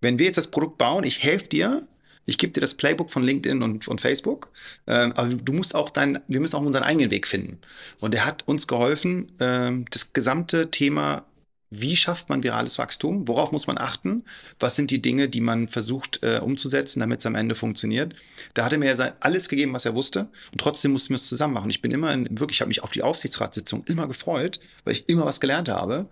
[0.00, 1.86] wenn wir jetzt das Produkt bauen, ich helfe dir,
[2.28, 4.50] ich gebe dir das Playbook von LinkedIn und, und Facebook,
[4.86, 7.58] ähm, aber du musst auch dein, wir müssen auch unseren eigenen Weg finden.
[8.00, 11.24] Und er hat uns geholfen, ähm, das gesamte Thema
[11.70, 13.28] wie schafft man virales Wachstum?
[13.28, 14.24] Worauf muss man achten?
[14.58, 18.14] Was sind die Dinge, die man versucht äh, umzusetzen, damit es am Ende funktioniert?
[18.54, 20.28] Da hat er mir ja alles gegeben, was er wusste.
[20.50, 21.68] Und trotzdem mussten wir es zusammen machen.
[21.68, 25.10] Ich bin immer, in, wirklich, ich habe mich auf die Aufsichtsratssitzung immer gefreut, weil ich
[25.10, 26.08] immer was gelernt habe.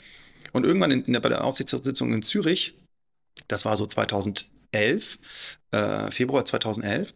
[0.52, 2.74] Und irgendwann in, in der, bei der Aufsichtsratssitzung in Zürich,
[3.48, 3.86] das war so
[4.76, 5.18] 2011,
[5.72, 7.12] äh, Februar 2011,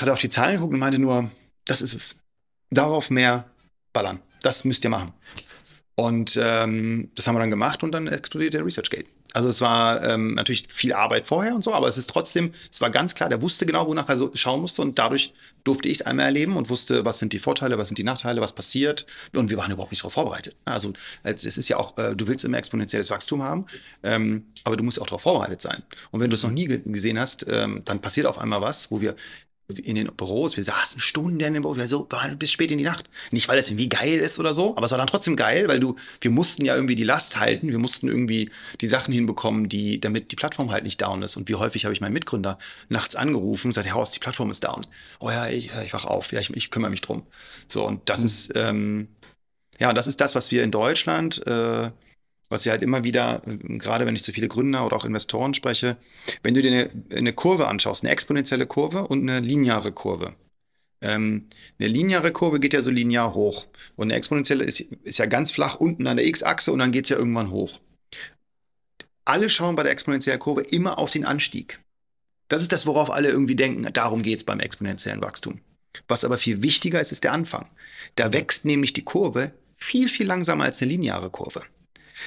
[0.00, 1.30] hat er auf die Zahlen geguckt und meinte nur,
[1.64, 2.16] das ist es.
[2.70, 3.50] Darauf mehr
[3.92, 4.20] ballern.
[4.42, 5.12] Das müsst ihr machen.
[5.94, 9.08] Und ähm, das haben wir dann gemacht und dann explodiert der ResearchGate.
[9.34, 12.80] Also es war ähm, natürlich viel Arbeit vorher und so, aber es ist trotzdem, es
[12.80, 15.94] war ganz klar, der wusste genau, wonach er so schauen musste und dadurch durfte ich
[15.94, 19.06] es einmal erleben und wusste, was sind die Vorteile, was sind die Nachteile, was passiert
[19.34, 20.54] und wir waren überhaupt nicht darauf vorbereitet.
[20.64, 20.92] Also
[21.24, 23.66] es ist ja auch, äh, du willst immer exponentielles Wachstum haben,
[24.04, 25.82] ähm, aber du musst auch darauf vorbereitet sein.
[26.12, 29.00] Und wenn du es noch nie gesehen hast, ähm, dann passiert auf einmal was, wo
[29.00, 29.16] wir
[29.68, 32.06] in den Büros, wir saßen Stunden in den Büros, wir so
[32.38, 33.08] bis spät in die Nacht.
[33.30, 35.80] Nicht, weil es irgendwie geil ist oder so, aber es war dann trotzdem geil, weil
[35.80, 38.50] du, wir mussten ja irgendwie die Last halten, wir mussten irgendwie
[38.80, 41.36] die Sachen hinbekommen, die, damit die Plattform halt nicht down ist.
[41.36, 42.58] Und wie häufig habe ich meinen Mitgründer
[42.88, 44.86] nachts angerufen und gesagt, Herr Horst, die Plattform ist down.
[45.18, 47.22] Oh ja, ich, ich wach auf, ja, ich, ich kümmere mich drum.
[47.68, 48.26] So, und das mhm.
[48.26, 49.08] ist, ähm,
[49.78, 51.90] ja, das ist das, was wir in Deutschland äh,
[52.48, 55.54] was wir halt immer wieder, äh, gerade wenn ich zu viele Gründer oder auch Investoren
[55.54, 55.96] spreche,
[56.42, 60.34] wenn du dir eine, eine Kurve anschaust, eine exponentielle Kurve und eine lineare Kurve.
[61.00, 63.66] Ähm, eine lineare Kurve geht ja so linear hoch
[63.96, 67.04] und eine exponentielle ist, ist ja ganz flach unten an der X-Achse und dann geht
[67.04, 67.80] es ja irgendwann hoch.
[69.24, 71.80] Alle schauen bei der exponentiellen Kurve immer auf den Anstieg.
[72.48, 73.88] Das ist das, worauf alle irgendwie denken.
[73.92, 75.60] Darum geht es beim exponentiellen Wachstum.
[76.08, 77.70] Was aber viel wichtiger ist, ist der Anfang.
[78.16, 81.62] Da wächst nämlich die Kurve viel, viel langsamer als eine lineare Kurve.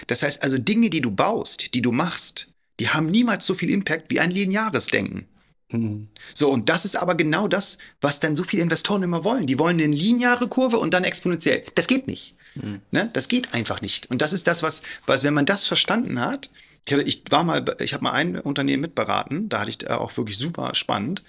[0.07, 2.47] Das heißt also, Dinge, die du baust, die du machst,
[2.79, 5.27] die haben niemals so viel Impact wie ein lineares Denken.
[5.71, 6.07] Mhm.
[6.33, 9.47] So, und das ist aber genau das, was dann so viele Investoren immer wollen.
[9.47, 11.63] Die wollen eine lineare Kurve und dann exponentiell.
[11.75, 12.35] Das geht nicht.
[12.55, 12.81] Mhm.
[12.91, 13.09] Ne?
[13.13, 14.09] Das geht einfach nicht.
[14.09, 16.49] Und das ist das, was, was wenn man das verstanden hat,
[16.85, 20.15] ich, hatte, ich war mal, ich habe mal ein Unternehmen mitberaten, da hatte ich auch
[20.15, 21.23] wirklich super spannend.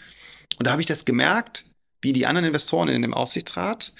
[0.58, 1.64] Und da habe ich das gemerkt,
[2.00, 3.92] wie die anderen Investoren in dem Aufsichtsrat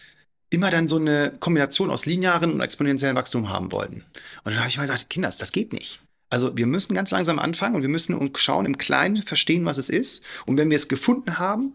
[0.51, 4.05] immer dann so eine Kombination aus linearen und exponentiellen Wachstum haben wollten.
[4.45, 6.01] Und dann habe ich mal gesagt, Kinders, das geht nicht.
[6.31, 9.79] Also wir müssen ganz langsam anfangen und wir müssen uns schauen, im Kleinen verstehen, was
[9.79, 10.23] es ist.
[10.47, 11.75] Und wenn wir es gefunden haben,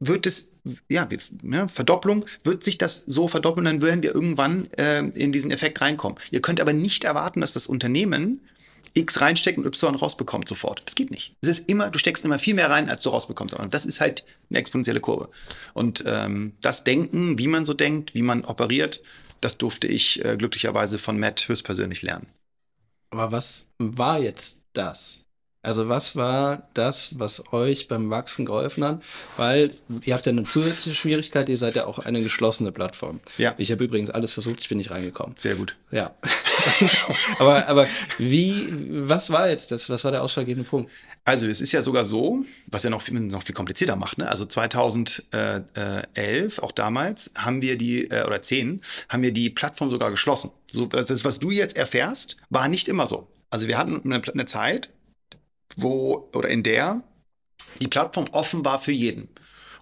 [0.00, 0.48] wird es,
[0.88, 5.32] ja, wir, ja, Verdopplung, wird sich das so verdoppeln, dann werden wir irgendwann äh, in
[5.32, 6.18] diesen Effekt reinkommen.
[6.30, 8.40] Ihr könnt aber nicht erwarten, dass das Unternehmen
[8.98, 10.82] X reinsteckt und Y rausbekommt sofort.
[10.84, 11.34] Das geht nicht.
[11.40, 13.54] Es ist immer, du steckst immer viel mehr rein, als du rausbekommst.
[13.54, 15.28] Und das ist halt eine exponentielle Kurve.
[15.74, 19.00] Und ähm, das Denken, wie man so denkt, wie man operiert,
[19.40, 22.26] das durfte ich äh, glücklicherweise von Matt höchstpersönlich lernen.
[23.10, 25.24] Aber was war jetzt das?
[25.60, 29.02] Also was war das, was euch beim Wachsen geholfen hat?
[29.36, 29.72] Weil
[30.04, 33.20] ihr habt ja eine zusätzliche Schwierigkeit, ihr seid ja auch eine geschlossene Plattform.
[33.38, 33.54] Ja.
[33.58, 35.34] Ich habe übrigens alles versucht, ich bin nicht reingekommen.
[35.36, 35.76] Sehr gut.
[35.90, 36.14] Ja.
[37.38, 37.86] aber, aber
[38.18, 38.66] wie,
[39.08, 39.88] was war jetzt das?
[39.90, 40.90] Was war der ausschlaggebende Punkt?
[41.24, 44.18] Also es ist ja sogar so, was ja noch viel, noch viel komplizierter macht.
[44.18, 44.28] Ne?
[44.28, 50.10] Also 2011, auch damals, haben wir die, äh, oder 10, haben wir die Plattform sogar
[50.10, 50.50] geschlossen.
[50.70, 53.28] So, das, was du jetzt erfährst, war nicht immer so.
[53.50, 54.90] Also wir hatten eine, eine Zeit,
[55.76, 57.02] wo oder in der
[57.80, 59.28] die Plattform offen war für jeden.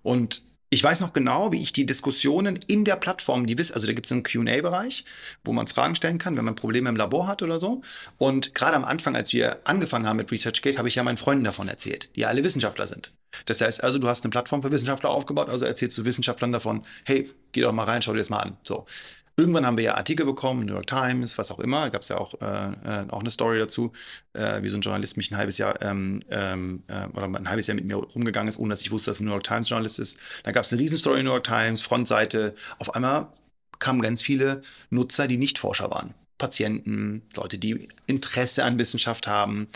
[0.02, 3.86] Und ich weiß noch genau, wie ich die Diskussionen in der Plattform, die wissen, also
[3.86, 5.04] da gibt es einen QA-Bereich,
[5.44, 7.82] wo man Fragen stellen kann, wenn man Probleme im Labor hat oder so.
[8.18, 11.44] Und gerade am Anfang, als wir angefangen haben mit ResearchGate, habe ich ja meinen Freunden
[11.44, 13.12] davon erzählt, die alle Wissenschaftler sind.
[13.44, 16.82] Das heißt also, du hast eine Plattform für Wissenschaftler aufgebaut, also erzählst du Wissenschaftlern davon,
[17.04, 18.56] hey, geh doch mal rein, schau dir das mal an.
[18.62, 18.86] So.
[19.38, 21.90] Irgendwann haben wir ja Artikel bekommen, New York Times, was auch immer.
[21.90, 23.92] Gab es ja auch, äh, auch eine Story dazu,
[24.32, 27.66] äh, wie so ein Journalist mich ein halbes Jahr ähm, ähm, äh, oder ein halbes
[27.66, 29.98] Jahr mit mir rumgegangen ist, ohne dass ich wusste, dass ein New York Times Journalist
[29.98, 30.18] ist.
[30.44, 32.54] Dann gab es eine Riesenstory in New York Times, Frontseite.
[32.78, 33.28] Auf einmal
[33.78, 36.14] kamen ganz viele Nutzer, die nicht Forscher waren.
[36.38, 39.68] Patienten, Leute, die Interesse an Wissenschaft haben.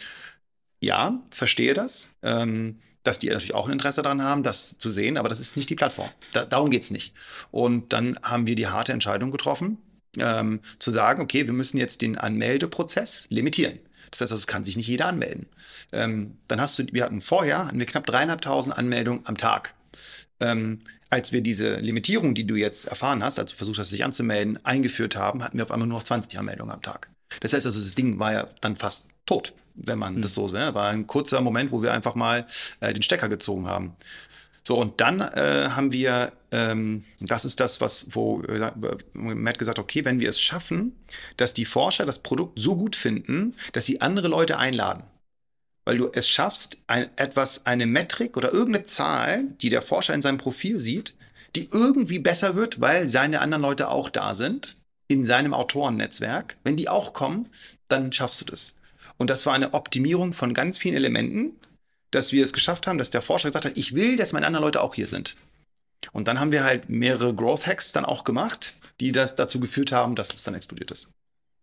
[0.80, 2.08] Ja, verstehe das.
[2.22, 5.56] Ähm, dass die natürlich auch ein Interesse daran haben, das zu sehen, aber das ist
[5.56, 6.08] nicht die Plattform.
[6.32, 7.14] Da, darum geht es nicht.
[7.50, 9.78] Und dann haben wir die harte Entscheidung getroffen,
[10.18, 13.78] ähm, zu sagen, okay, wir müssen jetzt den Anmeldeprozess limitieren.
[14.10, 15.46] Das heißt, also, es kann sich nicht jeder anmelden.
[15.92, 19.74] Ähm, dann hast du, wir hatten vorher hatten wir knapp dreieinhalbtausend Anmeldungen am Tag.
[20.40, 20.80] Ähm,
[21.10, 24.64] als wir diese Limitierung, die du jetzt erfahren hast, als du versucht hast, dich anzumelden,
[24.64, 27.10] eingeführt haben, hatten wir auf einmal nur noch 20 Anmeldungen am Tag.
[27.40, 30.22] Das heißt also, das Ding war ja dann fast tot wenn man mhm.
[30.22, 30.74] das so, ne?
[30.74, 32.46] war ein kurzer Moment, wo wir einfach mal
[32.80, 33.96] äh, den Stecker gezogen haben.
[34.62, 38.72] So, und dann äh, haben wir, ähm, das ist das, was, wo äh,
[39.14, 40.94] Matt gesagt hat, okay, wenn wir es schaffen,
[41.38, 45.04] dass die Forscher das Produkt so gut finden, dass sie andere Leute einladen.
[45.86, 50.22] Weil du es schaffst, ein, etwas, eine Metrik oder irgendeine Zahl, die der Forscher in
[50.22, 51.14] seinem Profil sieht,
[51.56, 54.76] die irgendwie besser wird, weil seine anderen Leute auch da sind,
[55.08, 56.58] in seinem Autorennetzwerk.
[56.62, 57.48] Wenn die auch kommen,
[57.88, 58.74] dann schaffst du das.
[59.20, 61.52] Und das war eine Optimierung von ganz vielen Elementen,
[62.10, 64.64] dass wir es geschafft haben, dass der Forscher gesagt hat, ich will, dass meine anderen
[64.64, 65.36] Leute auch hier sind.
[66.12, 69.92] Und dann haben wir halt mehrere Growth Hacks dann auch gemacht, die das dazu geführt
[69.92, 71.08] haben, dass es dann explodiert ist.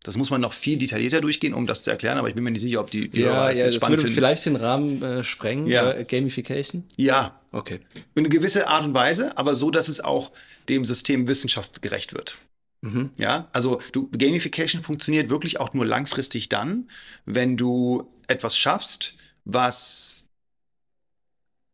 [0.04, 2.52] Das muss man noch viel detaillierter durchgehen, um das zu erklären, aber ich bin mir
[2.52, 5.94] nicht sicher, ob die ja, ja, das spannend würde vielleicht den Rahmen äh, sprengen, ja.
[5.94, 6.84] äh, Gamification?
[6.96, 7.42] Ja.
[7.52, 7.80] Okay.
[8.14, 10.32] In eine gewisse Art und Weise, aber so, dass es auch
[10.70, 12.38] dem System Wissenschaft gerecht wird.
[12.82, 13.12] Mhm.
[13.18, 16.90] Ja, also du, Gamification funktioniert wirklich auch nur langfristig dann,
[17.26, 19.16] wenn du etwas schaffst,
[19.46, 20.28] was,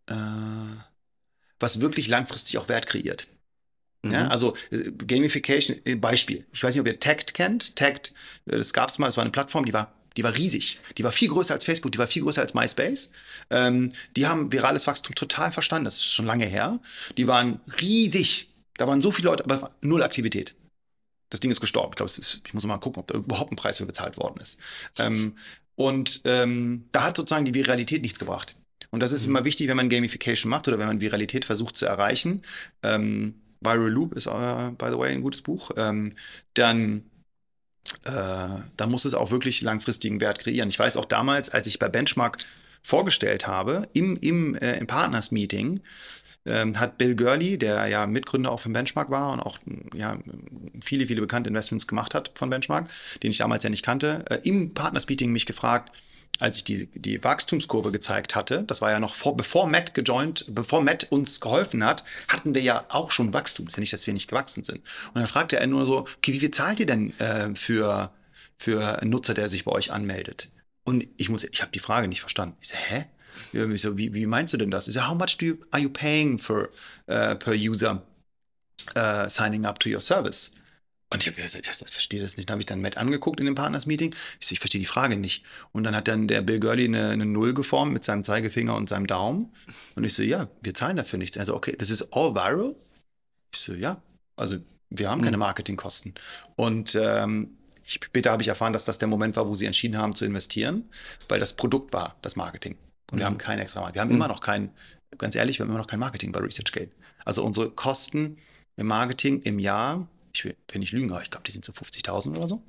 [0.07, 0.13] äh,
[1.59, 3.27] was wirklich langfristig auch Wert kreiert.
[4.03, 4.11] Mhm.
[4.11, 6.45] Ja, also äh, Gamification, äh, Beispiel.
[6.53, 7.75] Ich weiß nicht, ob ihr Tagged kennt.
[7.75, 8.13] Tagged,
[8.45, 10.79] äh, das gab es mal, das war eine Plattform, die war die war riesig.
[10.99, 13.09] Die war viel größer als Facebook, die war viel größer als MySpace.
[13.49, 16.79] Ähm, die haben virales Wachstum total verstanden, das ist schon lange her.
[17.17, 18.47] Die waren riesig.
[18.77, 20.53] Da waren so viele Leute, aber null Aktivität
[21.33, 21.91] das Ding ist gestorben.
[21.91, 22.11] Ich glaube,
[22.45, 24.59] ich muss mal gucken, ob da überhaupt ein Preis für bezahlt worden ist.
[24.99, 25.35] Ähm,
[25.75, 28.55] und ähm, da hat sozusagen die Viralität nichts gebracht.
[28.91, 29.31] Und das ist mhm.
[29.31, 32.43] immer wichtig, wenn man Gamification macht oder wenn man Viralität versucht zu erreichen.
[32.83, 35.71] Ähm, Viral Loop ist, uh, by the way, ein gutes Buch.
[35.75, 36.13] Ähm,
[36.53, 37.03] dann
[38.03, 38.11] äh,
[38.77, 40.69] da muss es auch wirklich langfristigen Wert kreieren.
[40.69, 42.37] Ich weiß auch damals, als ich bei Benchmark
[42.81, 45.81] vorgestellt habe, im, im, äh, im Partners-Meeting,
[46.45, 49.59] ähm, hat Bill Gurley, der ja Mitgründer auch von Benchmark war und auch
[49.93, 50.17] ja,
[50.81, 52.89] viele, viele bekannte Investments gemacht hat von Benchmark,
[53.21, 55.91] den ich damals ja nicht kannte, äh, im Partners-Meeting mich gefragt,
[56.39, 60.45] als ich die, die Wachstumskurve gezeigt hatte, das war ja noch vor, bevor Matt gejoint,
[60.49, 63.67] bevor Matt uns geholfen hat, hatten wir ja auch schon Wachstum.
[63.67, 64.79] Ist ja nicht, dass wir nicht gewachsen sind.
[64.79, 68.11] Und dann fragte er nur so, okay, wie viel zahlt ihr denn äh, für,
[68.57, 70.49] für einen Nutzer, der sich bei euch anmeldet?
[70.83, 72.57] Und ich muss, ich habe die Frage nicht verstanden.
[72.61, 73.05] Ich so, hä?
[73.51, 74.87] Ich so, wie, wie meinst du denn das?
[74.87, 76.69] Ich so, how much do you, are you paying for,
[77.09, 78.01] uh, per user
[78.95, 80.51] uh, signing up to your service?
[81.13, 82.49] Und ich habe gesagt, ich verstehe das nicht.
[82.49, 84.15] Da habe ich dann Matt angeguckt in dem Partners-Meeting.
[84.39, 85.45] Ich so, ich verstehe die Frage nicht.
[85.71, 88.89] Und dann hat dann der Bill Gurley eine, eine, Null geformt mit seinem Zeigefinger und
[88.89, 89.53] seinem Daumen.
[89.95, 91.37] Und ich so, ja, wir zahlen dafür nichts.
[91.37, 92.75] Also, okay, das ist all viral?
[93.53, 94.01] Ich so, ja.
[94.35, 94.57] Also,
[94.89, 95.41] wir haben keine mhm.
[95.41, 96.15] Marketingkosten.
[96.55, 100.15] Und ähm, später habe ich erfahren, dass das der Moment war, wo sie entschieden haben
[100.15, 100.89] zu investieren,
[101.29, 102.75] weil das Produkt war, das Marketing.
[103.13, 103.95] Und wir haben kein extra Marketing.
[103.95, 104.15] Wir haben mhm.
[104.15, 104.71] immer noch kein,
[105.17, 106.91] ganz ehrlich, wir haben immer noch kein Marketing bei ResearchGate.
[107.25, 108.37] Also unsere Kosten
[108.75, 111.71] im Marketing im Jahr, ich will, wenn ich lügen, aber ich glaube, die sind so
[111.71, 112.63] 50.000 oder so.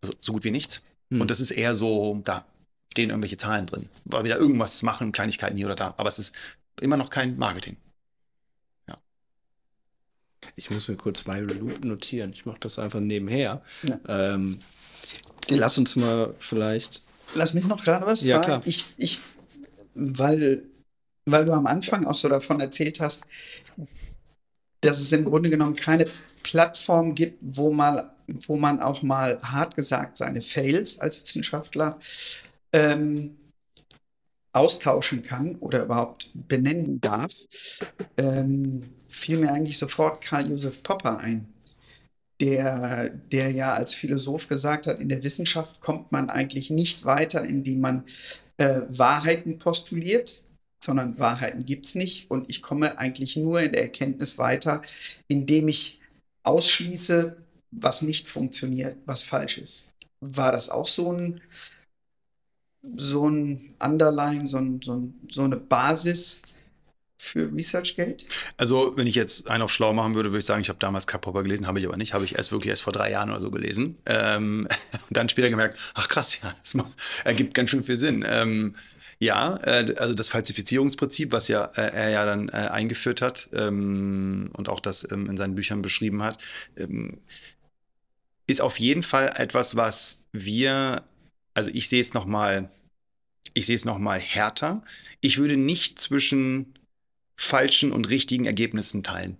[0.00, 0.82] Also so gut wie nichts.
[1.10, 1.20] Mhm.
[1.20, 2.46] Und das ist eher so, da
[2.90, 5.94] stehen irgendwelche Zahlen drin, weil wir da irgendwas machen, Kleinigkeiten hier oder da.
[5.98, 6.34] Aber es ist
[6.80, 7.76] immer noch kein Marketing.
[8.88, 8.96] Ja.
[10.56, 12.32] Ich muss mir kurz Viral Loop notieren.
[12.32, 13.62] Ich mache das einfach nebenher.
[13.82, 14.00] Ja.
[14.08, 14.60] Ähm,
[15.50, 17.02] lass uns mal vielleicht.
[17.34, 18.46] Lass mich noch gerade was ja, fragen.
[18.46, 18.62] Klar.
[18.64, 19.20] Ich, ich
[20.00, 20.64] weil,
[21.26, 23.22] weil du am Anfang auch so davon erzählt hast,
[24.80, 26.06] dass es im Grunde genommen keine
[26.42, 28.10] Plattform gibt, wo, mal,
[28.46, 31.98] wo man auch mal hart gesagt seine Fails als Wissenschaftler
[32.72, 33.36] ähm,
[34.52, 37.32] austauschen kann oder überhaupt benennen darf,
[38.16, 41.52] ähm, fiel mir eigentlich sofort Karl Josef Popper ein,
[42.40, 47.44] der, der ja als Philosoph gesagt hat, in der Wissenschaft kommt man eigentlich nicht weiter,
[47.44, 48.04] indem man
[48.60, 50.42] äh, Wahrheiten postuliert,
[50.84, 52.30] sondern Wahrheiten gibt es nicht.
[52.30, 54.82] Und ich komme eigentlich nur in der Erkenntnis weiter,
[55.28, 56.00] indem ich
[56.42, 57.36] ausschließe,
[57.70, 59.92] was nicht funktioniert, was falsch ist.
[60.20, 61.40] War das auch so ein,
[62.96, 66.42] so ein Underline, so, ein, so, ein, so eine Basis
[67.20, 68.24] für ResearchGate?
[68.56, 71.06] Also, wenn ich jetzt einen auf schlau machen würde, würde ich sagen, ich habe damals
[71.06, 72.14] Karl Popper gelesen, habe ich aber nicht.
[72.14, 73.98] Habe ich erst wirklich erst vor drei Jahren oder so gelesen.
[74.06, 74.66] Ähm,
[75.08, 76.74] und dann später gemerkt, ach krass, ja, das
[77.24, 78.24] ergibt ganz schön viel Sinn.
[78.26, 78.74] Ähm,
[79.18, 84.50] ja, äh, also das Falsifizierungsprinzip, was ja äh, er ja dann äh, eingeführt hat ähm,
[84.54, 86.42] und auch das ähm, in seinen Büchern beschrieben hat,
[86.76, 87.18] ähm,
[88.46, 91.04] ist auf jeden Fall etwas, was wir,
[91.52, 92.70] also ich sehe es noch mal,
[93.52, 94.82] ich sehe es noch mal härter.
[95.20, 96.72] Ich würde nicht zwischen
[97.40, 99.38] falschen und richtigen Ergebnissen teilen.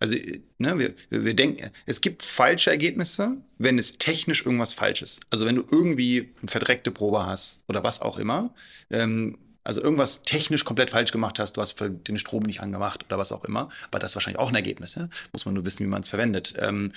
[0.00, 0.16] Also,
[0.58, 5.20] ne, wir, wir denken, es gibt falsche Ergebnisse, wenn es technisch irgendwas falsch ist.
[5.30, 8.52] Also, wenn du irgendwie eine verdreckte Probe hast oder was auch immer,
[8.90, 13.16] ähm, also irgendwas technisch komplett falsch gemacht hast, du hast den Strom nicht angemacht oder
[13.16, 14.96] was auch immer, aber das ist wahrscheinlich auch ein Ergebnis.
[14.96, 15.08] Ja?
[15.32, 16.54] Muss man nur wissen, wie man es verwendet.
[16.58, 16.92] Ähm,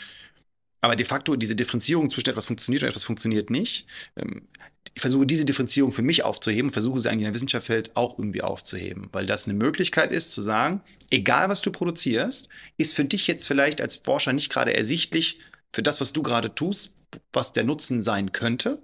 [0.86, 4.48] aber de facto diese Differenzierung zwischen etwas funktioniert und etwas funktioniert nicht, ähm,
[4.94, 8.44] ich versuche diese Differenzierung für mich aufzuheben, versuche sie eigentlich in der Wissenschaftswelt auch irgendwie
[8.44, 13.26] aufzuheben, weil das eine Möglichkeit ist zu sagen, egal was du produzierst, ist für dich
[13.26, 15.40] jetzt vielleicht als Forscher nicht gerade ersichtlich
[15.74, 16.92] für das, was du gerade tust,
[17.34, 18.80] was der Nutzen sein könnte.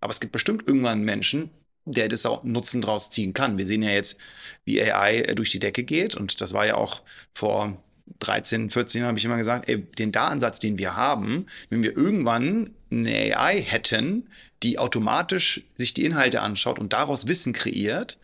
[0.00, 1.50] Aber es gibt bestimmt irgendwann einen Menschen,
[1.84, 3.56] der das auch Nutzen draus ziehen kann.
[3.56, 4.16] Wir sehen ja jetzt,
[4.64, 7.80] wie AI durch die Decke geht und das war ja auch vor
[8.20, 12.70] 13, 14 habe ich immer gesagt, ey, den Datensatz, den wir haben, wenn wir irgendwann
[12.90, 14.28] eine AI hätten,
[14.62, 18.18] die automatisch sich die Inhalte anschaut und daraus Wissen kreiert,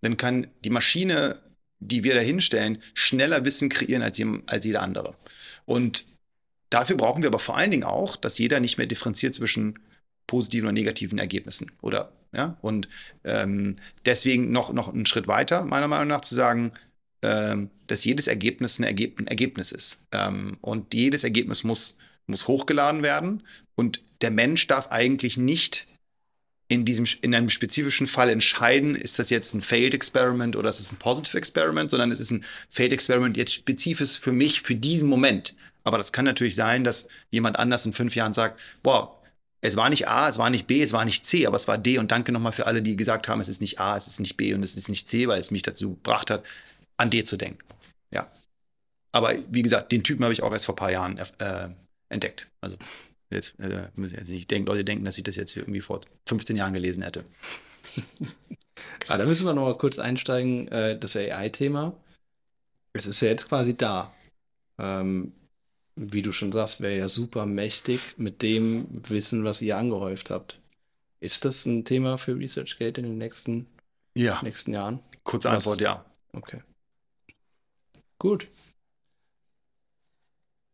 [0.00, 1.38] dann kann die Maschine,
[1.80, 5.14] die wir da hinstellen, schneller Wissen kreieren als, als jeder andere.
[5.66, 6.04] Und
[6.70, 9.78] dafür brauchen wir aber vor allen Dingen auch, dass jeder nicht mehr differenziert zwischen
[10.26, 11.72] positiven und negativen Ergebnissen.
[11.80, 12.88] Oder ja, und
[13.24, 16.72] ähm, deswegen noch, noch einen Schritt weiter, meiner Meinung nach, zu sagen,
[17.20, 20.02] dass jedes Ergebnis ein, Ergeb ein Ergebnis ist.
[20.12, 23.42] Ähm, und jedes Ergebnis muss, muss hochgeladen werden.
[23.74, 25.86] Und der Mensch darf eigentlich nicht
[26.68, 30.80] in, diesem, in einem spezifischen Fall entscheiden, ist das jetzt ein Failed Experiment oder ist
[30.80, 34.74] es ein Positive Experiment, sondern es ist ein Failed Experiment jetzt spezifisch für mich, für
[34.74, 35.54] diesen Moment.
[35.84, 39.18] Aber das kann natürlich sein, dass jemand anders in fünf Jahren sagt, boah,
[39.60, 41.78] es war nicht A, es war nicht B, es war nicht C, aber es war
[41.78, 41.98] D.
[41.98, 44.36] Und danke nochmal für alle, die gesagt haben, es ist nicht A, es ist nicht
[44.36, 46.44] B und es ist nicht C, weil es mich dazu gebracht hat,
[46.98, 47.64] an D zu denken.
[48.12, 48.30] Ja.
[49.12, 51.68] Aber wie gesagt, den Typen habe ich auch erst vor ein paar Jahren äh,
[52.10, 52.48] entdeckt.
[52.60, 52.76] Also
[53.30, 56.56] jetzt äh, müssen jetzt nicht denken, Leute denken, dass ich das jetzt irgendwie vor 15
[56.56, 57.24] Jahren gelesen hätte.
[59.08, 61.94] ah, da müssen wir noch mal kurz einsteigen, äh, das AI-Thema.
[62.92, 64.12] Es ist ja jetzt quasi da.
[64.78, 65.32] Ähm,
[65.96, 70.58] wie du schon sagst, wäre ja super mächtig mit dem Wissen, was ihr angehäuft habt.
[71.20, 73.66] Ist das ein Thema für ResearchGate in den nächsten,
[74.14, 74.40] ja.
[74.42, 75.00] nächsten Jahren?
[75.24, 75.84] Kurze Antwort, was?
[75.84, 76.04] ja.
[76.32, 76.62] Okay.
[78.18, 78.48] Gut.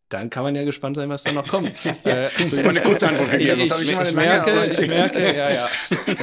[0.09, 1.73] Dann kann man ja gespannt sein, was da noch kommt.
[2.05, 5.69] äh, so eine kurze Antwort gegeben, ich, ich, ich, ich merke, ich merke, ja, ja.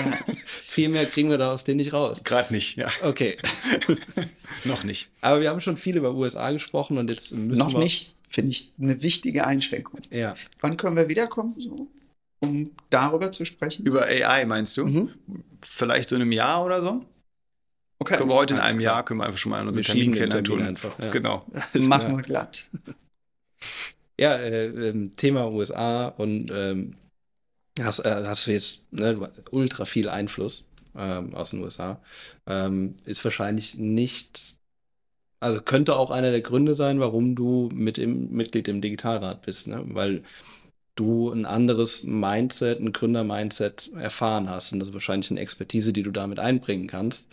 [0.64, 2.22] Viel mehr kriegen wir da aus denen nicht raus.
[2.24, 2.90] Gerade nicht, ja.
[3.02, 3.36] Okay.
[4.64, 5.10] noch nicht.
[5.20, 7.74] Aber wir haben schon viel über USA gesprochen und jetzt müssen noch wir...
[7.74, 10.00] Noch nicht, finde ich eine wichtige Einschränkung.
[10.10, 10.36] Ja.
[10.62, 11.90] Wann können wir wiederkommen, so,
[12.40, 13.86] um darüber zu sprechen?
[13.86, 14.86] Über AI meinst du?
[14.86, 15.10] Mhm.
[15.62, 17.06] Vielleicht so in einem Jahr oder so?
[18.02, 18.18] Okay.
[18.18, 18.96] Können wir heute in einem klar.
[18.96, 20.64] Jahr, können wir einfach schon mal unseren Terminkalender tun.
[20.64, 21.12] Einfach, ja.
[21.12, 21.46] Genau.
[21.76, 22.64] Machen wir glatt.
[24.20, 26.96] Ja, äh, ähm, Thema USA und ähm,
[27.80, 32.02] hast, äh, hast du jetzt ne, ultra viel Einfluss ähm, aus den USA.
[32.48, 34.58] Ähm, ist wahrscheinlich nicht,
[35.40, 39.68] also könnte auch einer der Gründe sein, warum du mit im, Mitglied im Digitalrat bist,
[39.68, 39.84] ne?
[39.86, 40.24] weil
[40.96, 46.02] du ein anderes Mindset, ein Gründer-Mindset erfahren hast und das ist wahrscheinlich eine Expertise, die
[46.02, 47.28] du damit einbringen kannst.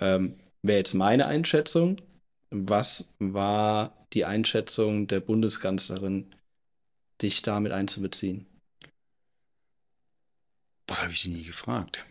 [0.00, 2.00] Ähm, Wäre jetzt meine Einschätzung.
[2.50, 6.26] Was war die Einschätzung der Bundeskanzlerin,
[7.20, 8.46] dich damit einzubeziehen?
[10.86, 12.04] Was habe ich die nie gefragt?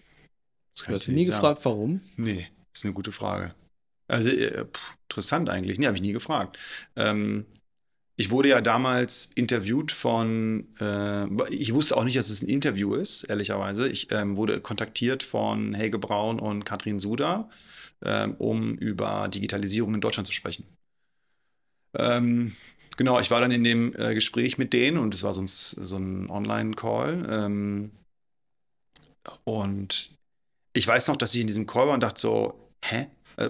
[0.78, 1.36] Du hast sie nie sagen.
[1.38, 2.02] gefragt, warum?
[2.18, 3.54] Nee, ist eine gute Frage.
[4.08, 5.80] Also äh, pff, interessant eigentlich.
[5.80, 6.58] Nee, habe ich nie gefragt.
[6.96, 7.46] Ähm,
[8.22, 12.94] ich wurde ja damals interviewt von, äh, ich wusste auch nicht, dass es ein Interview
[12.94, 13.90] ist, ehrlicherweise.
[13.90, 17.50] Ich ähm, wurde kontaktiert von Helge Braun und Katrin Suda,
[18.04, 20.66] ähm, um über Digitalisierung in Deutschland zu sprechen.
[21.96, 22.56] Ähm,
[22.96, 25.98] genau, ich war dann in dem äh, Gespräch mit denen und es war sonst so
[25.98, 27.26] ein Online-Call.
[27.28, 27.92] Ähm,
[29.46, 30.12] und
[30.74, 33.08] ich weiß noch, dass ich in diesem Call war und dachte so, hä?
[33.38, 33.50] Äh,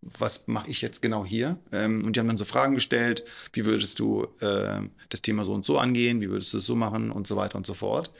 [0.00, 1.58] was mache ich jetzt genau hier?
[1.72, 5.52] Ähm, und die haben dann so Fragen gestellt, wie würdest du äh, das Thema so
[5.52, 8.10] und so angehen, wie würdest du es so machen und so weiter und so fort.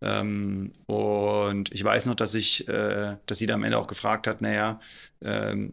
[0.00, 4.26] Ähm, und ich weiß noch, dass ich, äh, dass sie dann am Ende auch gefragt
[4.26, 4.80] hat, naja,
[5.22, 5.72] ähm,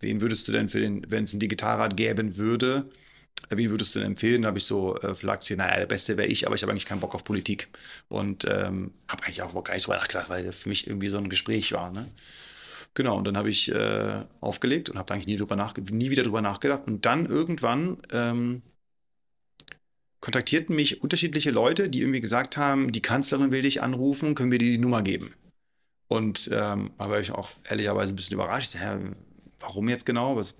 [0.00, 2.88] wen würdest du denn für den, wenn es ein Digitalrat geben würde,
[3.50, 4.42] äh, wen würdest du denn empfehlen?
[4.42, 6.86] Da habe ich so äh, flachs naja, der Beste wäre ich, aber ich habe eigentlich
[6.86, 7.68] keinen Bock auf Politik.
[8.08, 11.28] Und ähm, habe eigentlich auch gar nicht drüber nachgedacht, weil für mich irgendwie so ein
[11.30, 11.90] Gespräch war.
[11.90, 12.08] Ne?
[12.94, 16.42] Genau, und dann habe ich äh, aufgelegt und habe eigentlich nie, drüber nie wieder drüber
[16.42, 16.82] nachgedacht.
[16.86, 18.62] Und dann irgendwann ähm,
[20.20, 24.58] kontaktierten mich unterschiedliche Leute, die irgendwie gesagt haben, die Kanzlerin will dich anrufen, können wir
[24.58, 25.34] dir die Nummer geben?
[26.08, 28.74] Und ähm, da war ich auch ehrlicherweise ein bisschen überrascht.
[28.74, 29.00] Ich sag,
[29.60, 30.36] warum jetzt genau?
[30.36, 30.56] Was?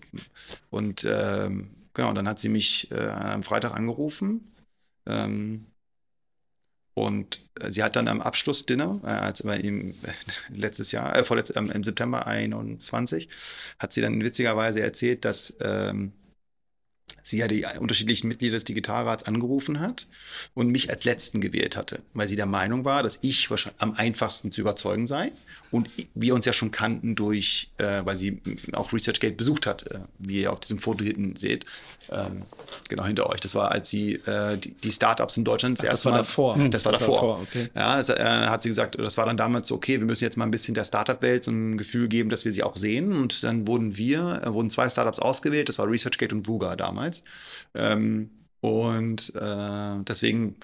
[0.71, 4.53] Und ähm, genau, dann hat sie mich äh, am Freitag angerufen.
[5.07, 5.67] Ähm,
[7.05, 9.95] und sie hat dann am Abschlussdinner, äh, als im,
[10.55, 13.29] letztes Jahr, äh, vorletzt, ähm, im September 21,
[13.79, 16.13] hat sie dann witzigerweise erzählt, dass ähm,
[17.23, 20.07] sie ja die unterschiedlichen Mitglieder des Digitalrats angerufen hat
[20.55, 23.93] und mich als Letzten gewählt hatte, weil sie der Meinung war, dass ich wahrscheinlich am
[23.93, 25.33] einfachsten zu überzeugen sei
[25.71, 28.41] und wir uns ja schon kannten durch, äh, weil sie
[28.73, 31.65] auch ResearchGate besucht hat, äh, wie ihr auf diesem Foto hinten seht,
[32.11, 32.43] ähm,
[32.89, 33.41] genau hinter euch.
[33.41, 36.19] Das war, als sie äh, die, die, Startups in Deutschland das, Ach, das war Mal,
[36.19, 36.59] davor.
[36.71, 37.15] Das war davor.
[37.15, 37.69] davor okay.
[37.75, 40.37] Ja, das äh, hat sie gesagt, das war dann damals so, okay, wir müssen jetzt
[40.37, 43.45] mal ein bisschen der Startup-Welt so ein Gefühl geben, dass wir sie auch sehen und
[43.45, 47.23] dann wurden wir, äh, wurden zwei Startups ausgewählt, das war ResearchGate und Vuga damals.
[47.75, 50.57] Ähm, und äh, deswegen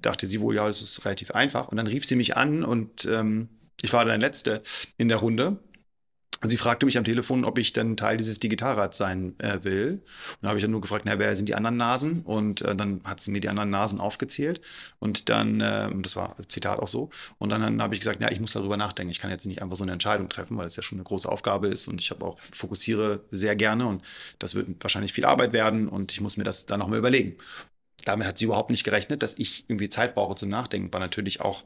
[0.00, 1.68] dachte sie wohl, ja, das ist relativ einfach.
[1.68, 3.48] Und dann rief sie mich an und ähm,
[3.82, 4.62] ich war dann Letzte
[4.96, 5.58] in der Runde.
[6.42, 10.02] Und sie fragte mich am Telefon, ob ich dann Teil dieses Digitalrats sein äh, will.
[10.02, 12.22] Und da habe ich dann nur gefragt, na, wer sind die anderen Nasen?
[12.22, 14.60] Und äh, dann hat sie mir die anderen Nasen aufgezählt.
[14.98, 17.10] Und dann, äh, das war Zitat auch so.
[17.38, 19.12] Und dann, dann habe ich gesagt, ja, ich muss darüber nachdenken.
[19.12, 21.28] Ich kann jetzt nicht einfach so eine Entscheidung treffen, weil es ja schon eine große
[21.28, 21.86] Aufgabe ist.
[21.86, 23.86] Und ich habe auch fokussiere sehr gerne.
[23.86, 24.02] Und
[24.40, 25.86] das wird wahrscheinlich viel Arbeit werden.
[25.86, 27.36] Und ich muss mir das dann nochmal überlegen.
[28.04, 30.92] Damit hat sie überhaupt nicht gerechnet, dass ich irgendwie Zeit brauche zum Nachdenken.
[30.92, 31.62] War natürlich auch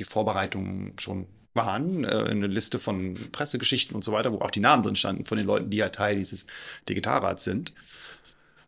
[0.00, 4.60] die Vorbereitungen schon waren, äh, eine Liste von Pressegeschichten und so weiter, wo auch die
[4.60, 6.46] Namen drin standen von den Leuten, die ja Teil dieses
[6.88, 7.74] Digitalrats sind.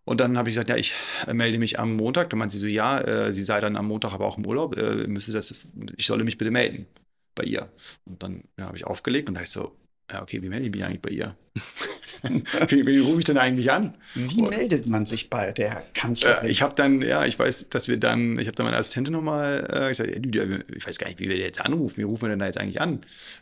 [0.05, 0.95] Und dann habe ich gesagt, ja, ich
[1.27, 2.31] äh, melde mich am Montag.
[2.31, 4.77] Dann meinte sie so, ja, äh, sie sei dann am Montag aber auch im Urlaub,
[4.77, 5.65] äh, müsste das,
[5.97, 6.87] ich solle mich bitte melden
[7.35, 7.69] bei ihr.
[8.05, 9.77] Und dann ja, habe ich aufgelegt und da ich so,
[10.11, 11.37] ja, okay, wie melde ich mich eigentlich bei ihr?
[12.69, 13.95] wie, wie rufe ich denn eigentlich an?
[14.15, 16.47] Wie und, meldet man sich bei der Kanzlerin?
[16.47, 19.13] Äh, ich habe dann, ja, ich weiß, dass wir dann, ich habe dann meine Assistentin
[19.13, 21.97] nochmal äh, gesagt, ich weiß gar nicht, wie wir jetzt anrufen.
[21.97, 23.01] Wie rufen wir denn da jetzt eigentlich an?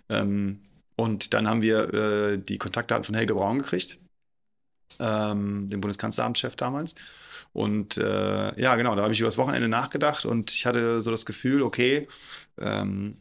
[0.09, 0.61] Ähm,
[0.97, 3.99] und dann haben wir äh, die Kontaktdaten von Helge Braun gekriegt,
[4.99, 6.95] ähm, dem Bundeskanzleramtschef damals.
[7.53, 11.11] Und äh, ja, genau, da habe ich über das Wochenende nachgedacht und ich hatte so
[11.11, 12.07] das Gefühl, okay,
[12.59, 13.17] ähm,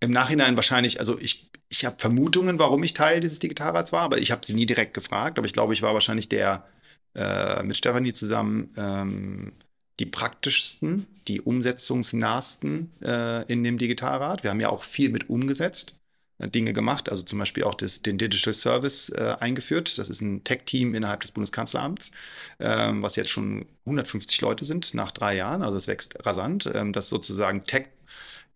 [0.00, 4.18] im Nachhinein wahrscheinlich, also ich, ich habe Vermutungen, warum ich Teil dieses Digitalrats war, aber
[4.18, 5.38] ich habe sie nie direkt gefragt.
[5.38, 6.66] Aber ich glaube, ich war wahrscheinlich der
[7.14, 9.52] äh, mit Stefanie zusammen ähm,
[9.98, 14.44] die praktischsten, die umsetzungsnahsten äh, in dem Digitalrat.
[14.44, 15.98] Wir haben ja auch viel mit umgesetzt.
[16.38, 19.98] Äh, Dinge gemacht, also zum Beispiel auch das, den Digital Service äh, eingeführt.
[19.98, 22.10] Das ist ein Tech-Team innerhalb des Bundeskanzleramts,
[22.60, 25.62] ähm, was jetzt schon 150 Leute sind nach drei Jahren.
[25.62, 26.70] Also es wächst rasant.
[26.74, 27.86] Ähm, das sozusagen Tech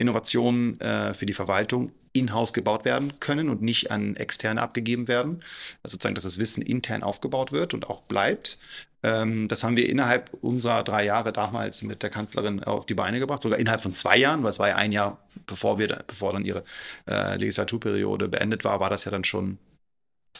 [0.02, 5.40] Innovationen äh, für die Verwaltung in-house gebaut werden können und nicht an externe abgegeben werden.
[5.82, 8.58] Also sozusagen, dass das Wissen intern aufgebaut wird und auch bleibt.
[9.02, 13.18] Ähm, das haben wir innerhalb unserer drei Jahre damals mit der Kanzlerin auf die Beine
[13.18, 16.32] gebracht, sogar innerhalb von zwei Jahren, weil es war ja ein Jahr, bevor wir, bevor
[16.32, 16.64] dann ihre
[17.08, 19.58] äh, Legislaturperiode beendet war, war das ja dann schon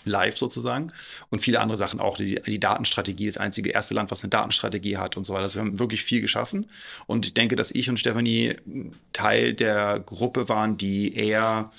[0.04, 0.92] live sozusagen.
[1.30, 2.16] Und viele andere Sachen auch.
[2.16, 5.44] Die, die Datenstrategie, das einzige erste Land, was eine Datenstrategie hat und so weiter.
[5.44, 6.66] Also wir haben wirklich viel geschaffen.
[7.06, 8.56] Und ich denke, dass ich und Stefanie
[9.12, 11.70] Teil der Gruppe waren, die eher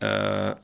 [0.00, 0.54] äh,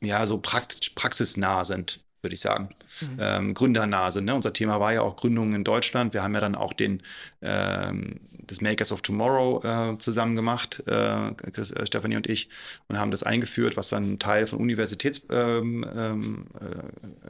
[0.00, 2.70] ja, so prakt praxisnah sind, würde ich sagen.
[3.00, 3.18] Mhm.
[3.20, 4.20] Ähm, Gründernase.
[4.22, 4.34] Ne?
[4.34, 6.14] Unser Thema war ja auch Gründungen in Deutschland.
[6.14, 7.02] Wir haben ja dann auch den
[7.40, 8.20] ähm,
[8.50, 12.48] des Makers of Tomorrow äh, zusammen gemacht, äh, Chris, äh, Stefanie und ich,
[12.88, 16.46] und haben das eingeführt, was dann Teil von Universitätsprogrammen ähm,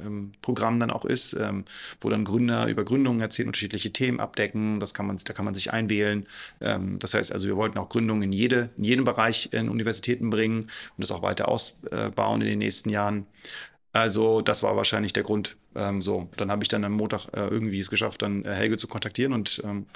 [0.05, 1.65] ähm, ähm dann auch ist, ähm,
[2.01, 4.81] wo dann Gründer über Gründungen erzählen, unterschiedliche Themen abdecken.
[4.81, 6.27] Das kann man, da kann man sich einwählen.
[6.61, 10.31] Ähm, das heißt also, wir wollten auch Gründungen in, jede, in jeden Bereich in Universitäten
[10.31, 13.27] bringen und das auch weiter ausbauen in den nächsten Jahren.
[13.93, 15.57] Also das war wahrscheinlich der Grund.
[15.75, 18.77] Ähm, so, dann habe ich dann am Montag äh, irgendwie es geschafft, dann äh, Helge
[18.77, 19.87] zu kontaktieren und ähm,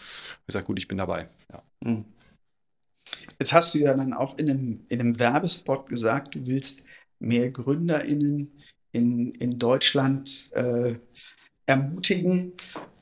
[0.47, 1.29] gesagt, gut, ich bin dabei.
[1.53, 1.63] Ja.
[1.85, 2.05] Hm.
[3.39, 6.83] Jetzt hast du ja dann auch in einem, in einem Werbespot gesagt, du willst
[7.19, 8.53] mehr GründerInnen
[8.93, 10.97] in, in Deutschland äh,
[11.67, 12.53] ermutigen.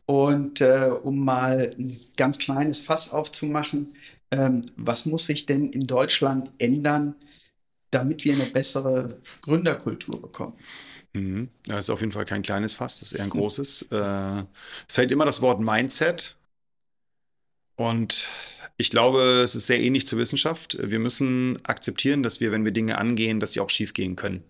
[0.06, 3.94] Und äh, um mal ein ganz kleines Fass aufzumachen,
[4.30, 7.14] ähm, was muss sich denn in Deutschland ändern,
[7.90, 10.54] damit wir eine bessere Gründerkultur bekommen.
[11.14, 11.48] Mhm.
[11.66, 13.86] Das ist auf jeden Fall kein kleines Fass, das ist eher ein großes.
[13.94, 14.44] Äh,
[14.88, 16.36] es fällt immer das Wort Mindset.
[17.76, 18.30] Und
[18.76, 20.76] ich glaube, es ist sehr ähnlich zur Wissenschaft.
[20.80, 24.42] Wir müssen akzeptieren, dass wir, wenn wir Dinge angehen, dass sie auch schief gehen können.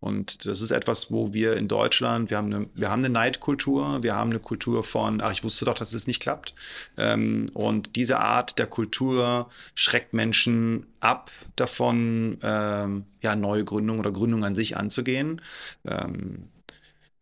[0.00, 4.02] Und das ist etwas, wo wir in Deutschland, wir haben eine, wir haben eine Neidkultur,
[4.02, 6.54] wir haben eine Kultur von, ach, ich wusste doch, dass es nicht klappt.
[6.96, 14.12] Ähm, und diese Art der Kultur schreckt Menschen ab davon, ähm, ja, neue Gründungen oder
[14.12, 15.40] Gründungen an sich anzugehen.
[15.84, 16.44] Ähm,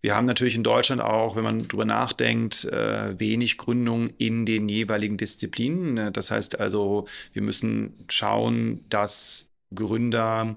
[0.02, 4.68] wir haben natürlich in Deutschland auch, wenn man drüber nachdenkt, äh, wenig Gründungen in den
[4.68, 6.12] jeweiligen Disziplinen.
[6.12, 10.56] Das heißt also, wir müssen schauen, dass Gründer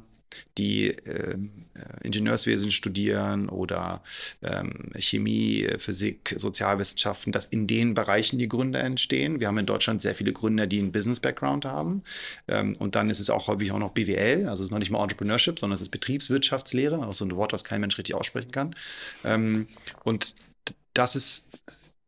[0.57, 4.01] die ähm, äh, Ingenieurswesen studieren oder
[4.41, 9.39] ähm, Chemie, Physik, Sozialwissenschaften, dass in den Bereichen die Gründer entstehen.
[9.39, 12.03] Wir haben in Deutschland sehr viele Gründer, die einen Business-Background haben.
[12.47, 14.91] Ähm, und dann ist es auch häufig auch noch BWL, also es ist noch nicht
[14.91, 18.51] mal Entrepreneurship, sondern es ist Betriebswirtschaftslehre, auch so ein Wort, was kein Mensch richtig aussprechen
[18.51, 18.75] kann.
[19.23, 19.67] Ähm,
[20.03, 20.35] und
[20.93, 21.47] das ist,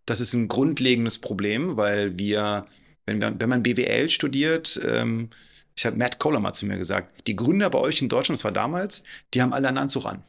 [0.06, 2.68] das ist ein grundlegendes Problem, weil wir,
[3.06, 5.30] wenn, wir, wenn man BWL studiert, ähm,
[5.82, 8.44] ich habe Matt Kohler mal zu mir gesagt, die Gründer bei euch in Deutschland, das
[8.44, 9.02] war damals,
[9.34, 10.22] die haben alle einen Anzug an.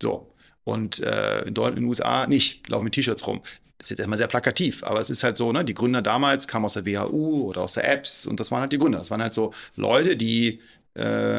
[0.00, 0.32] So.
[0.62, 3.40] Und äh, in, den USA nicht, laufen mit T-Shirts rum.
[3.78, 6.46] Das ist jetzt erstmal sehr plakativ, aber es ist halt so, ne, die Gründer damals
[6.46, 9.00] kamen aus der WHU oder aus der Apps und das waren halt die Gründer.
[9.00, 10.60] Das waren halt so Leute, die
[10.94, 11.38] äh,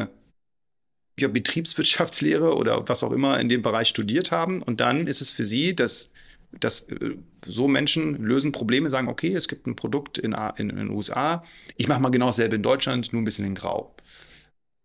[1.18, 4.62] ja, Betriebswirtschaftslehre oder was auch immer in dem Bereich studiert haben.
[4.62, 6.10] Und dann ist es für sie das
[6.52, 10.76] dass äh, so Menschen lösen Probleme, sagen, okay, es gibt ein Produkt in, in, in
[10.76, 11.44] den USA,
[11.76, 13.94] ich mache mal genau dasselbe in Deutschland, nur ein bisschen in Grau.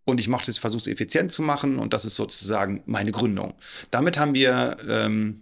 [0.06, 3.56] Und ich mache das, versuche es effizient zu machen und das ist sozusagen meine Gründung.
[3.90, 5.42] Damit haben wir ähm,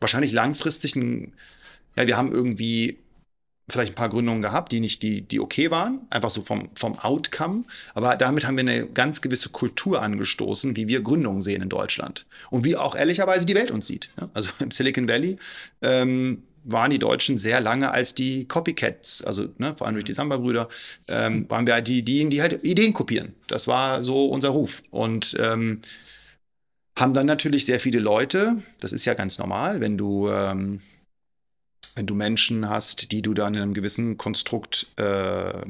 [0.00, 1.34] wahrscheinlich langfristig ein,
[1.96, 2.98] ja, wir haben irgendwie
[3.70, 6.98] vielleicht ein paar Gründungen gehabt, die nicht die, die okay waren, einfach so vom, vom
[6.98, 7.64] Outcome.
[7.94, 12.26] Aber damit haben wir eine ganz gewisse Kultur angestoßen, wie wir Gründungen sehen in Deutschland.
[12.50, 14.10] Und wie auch ehrlicherweise die Welt uns sieht.
[14.34, 15.36] Also im Silicon Valley
[15.82, 20.12] ähm, waren die Deutschen sehr lange als die Copycats, also ne, vor allem durch die
[20.12, 20.68] Samba-Brüder,
[21.08, 23.34] ähm, waren wir halt die, die, die halt Ideen kopieren.
[23.46, 24.82] Das war so unser Ruf.
[24.90, 25.80] Und ähm,
[26.98, 30.80] haben dann natürlich sehr viele Leute, das ist ja ganz normal, wenn du ähm,
[31.98, 35.66] wenn du Menschen hast, die du dann in einem gewissen Konstrukt äh,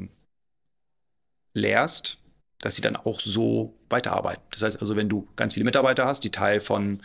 [1.53, 2.19] lehrst,
[2.59, 4.43] dass sie dann auch so weiterarbeiten.
[4.51, 7.01] Das heißt also, wenn du ganz viele Mitarbeiter hast, die Teil von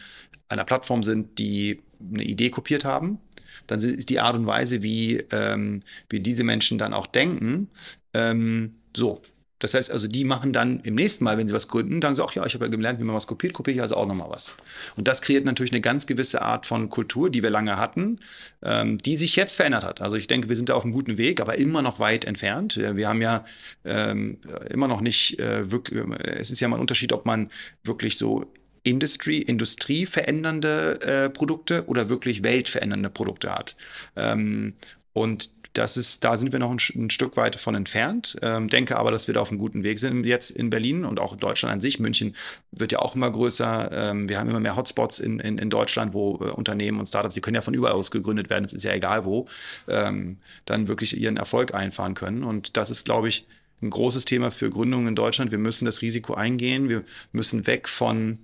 [0.48, 1.80] einer Plattform sind, die
[2.12, 3.18] eine Idee kopiert haben,
[3.66, 7.70] dann ist die Art und Weise, wie, ähm, wie diese Menschen dann auch denken,
[8.12, 9.22] ähm, so.
[9.60, 12.24] Das heißt also, die machen dann im nächsten Mal, wenn sie was gründen, dann so,
[12.24, 14.28] ach ja, ich habe ja gelernt, wie man was kopiert, kopiere ich also auch nochmal
[14.30, 14.52] was.
[14.96, 18.18] Und das kreiert natürlich eine ganz gewisse Art von Kultur, die wir lange hatten,
[18.62, 20.00] ähm, die sich jetzt verändert hat.
[20.00, 22.76] Also ich denke, wir sind da auf einem guten Weg, aber immer noch weit entfernt.
[22.76, 23.44] Wir haben ja
[23.84, 24.38] ähm,
[24.70, 27.50] immer noch nicht äh, wirklich, es ist ja mal ein Unterschied, ob man
[27.84, 28.52] wirklich so
[28.82, 33.76] Industry, Industrie verändernde äh, Produkte oder wirklich weltverändernde Produkte hat.
[34.14, 34.74] Ähm,
[35.14, 38.36] und das ist, da sind wir noch ein, ein Stück weit von entfernt.
[38.42, 41.18] Ähm, denke aber, dass wir da auf einem guten Weg sind jetzt in Berlin und
[41.20, 41.98] auch in Deutschland an sich.
[41.98, 42.34] München
[42.70, 43.90] wird ja auch immer größer.
[43.92, 47.34] Ähm, wir haben immer mehr Hotspots in, in, in Deutschland, wo äh, Unternehmen und Startups,
[47.34, 49.46] die können ja von überall aus gegründet werden, es ist ja egal wo,
[49.88, 52.44] ähm, dann wirklich ihren Erfolg einfahren können.
[52.44, 53.46] Und das ist, glaube ich,
[53.82, 55.50] ein großes Thema für Gründungen in Deutschland.
[55.50, 56.88] Wir müssen das Risiko eingehen.
[56.88, 57.02] Wir
[57.32, 58.38] müssen weg von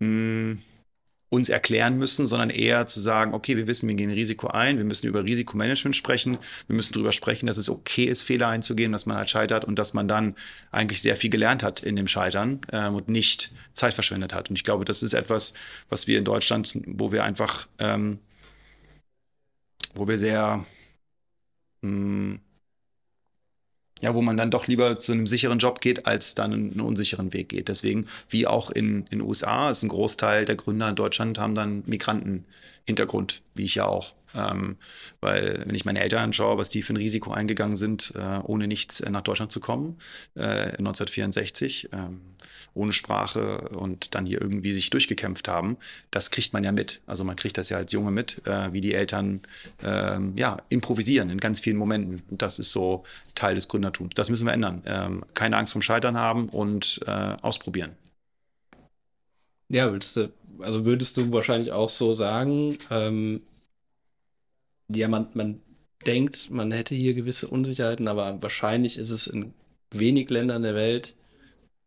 [0.00, 0.58] mh, hm,
[1.28, 4.84] uns erklären müssen, sondern eher zu sagen, okay, wir wissen, wir gehen Risiko ein, wir
[4.84, 9.06] müssen über Risikomanagement sprechen, wir müssen darüber sprechen, dass es okay ist, Fehler einzugehen, dass
[9.06, 10.36] man halt scheitert und dass man dann
[10.70, 14.50] eigentlich sehr viel gelernt hat in dem Scheitern ähm, und nicht Zeit verschwendet hat.
[14.50, 15.52] Und ich glaube, das ist etwas,
[15.88, 18.20] was wir in Deutschland, wo wir einfach, ähm,
[19.94, 20.64] wo wir sehr
[21.82, 22.40] mh, hm,
[24.00, 27.32] ja, wo man dann doch lieber zu einem sicheren Job geht, als dann einen unsicheren
[27.32, 27.68] Weg geht.
[27.68, 31.82] Deswegen, wie auch in den USA, ist ein Großteil der Gründer in Deutschland haben dann
[31.86, 34.14] Migrantenhintergrund, wie ich ja auch.
[34.34, 34.76] Ähm,
[35.20, 38.66] weil, wenn ich meine Eltern anschaue, was die für ein Risiko eingegangen sind, äh, ohne
[38.66, 39.98] nichts nach Deutschland zu kommen,
[40.34, 42.20] äh, 1964, ähm,
[42.74, 45.78] ohne Sprache und dann hier irgendwie sich durchgekämpft haben,
[46.10, 47.00] das kriegt man ja mit.
[47.06, 49.40] Also man kriegt das ja als Junge mit, äh, wie die Eltern
[49.82, 52.22] ähm, ja, improvisieren in ganz vielen Momenten.
[52.30, 53.04] Das ist so
[53.34, 54.12] Teil des Gründertums.
[54.14, 54.82] Das müssen wir ändern.
[54.84, 57.92] Ähm, keine Angst vom Scheitern haben und äh, ausprobieren.
[59.68, 63.40] Ja, würdest du, also würdest du wahrscheinlich auch so sagen, ähm,
[64.88, 65.60] ja, man, man
[66.06, 69.52] denkt, man hätte hier gewisse Unsicherheiten, aber wahrscheinlich ist es in
[69.90, 71.14] wenig Ländern der Welt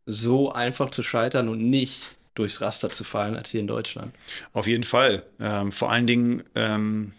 [0.05, 4.13] so einfach zu scheitern und nicht durchs Raster zu fallen als hier in Deutschland.
[4.53, 5.23] Auf jeden Fall.
[5.39, 7.11] Ähm, vor allen Dingen, ähm,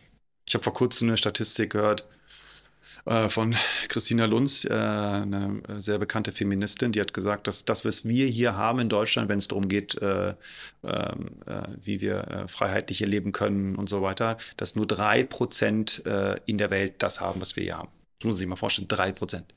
[0.46, 2.06] ich habe vor kurzem eine Statistik gehört
[3.28, 3.56] von
[3.88, 8.56] Christina Lunz, äh, eine sehr bekannte Feministin, die hat gesagt, dass das, was wir hier
[8.56, 10.34] haben in Deutschland, wenn es darum geht, äh,
[10.84, 15.24] ähm, äh wie wir äh, freiheitlich hier leben können und so weiter, dass nur drei
[15.24, 17.90] Prozent äh, in der Welt das haben, was wir hier haben.
[18.18, 19.54] Das muss man sich mal vorstellen, drei Prozent.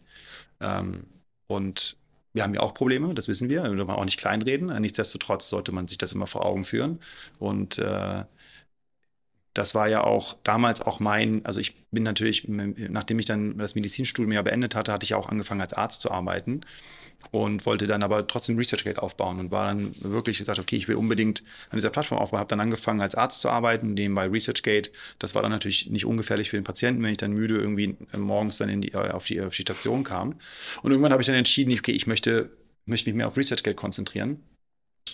[0.62, 1.06] Ähm,
[1.48, 1.98] und
[2.34, 4.68] wir haben ja auch Probleme, das wissen wir, wir auch nicht kleinreden.
[4.82, 7.00] Nichtsdestotrotz sollte man sich das immer vor Augen führen.
[7.38, 8.24] Und äh,
[9.54, 13.76] das war ja auch damals auch mein, also ich bin natürlich, nachdem ich dann das
[13.76, 16.62] Medizinstudium ja beendet hatte, hatte ich auch angefangen als Arzt zu arbeiten
[17.32, 20.96] und wollte dann aber trotzdem ResearchGate aufbauen und war dann wirklich gesagt, okay, ich will
[20.96, 22.40] unbedingt an dieser Plattform aufbauen.
[22.40, 24.92] Habe dann angefangen als Arzt zu arbeiten, nebenbei ResearchGate.
[25.20, 28.58] Das war dann natürlich nicht ungefährlich für den Patienten, wenn ich dann müde irgendwie morgens
[28.58, 30.36] dann die, auf, die, auf die Station kam.
[30.82, 32.50] Und irgendwann habe ich dann entschieden, okay, ich möchte,
[32.86, 34.40] möchte mich mehr auf ResearchGate konzentrieren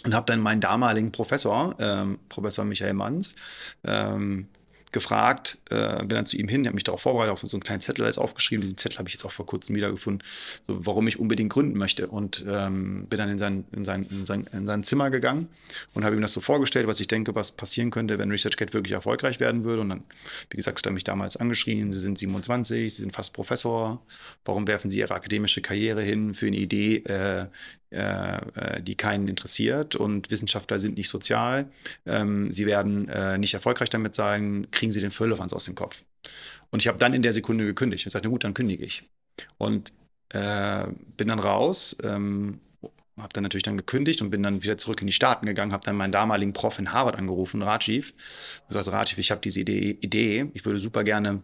[0.03, 3.35] und habe dann meinen damaligen Professor, ähm, Professor Michael Manns,
[3.83, 4.47] ähm,
[4.91, 7.81] gefragt, äh, bin dann zu ihm hin, habe mich darauf vorbereitet, auf so einen kleinen
[7.81, 8.61] Zettel ist aufgeschrieben.
[8.61, 10.25] Diesen Zettel habe ich jetzt auch vor kurzem wiedergefunden,
[10.65, 12.07] so, warum ich unbedingt gründen möchte.
[12.07, 15.47] Und ähm, bin dann in sein, in, sein, in, sein, in sein Zimmer gegangen
[15.93, 18.93] und habe ihm das so vorgestellt, was ich denke, was passieren könnte, wenn ResearchGate wirklich
[18.93, 19.81] erfolgreich werden würde.
[19.81, 20.03] Und dann,
[20.49, 24.01] wie gesagt, hat er mich damals angeschrien, Sie sind 27, Sie sind fast Professor,
[24.43, 27.45] warum werfen Sie Ihre akademische Karriere hin für eine Idee, äh,
[27.91, 31.71] die keinen interessiert und Wissenschaftler sind nicht sozial.
[32.05, 36.03] Ähm, sie werden äh, nicht erfolgreich damit sein, kriegen sie den Firlefanz aus dem Kopf.
[36.69, 39.09] Und ich habe dann in der Sekunde gekündigt und gesagt, na gut, dann kündige ich.
[39.57, 39.91] Und
[40.29, 40.85] äh,
[41.17, 42.59] bin dann raus, ähm,
[43.17, 45.85] habe dann natürlich dann gekündigt und bin dann wieder zurück in die Staaten gegangen, habe
[45.85, 48.13] dann meinen damaligen Prof in Harvard angerufen, Rajiv.
[48.61, 51.41] Und gesagt, Rajiv, ich habe diese Idee, Idee, ich würde super gerne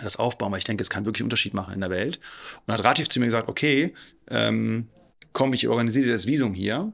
[0.00, 2.20] das aufbauen, weil ich denke, es kann wirklich einen Unterschied machen in der Welt.
[2.66, 3.94] Und hat Rajiv zu mir gesagt, okay,
[4.28, 4.88] ähm,
[5.38, 6.92] komm, ich organisiere dir das Visum hier,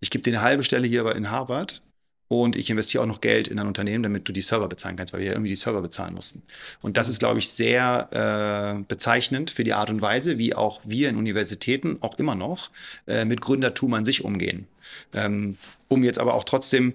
[0.00, 1.80] ich gebe dir eine halbe Stelle hier in Harvard
[2.28, 5.14] und ich investiere auch noch Geld in ein Unternehmen, damit du die Server bezahlen kannst,
[5.14, 6.42] weil wir ja irgendwie die Server bezahlen mussten.
[6.82, 10.82] Und das ist, glaube ich, sehr äh, bezeichnend für die Art und Weise, wie auch
[10.84, 12.68] wir in Universitäten auch immer noch
[13.06, 14.66] äh, mit Gründertum an sich umgehen.
[15.14, 15.56] Ähm,
[15.88, 16.92] um jetzt aber auch trotzdem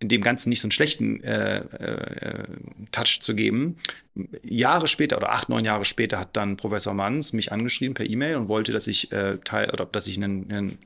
[0.00, 2.44] in dem Ganzen nicht so einen schlechten äh, äh,
[2.92, 3.76] Touch zu geben.
[4.42, 8.36] Jahre später oder acht, neun Jahre später hat dann Professor Manns mich angeschrieben per E-Mail
[8.36, 10.78] und wollte, dass ich äh, teil oder dass ich einen, einen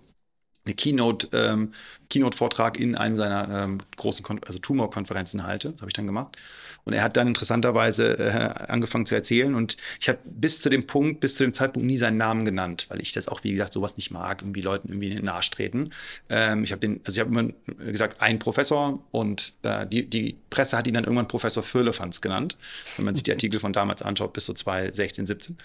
[0.65, 1.73] eine Keynote, ähm,
[2.13, 5.71] Keynote-Vortrag in einem seiner ähm, großen Kon also Tumor-Konferenzen halte.
[5.71, 6.37] Das habe ich dann gemacht.
[6.85, 9.55] Und er hat dann interessanterweise äh, angefangen zu erzählen.
[9.55, 12.87] Und ich habe bis zu dem Punkt, bis zu dem Zeitpunkt nie seinen Namen genannt,
[12.89, 15.51] weil ich das auch, wie gesagt, sowas nicht mag, irgendwie Leuten irgendwie in den Arsch
[15.51, 15.91] treten.
[16.29, 17.53] Ähm, ich habe den, also ich habe immer
[17.91, 22.59] gesagt, ein Professor und äh, die, die Presse hat ihn dann irgendwann Professor Firlefanz genannt,
[22.97, 25.57] wenn man sich die Artikel von damals anschaut, bis so 2016, 17.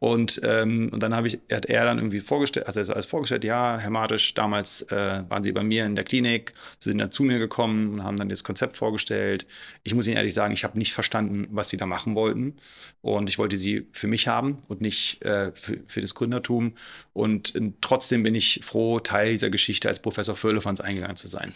[0.00, 3.44] Und, ähm, und dann habe ich, hat er dann irgendwie vorgestellt, also er alles vorgestellt,
[3.44, 7.10] ja, Herr Madisch, damals äh, waren Sie bei mir in der Klinik, Sie sind dann
[7.10, 9.46] zu mir gekommen und haben dann das Konzept vorgestellt.
[9.82, 12.56] Ich muss Ihnen ehrlich sagen, ich habe nicht verstanden, was sie da machen wollten.
[13.02, 16.74] Und ich wollte sie für mich haben und nicht äh, für, für, das Gründertum.
[17.12, 21.52] Und äh, trotzdem bin ich froh, Teil dieser Geschichte als Professor Firlefanz eingegangen zu sein.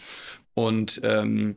[0.53, 1.55] Und ähm,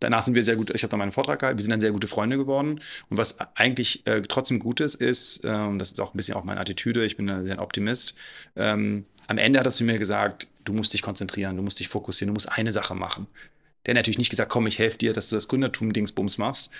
[0.00, 1.92] danach sind wir sehr gut, ich habe dann meinen Vortrag gehalten, wir sind dann sehr
[1.92, 2.80] gute Freunde geworden.
[3.08, 6.34] Und was eigentlich äh, trotzdem gut ist, ist, äh, und das ist auch ein bisschen
[6.34, 8.14] auch meine Attitüde, ich bin ein Optimist,
[8.56, 11.88] ähm, am Ende hat er zu mir gesagt, du musst dich konzentrieren, du musst dich
[11.88, 13.26] fokussieren, du musst eine Sache machen.
[13.86, 16.70] Der hat natürlich nicht gesagt, komm, ich helfe dir, dass du das Gründertum-Dingsbums machst.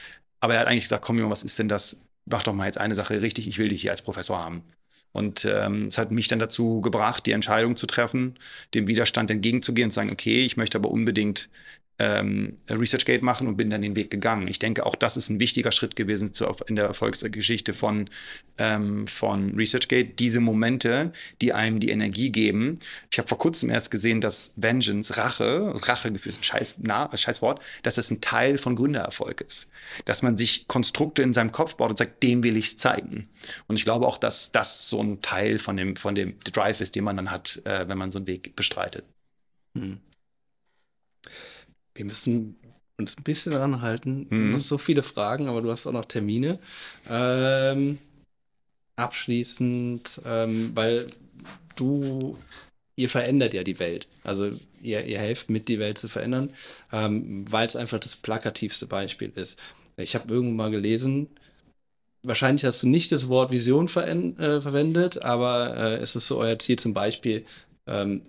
[0.41, 1.99] Aber er hat eigentlich gesagt, komm, Junge, was ist denn das?
[2.27, 4.63] Mach doch mal jetzt eine Sache richtig, ich will dich hier als Professor haben.
[5.13, 8.37] Und ähm, es hat mich dann dazu gebracht, die Entscheidung zu treffen,
[8.75, 11.51] dem Widerstand entgegenzugehen und zu sagen, okay, ich möchte aber unbedingt
[11.99, 14.49] ähm, ResearchGate machen und bin dann den Weg gegangen.
[14.49, 18.11] Ich denke, auch das ist ein wichtiger Schritt gewesen zu, in der Erfolgsgeschichte von,
[18.59, 20.15] ähm, von ResearchGate.
[20.19, 22.81] Diese Momente, die einem die Energie geben.
[23.13, 27.43] Ich habe vor kurzem erst gesehen, dass Vengeance, Rache, Rachegefühl ist ein scheiß, na, scheiß
[27.43, 29.71] Wort, dass das ein Teil von Gründererfolg ist.
[30.05, 33.29] Dass man sich Konstrukte in seinem Kopf baut und sagt, dem will ich es zeigen.
[33.69, 36.97] Und ich glaube auch, dass das so ein Teil von dem, von dem Drive ist,
[36.97, 39.05] den man dann hat, äh, wenn man so einen Weg bestreitet.
[39.77, 40.01] Hm.
[41.95, 42.57] Wir müssen
[42.99, 44.27] uns ein bisschen ranhalten.
[44.31, 44.49] Mhm.
[44.49, 46.59] Du hast so viele Fragen, aber du hast auch noch Termine.
[47.09, 47.99] Ähm,
[48.97, 51.09] abschließend, ähm, weil
[51.77, 52.37] du,
[52.97, 54.07] ihr verändert ja die Welt.
[54.23, 54.53] Also
[54.83, 56.51] ihr, ihr helft mit, die Welt zu verändern,
[56.93, 59.59] ähm, weil es einfach das plakativste Beispiel ist.
[59.97, 61.29] Ich habe irgendwann mal gelesen,
[62.23, 66.59] wahrscheinlich hast du nicht das Wort Vision äh, verwendet, aber äh, es ist so euer
[66.59, 67.45] Ziel zum Beispiel,
[67.87, 68.23] ähm,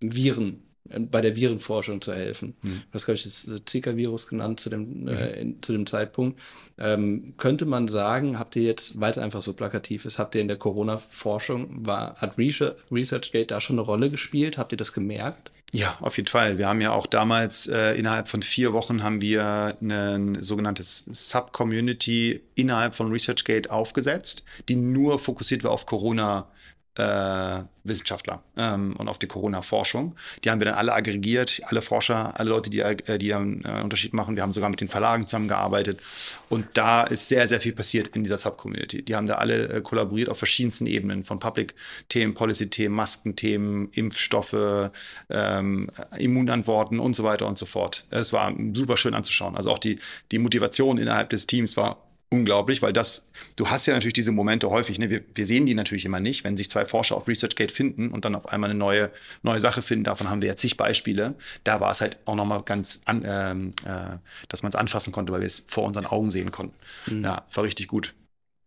[0.00, 0.62] Viren
[0.98, 2.54] bei der Virenforschung zu helfen.
[2.62, 5.18] Du hast, glaube ich, das Zika-Virus genannt zu dem, äh, mhm.
[5.18, 6.38] äh, in, zu dem Zeitpunkt.
[6.78, 10.40] Ähm, könnte man sagen, habt ihr jetzt, weil es einfach so plakativ ist, habt ihr
[10.40, 14.58] in der Corona-Forschung, hat ResearchGate da schon eine Rolle gespielt?
[14.58, 15.50] Habt ihr das gemerkt?
[15.72, 16.58] Ja, auf jeden Fall.
[16.58, 22.40] Wir haben ja auch damals äh, innerhalb von vier Wochen haben wir ein sogenanntes Sub-Community
[22.56, 26.48] innerhalb von ResearchGate aufgesetzt, die nur fokussiert war auf Corona
[26.96, 30.14] äh, Wissenschaftler ähm, und auf die Corona-Forschung.
[30.44, 33.80] Die haben wir dann alle aggregiert, alle Forscher, alle Leute, die, äh, die einen äh,
[33.82, 34.36] Unterschied machen.
[34.36, 36.00] Wir haben sogar mit den Verlagen zusammengearbeitet.
[36.48, 39.02] Und da ist sehr, sehr viel passiert in dieser Subcommunity.
[39.02, 44.90] Die haben da alle äh, kollaboriert auf verschiedensten Ebenen, von Public-Themen, Policy-Themen, Maskenthemen, Impfstoffe,
[45.30, 48.04] ähm, Immunantworten und so weiter und so fort.
[48.10, 49.56] Es war super schön anzuschauen.
[49.56, 49.98] Also auch die,
[50.32, 51.98] die Motivation innerhalb des Teams war
[52.30, 53.26] unglaublich, weil das,
[53.56, 55.10] du hast ja natürlich diese Momente häufig, ne?
[55.10, 58.24] wir, wir sehen die natürlich immer nicht, wenn sich zwei Forscher auf ResearchGate finden und
[58.24, 59.10] dann auf einmal eine neue,
[59.42, 61.34] neue Sache finden, davon haben wir jetzt zig Beispiele.
[61.64, 65.32] Da war es halt auch nochmal ganz, an, ähm, äh, dass man es anfassen konnte,
[65.32, 66.76] weil wir es vor unseren Augen sehen konnten.
[67.06, 67.24] Mhm.
[67.24, 68.14] Ja, war richtig gut.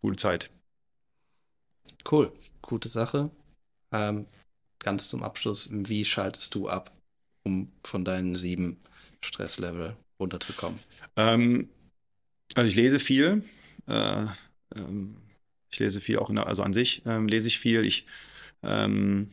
[0.01, 0.49] Gute Zeit.
[2.09, 2.31] Cool,
[2.61, 3.31] gute Sache.
[3.93, 4.25] Ähm,
[4.79, 6.91] ganz zum Abschluss, wie schaltest du ab,
[7.43, 8.77] um von deinen sieben
[9.21, 10.79] Stresslevel runterzukommen?
[11.15, 11.69] Ähm,
[12.55, 13.43] also ich lese viel.
[13.87, 14.25] Äh,
[14.75, 15.17] ähm,
[15.69, 17.83] ich lese viel auch, der, also an sich ähm, lese ich viel.
[17.83, 18.05] Ich
[18.61, 19.31] ähm,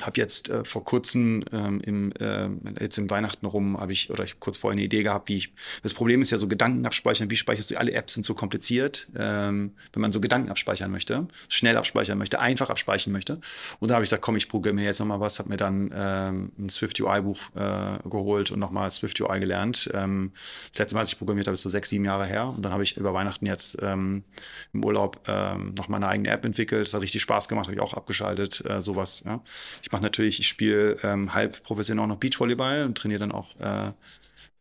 [0.00, 2.48] habe jetzt äh, vor kurzem ähm, im, äh,
[2.80, 5.52] jetzt im Weihnachten rum habe ich oder ich kurz vorher eine Idee gehabt, wie ich
[5.82, 9.08] das Problem ist ja so Gedanken abspeichern, wie speicherst du alle Apps sind so kompliziert,
[9.16, 13.40] ähm, wenn man so Gedanken abspeichern möchte, schnell abspeichern möchte, einfach abspeichern möchte
[13.80, 16.52] und da habe ich gesagt, komm, ich programmiere jetzt nochmal was, habe mir dann ähm,
[16.58, 19.90] ein Swift UI Buch äh, geholt und nochmal Swift UI gelernt.
[19.94, 20.32] Ähm,
[20.70, 22.72] das letzte Mal, als ich programmiert habe, ist so sechs, sieben Jahre her und dann
[22.72, 24.24] habe ich über Weihnachten jetzt ähm,
[24.72, 27.74] im Urlaub ähm, noch mal eine eigene App entwickelt, das hat richtig Spaß gemacht, habe
[27.74, 29.22] ich auch abgeschaltet, äh, sowas.
[29.24, 29.40] Ja
[29.85, 33.58] ich mache natürlich, ich spiele ähm, halb professionell auch noch Beachvolleyball und trainiere dann auch
[33.60, 33.92] äh,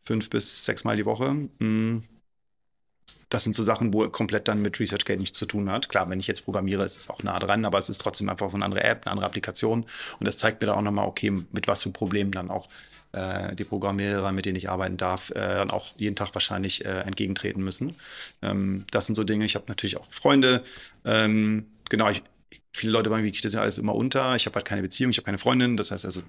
[0.03, 1.34] fünf bis sechs Mal die Woche.
[1.60, 2.03] Mm.
[3.30, 5.89] Das sind so Sachen, wo komplett dann mit ResearchGate nichts zu tun hat.
[5.89, 8.53] Klar, wenn ich jetzt programmiere, ist es auch nah dran, aber es ist trotzdem einfach
[8.53, 9.85] eine andere App, eine andere Applikation.
[10.19, 12.69] Und das zeigt mir da auch nochmal, okay, mit was für Problemen dann auch
[13.15, 17.02] äh, die Programmierer, mit denen ich arbeiten darf, äh, dann auch jeden Tag wahrscheinlich äh,
[17.02, 17.95] entgegentreten müssen.
[18.41, 19.45] Ähm, das sind so Dinge.
[19.45, 20.64] Ich habe natürlich auch Freunde.
[21.03, 22.22] Ähm, genau, ich,
[22.73, 24.36] viele Leute kriege ich das ja alles immer unter?
[24.36, 26.22] Ich habe halt keine Beziehung, ich habe keine Freundin, das heißt also,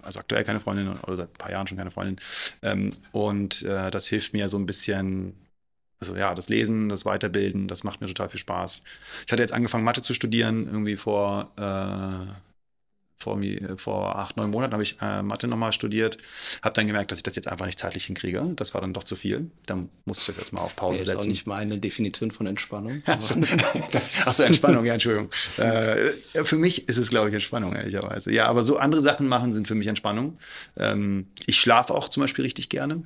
[0.00, 2.16] also aktuell keine Freundin oder seit ein paar Jahren schon keine Freundin.
[2.62, 5.34] Ähm, und äh, das hilft mir so ein bisschen,
[6.00, 8.82] also ja, das Lesen, das Weiterbilden, das macht mir total viel Spaß.
[9.26, 12.51] Ich hatte jetzt angefangen, Mathe zu studieren, irgendwie vor äh,
[13.22, 13.40] vor,
[13.76, 16.18] vor acht, neun Monaten habe ich äh, Mathe nochmal studiert,
[16.62, 18.52] habe dann gemerkt, dass ich das jetzt einfach nicht zeitlich hinkriege.
[18.56, 19.50] Das war dann doch zu viel.
[19.66, 21.16] Dann musste ich das jetzt mal auf Pause das setzen.
[21.16, 23.02] Das ist auch nicht meine Definition von Entspannung.
[23.06, 23.36] Achso,
[24.26, 25.30] Ach so, Entspannung, ja, Entschuldigung.
[25.56, 28.32] Äh, für mich ist es, glaube ich, Entspannung, ehrlicherweise.
[28.32, 30.38] Ja, aber so andere Sachen machen sind für mich Entspannung.
[30.76, 33.02] Ähm, ich schlafe auch zum Beispiel richtig gerne.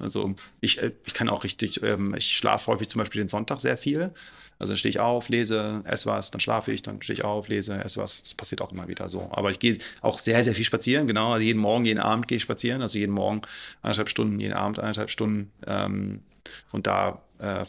[0.00, 3.60] Also ich, äh, ich kann auch richtig, ähm, ich schlafe häufig zum Beispiel den Sonntag
[3.60, 4.12] sehr viel.
[4.58, 7.48] Also dann stehe ich auf, lese, esse was, dann schlafe ich, dann stehe ich auf,
[7.48, 8.22] lese, esse was.
[8.22, 9.28] Das passiert auch immer wieder so.
[9.30, 11.32] Aber ich gehe auch sehr, sehr viel spazieren, genau.
[11.32, 12.82] Also jeden Morgen, jeden Abend gehe ich spazieren.
[12.82, 13.42] Also jeden Morgen
[13.82, 15.52] anderthalb Stunden, jeden Abend anderthalb Stunden.
[15.66, 16.20] Ähm,
[16.72, 17.64] und da äh,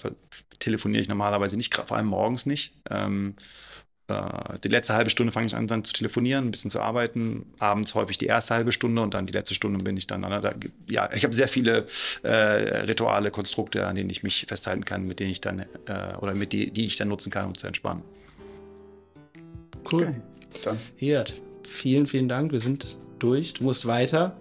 [0.59, 2.73] telefoniere ich normalerweise nicht, vor allem morgens nicht.
[2.89, 3.41] Ähm, äh,
[4.63, 7.45] die letzte halbe Stunde fange ich an, dann zu telefonieren, ein bisschen zu arbeiten.
[7.59, 10.41] Abends häufig die erste halbe Stunde und dann die letzte Stunde bin ich dann an
[10.41, 10.55] der,
[10.89, 11.85] Ja, ich habe sehr viele
[12.23, 15.65] äh, Rituale, Konstrukte, an denen ich mich festhalten kann, mit denen ich dann, äh,
[16.19, 18.03] oder mit die, die ich dann nutzen kann, um zu entspannen.
[19.91, 20.15] Cool.
[20.63, 20.75] Okay.
[20.97, 21.25] Hier,
[21.67, 22.51] vielen, vielen Dank.
[22.51, 23.53] Wir sind durch.
[23.53, 24.35] Du musst weiter.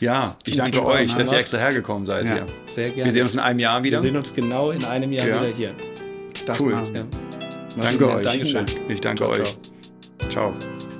[0.00, 2.26] Ja, ich danke Thema euch, dass ihr extra hergekommen seid.
[2.26, 2.46] Ja, hier.
[2.74, 3.04] Sehr gerne.
[3.04, 3.98] Wir sehen uns in einem Jahr wieder.
[3.98, 5.40] Wir sehen uns genau in einem Jahr ja.
[5.40, 5.74] wieder hier.
[6.46, 6.72] Das cool.
[6.72, 7.43] Ja.
[7.80, 8.24] Danke euch.
[8.24, 8.66] Dankeschön.
[8.88, 9.56] Ich danke ciao, euch.
[10.30, 10.52] ciao.
[10.52, 10.93] ciao.